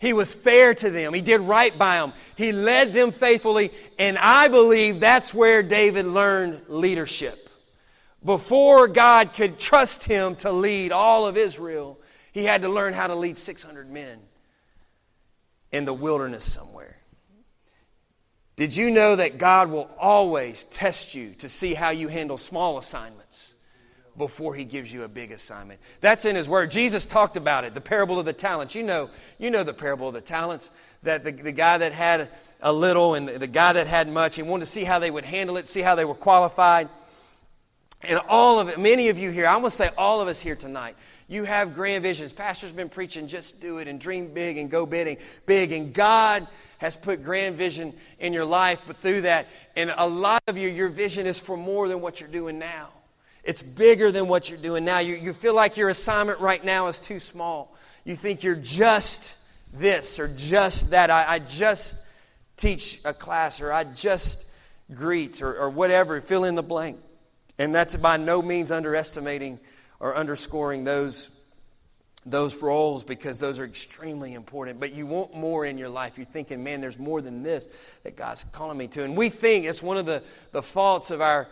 He 0.00 0.12
was 0.12 0.34
fair 0.34 0.74
to 0.74 0.90
them. 0.90 1.12
He 1.12 1.20
did 1.20 1.42
right 1.42 1.76
by 1.78 1.98
them. 1.98 2.14
He 2.34 2.52
led 2.52 2.92
them 2.92 3.12
faithfully. 3.12 3.70
And 3.98 4.18
I 4.18 4.48
believe 4.48 4.98
that's 4.98 5.32
where 5.32 5.62
David 5.62 6.06
learned 6.06 6.62
leadership. 6.68 7.49
Before 8.24 8.86
God 8.86 9.32
could 9.32 9.58
trust 9.58 10.04
him 10.04 10.36
to 10.36 10.52
lead 10.52 10.92
all 10.92 11.26
of 11.26 11.36
Israel, 11.36 11.98
he 12.32 12.44
had 12.44 12.62
to 12.62 12.68
learn 12.68 12.92
how 12.92 13.06
to 13.06 13.14
lead 13.14 13.38
600 13.38 13.90
men 13.90 14.18
in 15.72 15.84
the 15.84 15.94
wilderness 15.94 16.44
somewhere. 16.44 16.96
Did 18.56 18.76
you 18.76 18.90
know 18.90 19.16
that 19.16 19.38
God 19.38 19.70
will 19.70 19.90
always 19.98 20.64
test 20.64 21.14
you 21.14 21.34
to 21.36 21.48
see 21.48 21.72
how 21.72 21.90
you 21.90 22.08
handle 22.08 22.36
small 22.36 22.76
assignments 22.76 23.54
before 24.18 24.54
he 24.54 24.66
gives 24.66 24.92
you 24.92 25.04
a 25.04 25.08
big 25.08 25.32
assignment? 25.32 25.80
That's 26.02 26.26
in 26.26 26.36
his 26.36 26.46
word. 26.46 26.70
Jesus 26.70 27.06
talked 27.06 27.38
about 27.38 27.64
it, 27.64 27.72
the 27.72 27.80
parable 27.80 28.18
of 28.18 28.26
the 28.26 28.34
talents. 28.34 28.74
You 28.74 28.82
know, 28.82 29.08
you 29.38 29.50
know 29.50 29.64
the 29.64 29.72
parable 29.72 30.08
of 30.08 30.14
the 30.14 30.20
talents 30.20 30.70
that 31.04 31.24
the, 31.24 31.32
the 31.32 31.52
guy 31.52 31.78
that 31.78 31.92
had 31.92 32.28
a 32.60 32.70
little 32.70 33.14
and 33.14 33.26
the, 33.26 33.38
the 33.38 33.46
guy 33.46 33.72
that 33.72 33.86
had 33.86 34.08
much, 34.08 34.36
he 34.36 34.42
wanted 34.42 34.66
to 34.66 34.70
see 34.70 34.84
how 34.84 34.98
they 34.98 35.10
would 35.10 35.24
handle 35.24 35.56
it, 35.56 35.66
see 35.66 35.80
how 35.80 35.94
they 35.94 36.04
were 36.04 36.14
qualified. 36.14 36.90
And 38.02 38.18
all 38.28 38.58
of 38.58 38.68
it, 38.68 38.78
many 38.78 39.08
of 39.08 39.18
you 39.18 39.30
here, 39.30 39.46
I'm 39.46 39.60
going 39.60 39.70
to 39.70 39.76
say 39.76 39.90
all 39.98 40.20
of 40.20 40.28
us 40.28 40.40
here 40.40 40.56
tonight, 40.56 40.96
you 41.28 41.44
have 41.44 41.74
grand 41.74 42.02
visions. 42.02 42.32
Pastor's 42.32 42.72
been 42.72 42.88
preaching, 42.88 43.28
just 43.28 43.60
do 43.60 43.78
it 43.78 43.86
and 43.86 44.00
dream 44.00 44.34
big 44.34 44.58
and 44.58 44.70
go 44.70 44.84
bidding 44.84 45.18
big. 45.46 45.72
And 45.72 45.94
God 45.94 46.46
has 46.78 46.96
put 46.96 47.22
grand 47.22 47.56
vision 47.56 47.94
in 48.18 48.32
your 48.32 48.44
life, 48.44 48.80
but 48.86 48.96
through 48.96 49.20
that, 49.22 49.46
and 49.76 49.92
a 49.96 50.08
lot 50.08 50.42
of 50.48 50.56
you, 50.56 50.68
your 50.68 50.88
vision 50.88 51.26
is 51.26 51.38
for 51.38 51.56
more 51.56 51.88
than 51.88 52.00
what 52.00 52.20
you're 52.20 52.28
doing 52.28 52.58
now. 52.58 52.88
It's 53.44 53.62
bigger 53.62 54.10
than 54.10 54.28
what 54.28 54.50
you're 54.50 54.58
doing 54.58 54.84
now. 54.84 54.98
You, 54.98 55.14
you 55.14 55.32
feel 55.32 55.54
like 55.54 55.76
your 55.76 55.88
assignment 55.88 56.40
right 56.40 56.64
now 56.64 56.88
is 56.88 56.98
too 56.98 57.18
small. 57.18 57.76
You 58.04 58.16
think 58.16 58.42
you're 58.42 58.56
just 58.56 59.36
this 59.72 60.18
or 60.18 60.28
just 60.28 60.90
that. 60.90 61.10
I, 61.10 61.34
I 61.34 61.38
just 61.38 61.96
teach 62.56 63.00
a 63.04 63.14
class 63.14 63.60
or 63.60 63.72
I 63.72 63.84
just 63.84 64.46
greet 64.92 65.42
or, 65.42 65.56
or 65.56 65.70
whatever, 65.70 66.20
fill 66.20 66.44
in 66.44 66.54
the 66.54 66.62
blank. 66.62 66.98
And 67.60 67.74
that's 67.74 67.94
by 67.94 68.16
no 68.16 68.40
means 68.40 68.70
underestimating 68.70 69.60
or 70.00 70.16
underscoring 70.16 70.82
those, 70.82 71.36
those 72.24 72.56
roles 72.56 73.04
because 73.04 73.38
those 73.38 73.58
are 73.58 73.66
extremely 73.66 74.32
important. 74.32 74.80
But 74.80 74.94
you 74.94 75.04
want 75.04 75.34
more 75.34 75.66
in 75.66 75.76
your 75.76 75.90
life. 75.90 76.16
You're 76.16 76.24
thinking, 76.24 76.64
man, 76.64 76.80
there's 76.80 76.98
more 76.98 77.20
than 77.20 77.42
this 77.42 77.68
that 78.02 78.16
God's 78.16 78.44
calling 78.44 78.78
me 78.78 78.86
to. 78.88 79.04
And 79.04 79.14
we 79.14 79.28
think 79.28 79.66
it's 79.66 79.82
one 79.82 79.98
of 79.98 80.06
the, 80.06 80.22
the 80.52 80.62
faults 80.62 81.10
of 81.10 81.20
our 81.20 81.48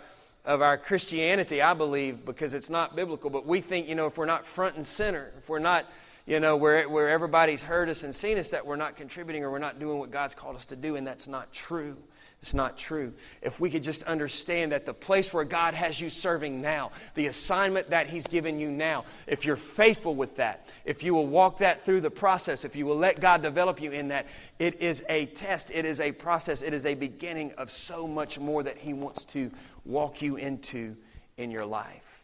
of 0.46 0.62
our 0.62 0.78
Christianity, 0.78 1.60
I 1.60 1.74
believe, 1.74 2.24
because 2.24 2.54
it's 2.54 2.70
not 2.70 2.96
biblical, 2.96 3.28
but 3.28 3.44
we 3.44 3.60
think, 3.60 3.86
you 3.86 3.94
know, 3.94 4.06
if 4.06 4.16
we're 4.16 4.24
not 4.24 4.46
front 4.46 4.76
and 4.76 4.86
center, 4.86 5.30
if 5.36 5.46
we're 5.46 5.58
not, 5.58 5.84
you 6.24 6.40
know, 6.40 6.56
where, 6.56 6.88
where 6.88 7.10
everybody's 7.10 7.62
heard 7.62 7.90
us 7.90 8.02
and 8.02 8.14
seen 8.14 8.38
us, 8.38 8.48
that 8.50 8.64
we're 8.64 8.76
not 8.76 8.96
contributing 8.96 9.44
or 9.44 9.50
we're 9.50 9.58
not 9.58 9.78
doing 9.78 9.98
what 9.98 10.10
God's 10.10 10.34
called 10.34 10.56
us 10.56 10.64
to 10.66 10.76
do, 10.76 10.96
and 10.96 11.06
that's 11.06 11.28
not 11.28 11.52
true. 11.52 11.98
It's 12.40 12.54
not 12.54 12.78
true. 12.78 13.12
If 13.42 13.58
we 13.58 13.68
could 13.68 13.82
just 13.82 14.04
understand 14.04 14.70
that 14.70 14.86
the 14.86 14.94
place 14.94 15.32
where 15.32 15.42
God 15.42 15.74
has 15.74 16.00
you 16.00 16.08
serving 16.08 16.60
now, 16.60 16.92
the 17.14 17.26
assignment 17.26 17.90
that 17.90 18.06
He's 18.06 18.28
given 18.28 18.60
you 18.60 18.70
now, 18.70 19.04
if 19.26 19.44
you're 19.44 19.56
faithful 19.56 20.14
with 20.14 20.36
that, 20.36 20.68
if 20.84 21.02
you 21.02 21.14
will 21.14 21.26
walk 21.26 21.58
that 21.58 21.84
through 21.84 22.00
the 22.00 22.10
process, 22.10 22.64
if 22.64 22.76
you 22.76 22.86
will 22.86 22.96
let 22.96 23.20
God 23.20 23.42
develop 23.42 23.82
you 23.82 23.90
in 23.90 24.08
that, 24.08 24.26
it 24.60 24.80
is 24.80 25.02
a 25.08 25.26
test, 25.26 25.72
it 25.74 25.84
is 25.84 25.98
a 25.98 26.12
process, 26.12 26.62
it 26.62 26.72
is 26.72 26.86
a 26.86 26.94
beginning 26.94 27.52
of 27.58 27.72
so 27.72 28.06
much 28.06 28.38
more 28.38 28.62
that 28.62 28.78
He 28.78 28.92
wants 28.92 29.24
to 29.26 29.50
walk 29.84 30.22
you 30.22 30.36
into 30.36 30.96
in 31.38 31.50
your 31.50 31.66
life. 31.66 32.22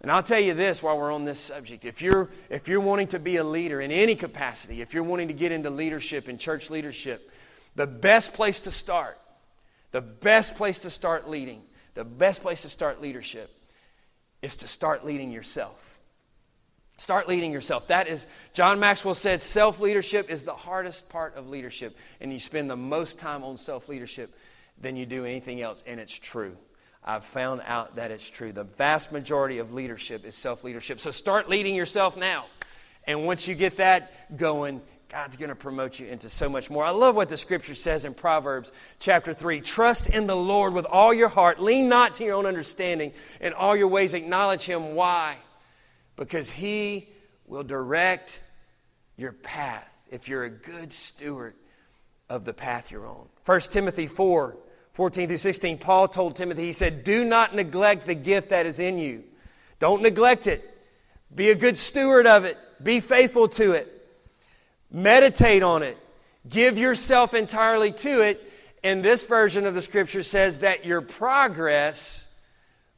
And 0.00 0.10
I'll 0.10 0.22
tell 0.22 0.40
you 0.40 0.54
this 0.54 0.82
while 0.82 0.96
we're 0.96 1.12
on 1.12 1.26
this 1.26 1.38
subject. 1.38 1.84
If 1.84 2.00
you're, 2.00 2.30
if 2.48 2.68
you're 2.68 2.80
wanting 2.80 3.08
to 3.08 3.18
be 3.18 3.36
a 3.36 3.44
leader 3.44 3.82
in 3.82 3.92
any 3.92 4.14
capacity, 4.14 4.80
if 4.80 4.94
you're 4.94 5.02
wanting 5.02 5.28
to 5.28 5.34
get 5.34 5.52
into 5.52 5.68
leadership, 5.68 6.26
in 6.26 6.38
church 6.38 6.70
leadership, 6.70 7.30
the 7.74 7.86
best 7.86 8.32
place 8.32 8.60
to 8.60 8.70
start, 8.70 9.18
the 9.92 10.00
best 10.00 10.56
place 10.56 10.80
to 10.80 10.90
start 10.90 11.28
leading, 11.28 11.62
the 11.94 12.04
best 12.04 12.42
place 12.42 12.62
to 12.62 12.68
start 12.68 13.00
leadership 13.00 13.50
is 14.42 14.56
to 14.56 14.68
start 14.68 15.04
leading 15.04 15.30
yourself. 15.30 15.98
Start 16.96 17.28
leading 17.28 17.50
yourself. 17.50 17.88
That 17.88 18.08
is, 18.08 18.26
John 18.52 18.78
Maxwell 18.78 19.14
said, 19.14 19.42
self 19.42 19.80
leadership 19.80 20.28
is 20.28 20.44
the 20.44 20.52
hardest 20.54 21.08
part 21.08 21.34
of 21.34 21.48
leadership, 21.48 21.96
and 22.20 22.30
you 22.30 22.38
spend 22.38 22.68
the 22.68 22.76
most 22.76 23.18
time 23.18 23.42
on 23.42 23.56
self 23.56 23.88
leadership 23.88 24.34
than 24.78 24.96
you 24.96 25.06
do 25.06 25.24
anything 25.24 25.62
else, 25.62 25.82
and 25.86 25.98
it's 25.98 26.12
true. 26.12 26.56
I've 27.02 27.24
found 27.24 27.62
out 27.64 27.96
that 27.96 28.10
it's 28.10 28.28
true. 28.28 28.52
The 28.52 28.64
vast 28.64 29.12
majority 29.12 29.58
of 29.58 29.72
leadership 29.72 30.26
is 30.26 30.34
self 30.36 30.62
leadership. 30.62 31.00
So 31.00 31.10
start 31.10 31.48
leading 31.48 31.74
yourself 31.74 32.16
now. 32.16 32.46
And 33.04 33.24
once 33.24 33.48
you 33.48 33.54
get 33.54 33.78
that 33.78 34.36
going, 34.36 34.82
God's 35.10 35.34
going 35.34 35.48
to 35.48 35.56
promote 35.56 35.98
you 35.98 36.06
into 36.06 36.30
so 36.30 36.48
much 36.48 36.70
more. 36.70 36.84
I 36.84 36.90
love 36.90 37.16
what 37.16 37.28
the 37.28 37.36
scripture 37.36 37.74
says 37.74 38.04
in 38.04 38.14
Proverbs 38.14 38.70
chapter 39.00 39.34
3. 39.34 39.60
Trust 39.60 40.08
in 40.08 40.28
the 40.28 40.36
Lord 40.36 40.72
with 40.72 40.86
all 40.86 41.12
your 41.12 41.28
heart. 41.28 41.60
Lean 41.60 41.88
not 41.88 42.14
to 42.14 42.24
your 42.24 42.36
own 42.36 42.46
understanding. 42.46 43.12
In 43.40 43.52
all 43.52 43.74
your 43.74 43.88
ways, 43.88 44.14
acknowledge 44.14 44.62
Him. 44.62 44.94
Why? 44.94 45.36
Because 46.14 46.48
He 46.48 47.08
will 47.48 47.64
direct 47.64 48.40
your 49.16 49.32
path 49.32 49.88
if 50.10 50.28
you're 50.28 50.44
a 50.44 50.50
good 50.50 50.92
steward 50.92 51.54
of 52.28 52.44
the 52.44 52.54
path 52.54 52.92
you're 52.92 53.08
on. 53.08 53.28
1 53.46 53.60
Timothy 53.62 54.06
4 54.06 54.56
14 54.92 55.28
through 55.28 55.38
16, 55.38 55.78
Paul 55.78 56.08
told 56.08 56.36
Timothy, 56.36 56.66
he 56.66 56.72
said, 56.72 57.04
Do 57.04 57.24
not 57.24 57.54
neglect 57.54 58.06
the 58.06 58.14
gift 58.14 58.50
that 58.50 58.66
is 58.66 58.78
in 58.78 58.98
you 58.98 59.24
Don't 59.78 60.02
neglect 60.02 60.46
it. 60.46 60.62
Be 61.34 61.50
a 61.50 61.54
good 61.54 61.76
steward 61.76 62.26
of 62.26 62.44
it. 62.44 62.58
Be 62.82 63.00
faithful 63.00 63.48
to 63.48 63.72
it. 63.72 63.88
Meditate 64.90 65.62
on 65.62 65.82
it. 65.82 65.96
Give 66.48 66.78
yourself 66.78 67.34
entirely 67.34 67.92
to 67.92 68.22
it. 68.22 68.46
And 68.82 69.04
this 69.04 69.24
version 69.24 69.66
of 69.66 69.74
the 69.74 69.82
scripture 69.82 70.22
says 70.22 70.60
that 70.60 70.84
your 70.84 71.02
progress 71.02 72.26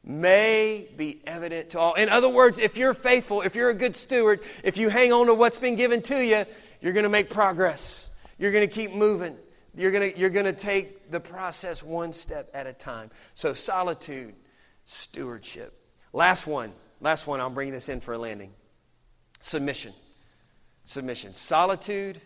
may 0.03 0.87
be 0.97 1.21
evident 1.25 1.71
to 1.71 1.79
all. 1.79 1.93
In 1.93 2.09
other 2.09 2.29
words, 2.29 2.59
if 2.59 2.77
you're 2.77 2.93
faithful, 2.93 3.41
if 3.41 3.55
you're 3.55 3.69
a 3.69 3.75
good 3.75 3.95
steward, 3.95 4.41
if 4.63 4.77
you 4.77 4.89
hang 4.89 5.13
on 5.13 5.27
to 5.27 5.33
what's 5.33 5.57
been 5.57 5.75
given 5.75 6.01
to 6.03 6.23
you, 6.23 6.45
you're 6.81 6.93
going 6.93 7.03
to 7.03 7.09
make 7.09 7.29
progress. 7.29 8.09
You're 8.37 8.51
going 8.51 8.67
to 8.67 8.73
keep 8.73 8.93
moving. 8.93 9.37
You're 9.75 9.91
going 9.91 10.11
to, 10.11 10.19
you're 10.19 10.29
going 10.29 10.45
to 10.45 10.53
take 10.53 11.11
the 11.11 11.19
process 11.19 11.81
one 11.81 12.13
step 12.13 12.49
at 12.53 12.67
a 12.67 12.73
time. 12.73 13.09
So, 13.35 13.53
solitude, 13.53 14.35
stewardship. 14.85 15.73
Last 16.11 16.45
one. 16.45 16.73
Last 17.01 17.25
one. 17.25 17.39
I'll 17.39 17.49
bring 17.49 17.71
this 17.71 17.89
in 17.89 17.99
for 17.99 18.13
a 18.13 18.17
landing. 18.17 18.51
Submission. 19.39 19.93
Submission. 20.85 21.33
Solitude, 21.33 22.21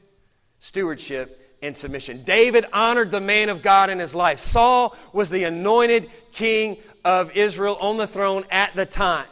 stewardship, 0.60 1.58
and 1.62 1.76
submission. 1.76 2.24
David 2.24 2.66
honored 2.72 3.12
the 3.12 3.22
man 3.22 3.50
of 3.50 3.62
God 3.62 3.90
in 3.90 4.00
his 4.00 4.14
life. 4.14 4.40
Saul 4.40 4.96
was 5.14 5.30
the 5.30 5.46
anointed 5.46 6.10
king 6.32 6.78
of 7.04 7.36
Israel 7.36 7.78
on 7.80 7.98
the 7.98 8.08
throne 8.08 8.44
at 8.52 8.76
the 8.76 8.86
time. 8.86 9.28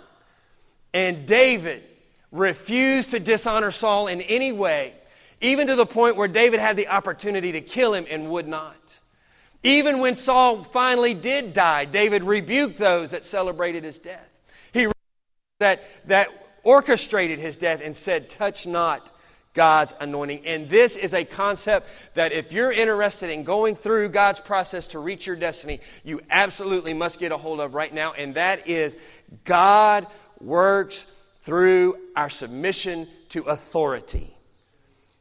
And 0.93 1.25
David 1.27 1.83
refused 2.31 3.11
to 3.11 3.19
dishonor 3.19 3.71
Saul 3.71 4.07
in 4.07 4.21
any 4.21 4.51
way 4.51 4.93
even 5.41 5.67
to 5.67 5.75
the 5.75 5.85
point 5.85 6.15
where 6.15 6.27
David 6.27 6.59
had 6.59 6.77
the 6.77 6.87
opportunity 6.87 7.51
to 7.53 7.61
kill 7.61 7.93
him 7.93 8.05
and 8.09 8.29
would 8.29 8.47
not. 8.47 8.99
Even 9.63 9.99
when 9.99 10.15
Saul 10.15 10.63
finally 10.63 11.13
did 11.13 11.53
die, 11.53 11.85
David 11.85 12.23
rebuked 12.23 12.77
those 12.77 13.11
that 13.11 13.25
celebrated 13.25 13.83
his 13.83 13.99
death. 13.99 14.29
He 14.73 14.87
that, 15.59 15.83
that 16.07 16.29
orchestrated 16.63 17.39
his 17.39 17.57
death 17.57 17.81
and 17.83 17.95
said, 17.95 18.29
Touch 18.29 18.67
not 18.67 19.11
God's 19.55 19.95
anointing. 19.99 20.45
And 20.45 20.69
this 20.69 20.95
is 20.95 21.15
a 21.15 21.25
concept 21.25 21.89
that 22.13 22.31
if 22.31 22.53
you're 22.53 22.71
interested 22.71 23.31
in 23.31 23.43
going 23.43 23.75
through 23.75 24.09
God's 24.09 24.39
process 24.39 24.87
to 24.87 24.99
reach 24.99 25.25
your 25.25 25.35
destiny, 25.35 25.79
you 26.03 26.21
absolutely 26.29 26.93
must 26.93 27.17
get 27.17 27.31
a 27.31 27.37
hold 27.37 27.59
of 27.59 27.73
right 27.73 27.91
now. 27.91 28.13
And 28.13 28.35
that 28.35 28.67
is 28.67 28.95
God 29.43 30.05
works 30.39 31.07
through 31.41 31.97
our 32.15 32.29
submission 32.29 33.07
to 33.29 33.43
authority. 33.43 34.35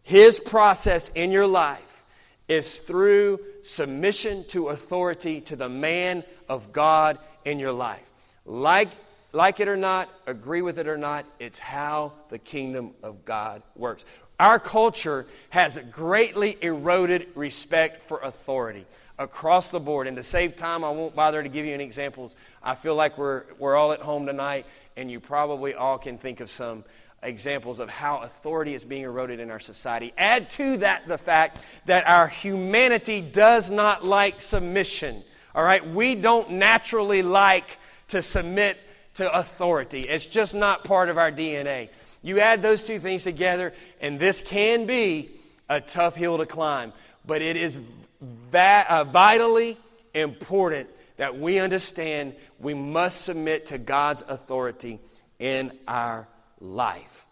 His 0.02 0.38
process 0.38 1.10
in 1.14 1.30
your 1.30 1.46
life 1.46 2.02
is 2.48 2.78
through 2.78 3.40
submission 3.62 4.44
to 4.48 4.68
authority 4.68 5.40
to 5.42 5.56
the 5.56 5.68
man 5.68 6.24
of 6.48 6.72
God 6.72 7.18
in 7.44 7.58
your 7.58 7.72
life. 7.72 8.04
Like, 8.44 8.90
like 9.32 9.60
it 9.60 9.68
or 9.68 9.76
not, 9.76 10.10
agree 10.26 10.62
with 10.62 10.78
it 10.78 10.86
or 10.86 10.98
not, 10.98 11.24
it's 11.38 11.58
how 11.58 12.12
the 12.28 12.38
kingdom 12.38 12.94
of 13.02 13.24
God 13.24 13.62
works. 13.74 14.04
Our 14.40 14.58
culture 14.58 15.26
has 15.50 15.78
greatly 15.90 16.58
eroded 16.60 17.28
respect 17.34 18.08
for 18.08 18.18
authority 18.20 18.84
across 19.18 19.70
the 19.70 19.80
board. 19.80 20.06
And 20.06 20.16
to 20.16 20.22
save 20.22 20.56
time, 20.56 20.84
I 20.84 20.90
won't 20.90 21.14
bother 21.14 21.42
to 21.42 21.48
give 21.48 21.66
you 21.66 21.74
any 21.74 21.84
examples. 21.84 22.34
I 22.62 22.74
feel 22.74 22.96
like 22.96 23.16
we're, 23.16 23.44
we're 23.58 23.76
all 23.76 23.92
at 23.92 24.00
home 24.00 24.26
tonight, 24.26 24.66
and 24.96 25.10
you 25.10 25.20
probably 25.20 25.74
all 25.74 25.98
can 25.98 26.18
think 26.18 26.40
of 26.40 26.50
some 26.50 26.84
examples 27.22 27.78
of 27.78 27.88
how 27.88 28.18
authority 28.18 28.74
is 28.74 28.84
being 28.84 29.02
eroded 29.02 29.40
in 29.40 29.50
our 29.50 29.60
society. 29.60 30.12
Add 30.18 30.50
to 30.50 30.76
that 30.78 31.08
the 31.08 31.18
fact 31.18 31.58
that 31.86 32.06
our 32.06 32.28
humanity 32.28 33.20
does 33.20 33.70
not 33.70 34.04
like 34.04 34.40
submission. 34.40 35.22
All 35.54 35.64
right? 35.64 35.86
We 35.86 36.16
don't 36.16 36.52
naturally 36.52 37.22
like 37.22 37.78
to 38.08 38.20
submit 38.20 38.78
to 39.14 39.32
authority, 39.32 40.02
it's 40.02 40.26
just 40.26 40.56
not 40.56 40.82
part 40.82 41.08
of 41.08 41.18
our 41.18 41.30
DNA. 41.30 41.88
You 42.24 42.40
add 42.40 42.62
those 42.62 42.82
two 42.82 42.98
things 42.98 43.22
together, 43.22 43.74
and 44.00 44.18
this 44.18 44.40
can 44.40 44.86
be 44.86 45.30
a 45.68 45.80
tough 45.80 46.16
hill 46.16 46.38
to 46.38 46.46
climb. 46.46 46.94
But 47.26 47.42
it 47.42 47.56
is 47.56 47.78
va- 48.20 48.86
uh, 48.88 49.04
vitally 49.04 49.76
important 50.14 50.88
that 51.18 51.38
we 51.38 51.58
understand 51.58 52.34
we 52.58 52.72
must 52.72 53.22
submit 53.22 53.66
to 53.66 53.78
God's 53.78 54.22
authority 54.22 55.00
in 55.38 55.70
our 55.86 56.26
life 56.60 57.26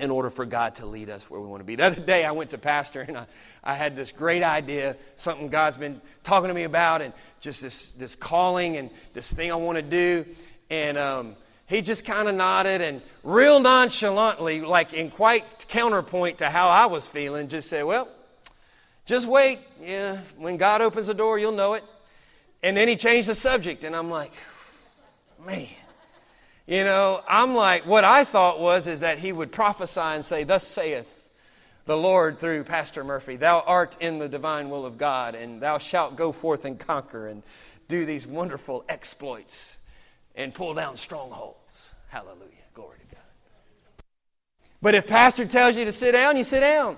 in 0.00 0.10
order 0.10 0.30
for 0.30 0.44
God 0.44 0.74
to 0.76 0.86
lead 0.86 1.08
us 1.08 1.30
where 1.30 1.40
we 1.40 1.46
want 1.46 1.60
to 1.60 1.64
be. 1.64 1.76
The 1.76 1.84
other 1.84 2.00
day, 2.00 2.24
I 2.24 2.32
went 2.32 2.50
to 2.50 2.58
Pastor 2.58 3.02
and 3.02 3.16
I, 3.16 3.26
I 3.62 3.74
had 3.74 3.94
this 3.94 4.10
great 4.10 4.42
idea, 4.42 4.96
something 5.14 5.50
God's 5.50 5.76
been 5.76 6.00
talking 6.24 6.48
to 6.48 6.54
me 6.54 6.64
about, 6.64 7.00
and 7.00 7.14
just 7.40 7.62
this, 7.62 7.90
this 7.90 8.16
calling 8.16 8.76
and 8.76 8.90
this 9.14 9.32
thing 9.32 9.52
I 9.52 9.54
want 9.54 9.76
to 9.76 9.82
do. 9.82 10.26
And 10.68 10.98
um, 10.98 11.36
he 11.70 11.80
just 11.80 12.04
kind 12.04 12.28
of 12.28 12.34
nodded 12.34 12.82
and, 12.82 13.00
real 13.22 13.60
nonchalantly, 13.60 14.60
like 14.60 14.92
in 14.92 15.08
quite 15.08 15.66
counterpoint 15.68 16.38
to 16.38 16.50
how 16.50 16.68
I 16.68 16.86
was 16.86 17.06
feeling, 17.06 17.46
just 17.46 17.70
said, 17.70 17.84
Well, 17.84 18.08
just 19.06 19.28
wait. 19.28 19.60
Yeah, 19.80 20.18
when 20.36 20.56
God 20.56 20.82
opens 20.82 21.06
the 21.06 21.14
door, 21.14 21.38
you'll 21.38 21.52
know 21.52 21.74
it. 21.74 21.84
And 22.62 22.76
then 22.76 22.88
he 22.88 22.96
changed 22.96 23.28
the 23.28 23.36
subject, 23.36 23.84
and 23.84 23.94
I'm 23.94 24.10
like, 24.10 24.32
Man. 25.46 25.68
You 26.66 26.84
know, 26.84 27.22
I'm 27.28 27.54
like, 27.54 27.86
what 27.86 28.04
I 28.04 28.22
thought 28.24 28.60
was 28.60 28.86
is 28.86 29.00
that 29.00 29.18
he 29.18 29.32
would 29.32 29.50
prophesy 29.50 30.00
and 30.00 30.24
say, 30.24 30.42
Thus 30.42 30.66
saith 30.66 31.08
the 31.86 31.96
Lord 31.96 32.38
through 32.38 32.64
Pastor 32.64 33.04
Murphy, 33.04 33.36
Thou 33.36 33.60
art 33.60 33.96
in 34.00 34.18
the 34.18 34.28
divine 34.28 34.70
will 34.70 34.84
of 34.84 34.98
God, 34.98 35.36
and 35.36 35.60
thou 35.60 35.78
shalt 35.78 36.16
go 36.16 36.32
forth 36.32 36.64
and 36.64 36.78
conquer 36.78 37.28
and 37.28 37.44
do 37.88 38.04
these 38.04 38.26
wonderful 38.26 38.84
exploits 38.88 39.76
and 40.34 40.54
pull 40.54 40.74
down 40.74 40.96
strongholds. 40.96 41.59
Hallelujah. 42.10 42.50
Glory 42.74 42.98
to 42.98 43.14
God. 43.14 43.24
But 44.82 44.96
if 44.96 45.06
Pastor 45.06 45.46
tells 45.46 45.76
you 45.76 45.84
to 45.84 45.92
sit 45.92 46.12
down, 46.12 46.36
you 46.36 46.44
sit 46.44 46.60
down. 46.60 46.96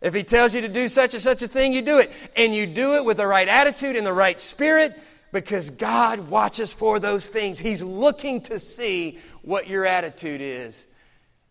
If 0.00 0.14
he 0.14 0.22
tells 0.22 0.54
you 0.54 0.62
to 0.62 0.68
do 0.68 0.88
such 0.88 1.14
and 1.14 1.22
such 1.22 1.42
a 1.42 1.48
thing, 1.48 1.72
you 1.72 1.82
do 1.82 1.98
it. 1.98 2.10
And 2.34 2.54
you 2.54 2.66
do 2.66 2.94
it 2.94 3.04
with 3.04 3.18
the 3.18 3.26
right 3.26 3.46
attitude 3.46 3.94
and 3.94 4.06
the 4.06 4.12
right 4.12 4.40
spirit 4.40 4.98
because 5.32 5.68
God 5.68 6.30
watches 6.30 6.72
for 6.72 6.98
those 6.98 7.28
things. 7.28 7.58
He's 7.58 7.82
looking 7.82 8.40
to 8.42 8.58
see 8.58 9.18
what 9.42 9.68
your 9.68 9.84
attitude 9.84 10.40
is 10.40 10.86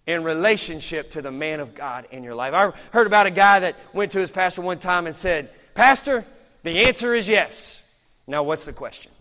in 0.07 0.23
relationship 0.23 1.11
to 1.11 1.21
the 1.21 1.31
man 1.31 1.59
of 1.59 1.75
God 1.75 2.07
in 2.11 2.23
your 2.23 2.35
life. 2.35 2.53
I 2.53 2.71
heard 2.91 3.07
about 3.07 3.27
a 3.27 3.31
guy 3.31 3.59
that 3.59 3.75
went 3.93 4.11
to 4.13 4.19
his 4.19 4.31
pastor 4.31 4.61
one 4.61 4.79
time 4.79 5.05
and 5.05 5.15
said, 5.15 5.49
Pastor, 5.75 6.25
the 6.63 6.85
answer 6.85 7.13
is 7.13 7.27
yes. 7.27 7.81
Now, 8.25 8.41
what's 8.41 8.65
the 8.65 8.73
question? 8.73 9.11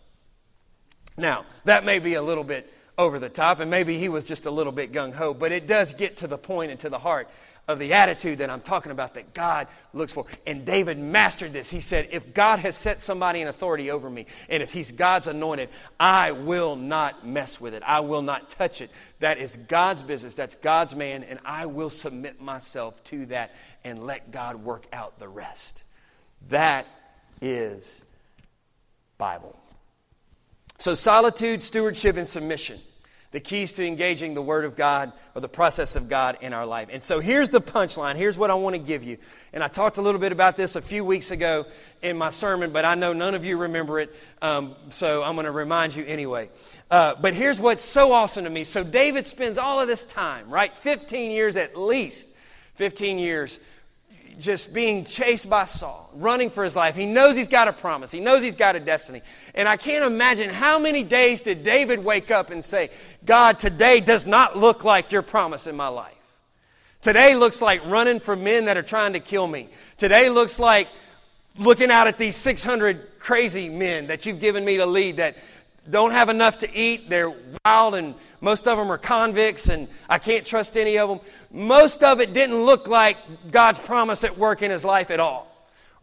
Now, 1.16 1.44
that 1.64 1.84
may 1.84 1.98
be 1.98 2.14
a 2.14 2.22
little 2.22 2.44
bit 2.44 2.72
over 2.96 3.18
the 3.18 3.28
top, 3.28 3.60
and 3.60 3.70
maybe 3.70 3.98
he 3.98 4.08
was 4.08 4.24
just 4.24 4.46
a 4.46 4.50
little 4.50 4.72
bit 4.72 4.92
gung 4.92 5.12
ho, 5.12 5.34
but 5.34 5.52
it 5.52 5.66
does 5.66 5.92
get 5.92 6.18
to 6.18 6.26
the 6.26 6.38
point 6.38 6.70
and 6.70 6.80
to 6.80 6.88
the 6.88 6.98
heart 6.98 7.28
of 7.66 7.78
the 7.78 7.94
attitude 7.94 8.38
that 8.38 8.50
I'm 8.50 8.60
talking 8.60 8.92
about 8.92 9.14
that 9.14 9.32
God 9.32 9.68
looks 9.92 10.12
for. 10.12 10.26
And 10.46 10.66
David 10.66 10.98
mastered 10.98 11.52
this. 11.52 11.70
He 11.70 11.80
said, 11.80 12.08
If 12.12 12.34
God 12.34 12.58
has 12.60 12.76
set 12.76 13.02
somebody 13.02 13.40
in 13.40 13.48
authority 13.48 13.90
over 13.90 14.10
me, 14.10 14.26
and 14.48 14.62
if 14.62 14.72
he's 14.72 14.90
God's 14.90 15.26
anointed, 15.26 15.70
I 15.98 16.32
will 16.32 16.76
not 16.76 17.26
mess 17.26 17.60
with 17.60 17.74
it. 17.74 17.82
I 17.84 18.00
will 18.00 18.22
not 18.22 18.50
touch 18.50 18.80
it. 18.80 18.90
That 19.20 19.38
is 19.38 19.56
God's 19.56 20.02
business. 20.02 20.34
That's 20.34 20.56
God's 20.56 20.94
man, 20.94 21.24
and 21.24 21.38
I 21.44 21.66
will 21.66 21.90
submit 21.90 22.40
myself 22.40 23.02
to 23.04 23.26
that 23.26 23.54
and 23.82 24.04
let 24.04 24.30
God 24.30 24.56
work 24.56 24.86
out 24.92 25.18
the 25.18 25.28
rest. 25.28 25.84
That 26.48 26.86
is 27.40 28.02
Bible. 29.16 29.58
So, 30.78 30.94
solitude, 30.94 31.62
stewardship, 31.62 32.16
and 32.16 32.26
submission 32.26 32.80
the 33.34 33.40
keys 33.40 33.72
to 33.72 33.84
engaging 33.84 34.32
the 34.32 34.40
Word 34.40 34.64
of 34.64 34.76
God 34.76 35.12
or 35.34 35.40
the 35.40 35.48
process 35.48 35.96
of 35.96 36.08
God 36.08 36.38
in 36.40 36.52
our 36.52 36.64
life. 36.64 36.88
And 36.92 37.02
so 37.02 37.18
here's 37.18 37.50
the 37.50 37.60
punchline. 37.60 38.14
Here's 38.14 38.38
what 38.38 38.48
I 38.48 38.54
want 38.54 38.76
to 38.76 38.80
give 38.80 39.02
you. 39.02 39.18
And 39.52 39.64
I 39.64 39.66
talked 39.66 39.96
a 39.96 40.00
little 40.00 40.20
bit 40.20 40.30
about 40.30 40.56
this 40.56 40.76
a 40.76 40.80
few 40.80 41.04
weeks 41.04 41.32
ago 41.32 41.66
in 42.00 42.16
my 42.16 42.30
sermon, 42.30 42.72
but 42.72 42.84
I 42.84 42.94
know 42.94 43.12
none 43.12 43.34
of 43.34 43.44
you 43.44 43.58
remember 43.58 43.98
it, 43.98 44.14
um, 44.40 44.76
so 44.90 45.24
I'm 45.24 45.34
going 45.34 45.46
to 45.46 45.50
remind 45.50 45.96
you 45.96 46.04
anyway. 46.04 46.48
Uh, 46.92 47.16
but 47.20 47.34
here's 47.34 47.58
what's 47.58 47.82
so 47.82 48.12
awesome 48.12 48.44
to 48.44 48.50
me. 48.50 48.62
So 48.62 48.84
David 48.84 49.26
spends 49.26 49.58
all 49.58 49.80
of 49.80 49.88
this 49.88 50.04
time, 50.04 50.48
right? 50.48 50.72
15 50.78 51.32
years 51.32 51.56
at 51.56 51.76
least, 51.76 52.28
15 52.76 53.18
years 53.18 53.58
just 54.38 54.74
being 54.74 55.04
chased 55.04 55.48
by 55.48 55.64
Saul, 55.64 56.10
running 56.14 56.50
for 56.50 56.64
his 56.64 56.76
life. 56.76 56.94
He 56.94 57.06
knows 57.06 57.36
he's 57.36 57.48
got 57.48 57.68
a 57.68 57.72
promise, 57.72 58.10
he 58.10 58.20
knows 58.20 58.42
he's 58.42 58.56
got 58.56 58.76
a 58.76 58.80
destiny. 58.80 59.22
And 59.54 59.68
I 59.68 59.76
can't 59.76 60.04
imagine 60.04 60.50
how 60.50 60.78
many 60.78 61.02
days 61.02 61.40
did 61.40 61.64
David 61.64 62.04
wake 62.04 62.30
up 62.30 62.50
and 62.50 62.64
say, 62.64 62.90
God, 63.24 63.58
today 63.58 64.00
does 64.00 64.26
not 64.26 64.56
look 64.56 64.84
like 64.84 65.12
your 65.12 65.22
promise 65.22 65.66
in 65.66 65.76
my 65.76 65.88
life. 65.88 66.12
Today 67.00 67.34
looks 67.34 67.60
like 67.60 67.84
running 67.84 68.18
from 68.18 68.44
men 68.44 68.64
that 68.64 68.76
are 68.76 68.82
trying 68.82 69.12
to 69.12 69.20
kill 69.20 69.46
me. 69.46 69.68
Today 69.98 70.30
looks 70.30 70.58
like 70.58 70.88
looking 71.58 71.90
out 71.90 72.06
at 72.06 72.18
these 72.18 72.34
600 72.36 73.18
crazy 73.18 73.68
men 73.68 74.06
that 74.08 74.26
you've 74.26 74.40
given 74.40 74.64
me 74.64 74.78
to 74.78 74.86
lead 74.86 75.18
that 75.18 75.36
don't 75.90 76.12
have 76.12 76.28
enough 76.28 76.58
to 76.58 76.74
eat. 76.74 77.10
They're 77.10 77.32
wild, 77.64 77.94
and 77.94 78.14
most 78.40 78.66
of 78.66 78.78
them 78.78 78.90
are 78.90 78.98
convicts, 78.98 79.68
and 79.68 79.88
I 80.08 80.18
can't 80.18 80.46
trust 80.46 80.76
any 80.76 80.98
of 80.98 81.08
them. 81.08 81.20
Most 81.50 82.02
of 82.02 82.20
it 82.20 82.32
didn't 82.32 82.64
look 82.64 82.88
like 82.88 83.16
God's 83.50 83.78
promise 83.78 84.24
at 84.24 84.38
work 84.38 84.62
in 84.62 84.70
his 84.70 84.84
life 84.84 85.10
at 85.10 85.20
all. 85.20 85.50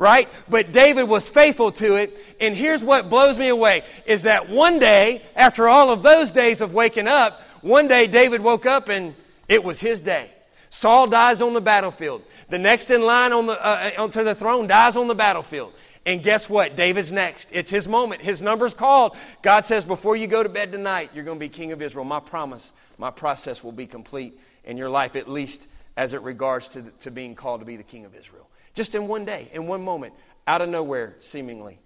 right? 0.01 0.27
But 0.49 0.71
David 0.71 1.03
was 1.03 1.29
faithful 1.29 1.71
to 1.73 1.95
it. 1.95 2.17
And 2.41 2.55
here's 2.55 2.83
what 2.83 3.07
blows 3.07 3.37
me 3.37 3.49
away 3.49 3.83
is 4.07 4.23
that 4.23 4.49
one 4.49 4.79
day, 4.79 5.21
after 5.35 5.69
all 5.69 5.91
of 5.91 6.01
those 6.01 6.31
days 6.31 6.59
of 6.59 6.73
waking 6.73 7.07
up, 7.07 7.39
one 7.61 7.87
day 7.87 8.07
David 8.07 8.41
woke 8.41 8.65
up 8.65 8.89
and 8.89 9.13
it 9.47 9.63
was 9.63 9.79
his 9.79 10.01
day. 10.01 10.31
Saul 10.71 11.05
dies 11.05 11.39
on 11.39 11.53
the 11.53 11.61
battlefield. 11.61 12.23
The 12.49 12.57
next 12.57 12.89
in 12.89 13.03
line 13.03 13.31
on 13.31 13.45
the, 13.45 13.53
uh, 13.53 13.91
onto 13.99 14.23
the 14.23 14.33
throne 14.33 14.65
dies 14.65 14.95
on 14.95 15.07
the 15.07 15.13
battlefield. 15.13 15.71
And 16.05 16.23
guess 16.23 16.49
what? 16.49 16.75
David's 16.75 17.11
next. 17.11 17.49
It's 17.51 17.69
his 17.69 17.87
moment. 17.87 18.21
His 18.21 18.41
number's 18.41 18.73
called. 18.73 19.15
God 19.41 19.65
says, 19.65 19.85
before 19.85 20.15
you 20.15 20.27
go 20.27 20.41
to 20.41 20.49
bed 20.49 20.71
tonight, 20.71 21.11
you're 21.13 21.23
going 21.23 21.37
to 21.37 21.39
be 21.39 21.49
king 21.49 21.71
of 21.71 21.81
Israel. 21.81 22.05
My 22.05 22.19
promise, 22.19 22.73
my 22.97 23.11
process 23.11 23.63
will 23.63 23.71
be 23.71 23.85
complete 23.85 24.39
in 24.63 24.77
your 24.77 24.89
life, 24.89 25.15
at 25.15 25.27
least 25.27 25.67
as 25.95 26.13
it 26.13 26.21
regards 26.21 26.69
to, 26.69 26.83
to 27.01 27.11
being 27.11 27.35
called 27.35 27.61
to 27.61 27.65
be 27.65 27.75
the 27.75 27.83
king 27.83 28.05
of 28.05 28.15
Israel. 28.15 28.49
Just 28.73 28.95
in 28.95 29.07
one 29.07 29.25
day, 29.25 29.49
in 29.53 29.67
one 29.67 29.83
moment, 29.83 30.13
out 30.47 30.61
of 30.61 30.69
nowhere, 30.69 31.15
seemingly, 31.19 31.77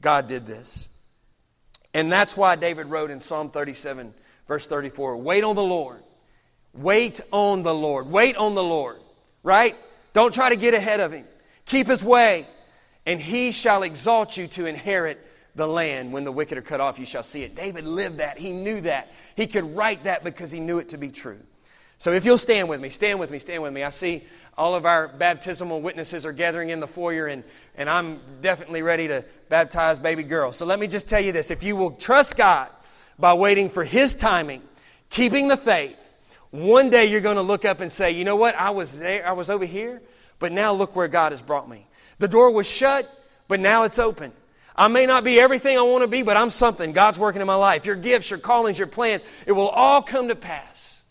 God 0.00 0.26
did 0.26 0.46
this. 0.46 0.88
And 1.94 2.10
that's 2.10 2.36
why 2.36 2.56
David 2.56 2.86
wrote 2.86 3.10
in 3.10 3.20
Psalm 3.20 3.50
37, 3.50 4.12
verse 4.48 4.66
34 4.66 5.18
Wait 5.18 5.44
on 5.44 5.54
the 5.54 5.62
Lord. 5.62 6.02
Wait 6.74 7.20
on 7.30 7.62
the 7.62 7.74
Lord. 7.74 8.06
Wait 8.08 8.36
on 8.36 8.54
the 8.54 8.62
Lord, 8.62 8.96
right? 9.42 9.76
Don't 10.14 10.32
try 10.32 10.48
to 10.48 10.56
get 10.56 10.74
ahead 10.74 11.00
of 11.00 11.12
him. 11.12 11.26
Keep 11.66 11.86
his 11.86 12.02
way 12.02 12.46
and 13.06 13.20
he 13.20 13.52
shall 13.52 13.82
exalt 13.82 14.36
you 14.36 14.46
to 14.48 14.66
inherit 14.66 15.24
the 15.54 15.66
land. 15.66 16.12
When 16.12 16.24
the 16.24 16.32
wicked 16.32 16.56
are 16.58 16.62
cut 16.62 16.80
off, 16.80 16.98
you 16.98 17.06
shall 17.06 17.22
see 17.22 17.42
it. 17.42 17.54
David 17.54 17.86
lived 17.86 18.18
that. 18.18 18.38
He 18.38 18.52
knew 18.52 18.80
that. 18.82 19.12
He 19.36 19.46
could 19.46 19.76
write 19.76 20.04
that 20.04 20.24
because 20.24 20.50
he 20.50 20.60
knew 20.60 20.78
it 20.78 20.90
to 20.90 20.98
be 20.98 21.10
true. 21.10 21.40
So 21.98 22.12
if 22.12 22.24
you'll 22.24 22.38
stand 22.38 22.68
with 22.68 22.80
me, 22.80 22.88
stand 22.88 23.20
with 23.20 23.30
me, 23.30 23.38
stand 23.38 23.62
with 23.62 23.72
me. 23.72 23.84
I 23.84 23.90
see 23.90 24.24
all 24.58 24.74
of 24.74 24.84
our 24.84 25.08
baptismal 25.08 25.80
witnesses 25.80 26.26
are 26.26 26.32
gathering 26.32 26.70
in 26.70 26.80
the 26.80 26.86
foyer, 26.86 27.26
and, 27.26 27.44
and 27.76 27.88
I'm 27.88 28.20
definitely 28.40 28.82
ready 28.82 29.08
to 29.08 29.24
baptize 29.48 29.98
baby 29.98 30.24
girl. 30.24 30.52
So 30.52 30.66
let 30.66 30.78
me 30.78 30.86
just 30.86 31.08
tell 31.08 31.20
you 31.20 31.32
this 31.32 31.50
if 31.50 31.62
you 31.62 31.76
will 31.76 31.92
trust 31.92 32.36
God 32.36 32.68
by 33.18 33.34
waiting 33.34 33.70
for 33.70 33.84
his 33.84 34.14
timing, 34.14 34.62
keeping 35.10 35.48
the 35.48 35.56
faith, 35.56 35.96
one 36.50 36.90
day 36.90 37.06
you're 37.06 37.20
going 37.20 37.36
to 37.36 37.42
look 37.42 37.64
up 37.64 37.80
and 37.80 37.90
say, 37.90 38.10
you 38.10 38.24
know 38.24 38.36
what? 38.36 38.54
I 38.56 38.70
was 38.70 38.98
there, 38.98 39.26
I 39.26 39.32
was 39.32 39.48
over 39.48 39.64
here, 39.64 40.02
but 40.38 40.52
now 40.52 40.72
look 40.72 40.94
where 40.94 41.08
God 41.08 41.32
has 41.32 41.40
brought 41.40 41.68
me. 41.68 41.86
The 42.22 42.28
door 42.28 42.52
was 42.52 42.68
shut, 42.68 43.12
but 43.48 43.58
now 43.58 43.82
it's 43.82 43.98
open. 43.98 44.32
I 44.76 44.86
may 44.86 45.06
not 45.06 45.24
be 45.24 45.40
everything 45.40 45.76
I 45.76 45.82
want 45.82 46.04
to 46.04 46.08
be, 46.08 46.22
but 46.22 46.36
I'm 46.36 46.50
something. 46.50 46.92
God's 46.92 47.18
working 47.18 47.40
in 47.40 47.48
my 47.48 47.56
life. 47.56 47.84
Your 47.84 47.96
gifts, 47.96 48.30
your 48.30 48.38
callings, 48.38 48.78
your 48.78 48.86
plans, 48.86 49.24
it 49.44 49.50
will 49.50 49.66
all 49.66 50.02
come 50.02 50.28
to 50.28 50.36
pass 50.36 51.02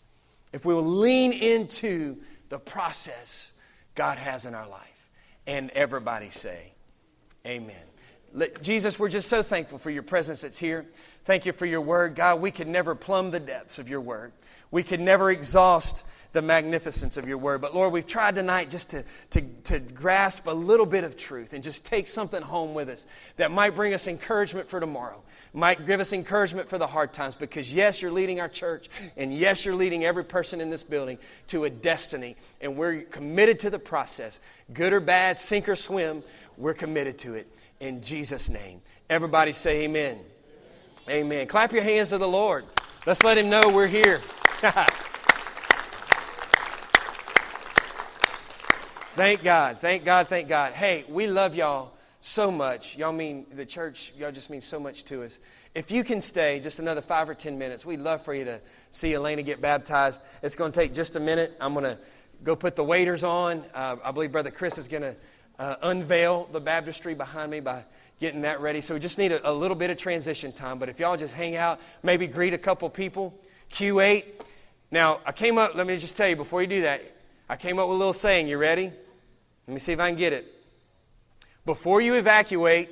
if 0.54 0.64
we 0.64 0.72
will 0.72 0.82
lean 0.82 1.34
into 1.34 2.16
the 2.48 2.58
process 2.58 3.52
God 3.94 4.16
has 4.16 4.46
in 4.46 4.54
our 4.54 4.66
life. 4.66 5.10
And 5.46 5.68
everybody 5.72 6.30
say, 6.30 6.72
Amen. 7.44 7.91
Jesus, 8.62 8.98
we're 8.98 9.08
just 9.08 9.28
so 9.28 9.42
thankful 9.42 9.78
for 9.78 9.90
your 9.90 10.02
presence 10.02 10.40
that's 10.42 10.58
here. 10.58 10.86
Thank 11.24 11.46
you 11.46 11.52
for 11.52 11.66
your 11.66 11.80
word. 11.80 12.14
God, 12.14 12.40
we 12.40 12.50
could 12.50 12.68
never 12.68 12.94
plumb 12.94 13.30
the 13.30 13.40
depths 13.40 13.78
of 13.78 13.88
your 13.88 14.00
word. 14.00 14.32
We 14.70 14.82
could 14.82 15.00
never 15.00 15.30
exhaust 15.30 16.04
the 16.32 16.42
magnificence 16.42 17.16
of 17.16 17.28
your 17.28 17.38
word. 17.38 17.60
But 17.60 17.74
Lord, 17.74 17.92
we've 17.92 18.06
tried 18.06 18.34
tonight 18.34 18.70
just 18.70 18.90
to, 18.90 19.04
to, 19.30 19.42
to 19.64 19.78
grasp 19.78 20.46
a 20.46 20.52
little 20.52 20.86
bit 20.86 21.04
of 21.04 21.16
truth 21.16 21.52
and 21.52 21.62
just 21.62 21.84
take 21.84 22.08
something 22.08 22.40
home 22.40 22.74
with 22.74 22.88
us 22.88 23.06
that 23.36 23.50
might 23.50 23.74
bring 23.74 23.92
us 23.94 24.06
encouragement 24.06 24.68
for 24.68 24.80
tomorrow, 24.80 25.22
might 25.52 25.86
give 25.86 26.00
us 26.00 26.12
encouragement 26.12 26.68
for 26.68 26.78
the 26.78 26.86
hard 26.86 27.12
times. 27.12 27.36
Because 27.36 27.72
yes, 27.72 28.00
you're 28.00 28.10
leading 28.10 28.40
our 28.40 28.48
church, 28.48 28.88
and 29.16 29.32
yes, 29.32 29.66
you're 29.66 29.74
leading 29.74 30.04
every 30.04 30.24
person 30.24 30.60
in 30.60 30.70
this 30.70 30.82
building 30.82 31.18
to 31.48 31.64
a 31.64 31.70
destiny, 31.70 32.36
and 32.60 32.76
we're 32.76 33.02
committed 33.02 33.58
to 33.60 33.70
the 33.70 33.78
process. 33.78 34.40
Good 34.72 34.94
or 34.94 35.00
bad, 35.00 35.38
sink 35.38 35.68
or 35.68 35.76
swim, 35.76 36.22
we're 36.56 36.74
committed 36.74 37.18
to 37.20 37.34
it. 37.34 37.46
In 37.82 38.00
Jesus' 38.00 38.48
name. 38.48 38.80
Everybody 39.10 39.50
say 39.50 39.82
amen. 39.82 40.20
Amen. 41.08 41.26
amen. 41.26 41.46
Clap 41.48 41.72
your 41.72 41.82
hands 41.82 42.10
to 42.10 42.18
the 42.18 42.28
Lord. 42.28 42.64
Let's 43.06 43.24
let 43.24 43.36
him 43.36 43.50
know 43.50 43.60
we're 43.66 43.88
here. 43.88 44.20
Thank 49.16 49.42
God. 49.42 49.78
Thank 49.80 50.04
God. 50.04 50.28
Thank 50.28 50.48
God. 50.48 50.74
Hey, 50.74 51.04
we 51.08 51.26
love 51.26 51.56
y'all 51.56 51.94
so 52.20 52.52
much. 52.52 52.96
Y'all 52.96 53.12
mean 53.12 53.46
the 53.52 53.66
church, 53.66 54.12
y'all 54.16 54.30
just 54.30 54.48
mean 54.48 54.60
so 54.60 54.78
much 54.78 55.04
to 55.06 55.24
us. 55.24 55.40
If 55.74 55.90
you 55.90 56.04
can 56.04 56.20
stay 56.20 56.60
just 56.60 56.78
another 56.78 57.02
five 57.02 57.28
or 57.28 57.34
ten 57.34 57.58
minutes, 57.58 57.84
we'd 57.84 57.98
love 57.98 58.24
for 58.24 58.32
you 58.32 58.44
to 58.44 58.60
see 58.92 59.12
Elena 59.12 59.42
get 59.42 59.60
baptized. 59.60 60.22
It's 60.40 60.54
going 60.54 60.70
to 60.70 60.78
take 60.78 60.94
just 60.94 61.16
a 61.16 61.20
minute. 61.20 61.56
I'm 61.60 61.72
going 61.72 61.86
to 61.86 61.98
go 62.44 62.54
put 62.54 62.76
the 62.76 62.84
waders 62.84 63.24
on. 63.24 63.64
Uh, 63.74 63.96
I 64.04 64.12
believe 64.12 64.30
Brother 64.30 64.52
Chris 64.52 64.78
is 64.78 64.86
going 64.86 65.02
to 65.02 65.16
uh, 65.62 65.76
unveil 65.82 66.48
the 66.50 66.60
baptistry 66.60 67.14
behind 67.14 67.48
me 67.48 67.60
by 67.60 67.84
getting 68.18 68.40
that 68.40 68.60
ready. 68.60 68.80
So 68.80 68.94
we 68.94 69.00
just 69.00 69.16
need 69.16 69.30
a, 69.30 69.48
a 69.48 69.52
little 69.52 69.76
bit 69.76 69.90
of 69.90 69.96
transition 69.96 70.52
time. 70.52 70.80
But 70.80 70.88
if 70.88 70.98
y'all 70.98 71.16
just 71.16 71.34
hang 71.34 71.54
out, 71.54 71.80
maybe 72.02 72.26
greet 72.26 72.52
a 72.52 72.58
couple 72.58 72.90
people. 72.90 73.32
Q8. 73.70 74.24
Now, 74.90 75.20
I 75.24 75.30
came 75.30 75.58
up, 75.58 75.76
let 75.76 75.86
me 75.86 75.96
just 75.98 76.16
tell 76.16 76.28
you 76.28 76.34
before 76.34 76.62
you 76.62 76.66
do 76.66 76.82
that, 76.82 77.02
I 77.48 77.54
came 77.54 77.78
up 77.78 77.86
with 77.86 77.94
a 77.94 77.98
little 77.98 78.12
saying. 78.12 78.48
You 78.48 78.58
ready? 78.58 78.90
Let 79.68 79.74
me 79.74 79.78
see 79.78 79.92
if 79.92 80.00
I 80.00 80.08
can 80.08 80.18
get 80.18 80.32
it. 80.32 80.52
Before 81.64 82.00
you 82.00 82.16
evacuate, 82.16 82.90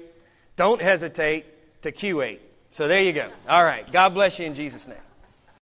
don't 0.54 0.80
hesitate 0.80 1.82
to 1.82 1.90
Q8. 1.90 2.38
So 2.70 2.86
there 2.86 3.02
you 3.02 3.12
go. 3.12 3.28
All 3.48 3.64
right. 3.64 3.90
God 3.90 4.14
bless 4.14 4.38
you 4.38 4.46
in 4.46 4.54
Jesus' 4.54 4.86
name. 4.86 4.96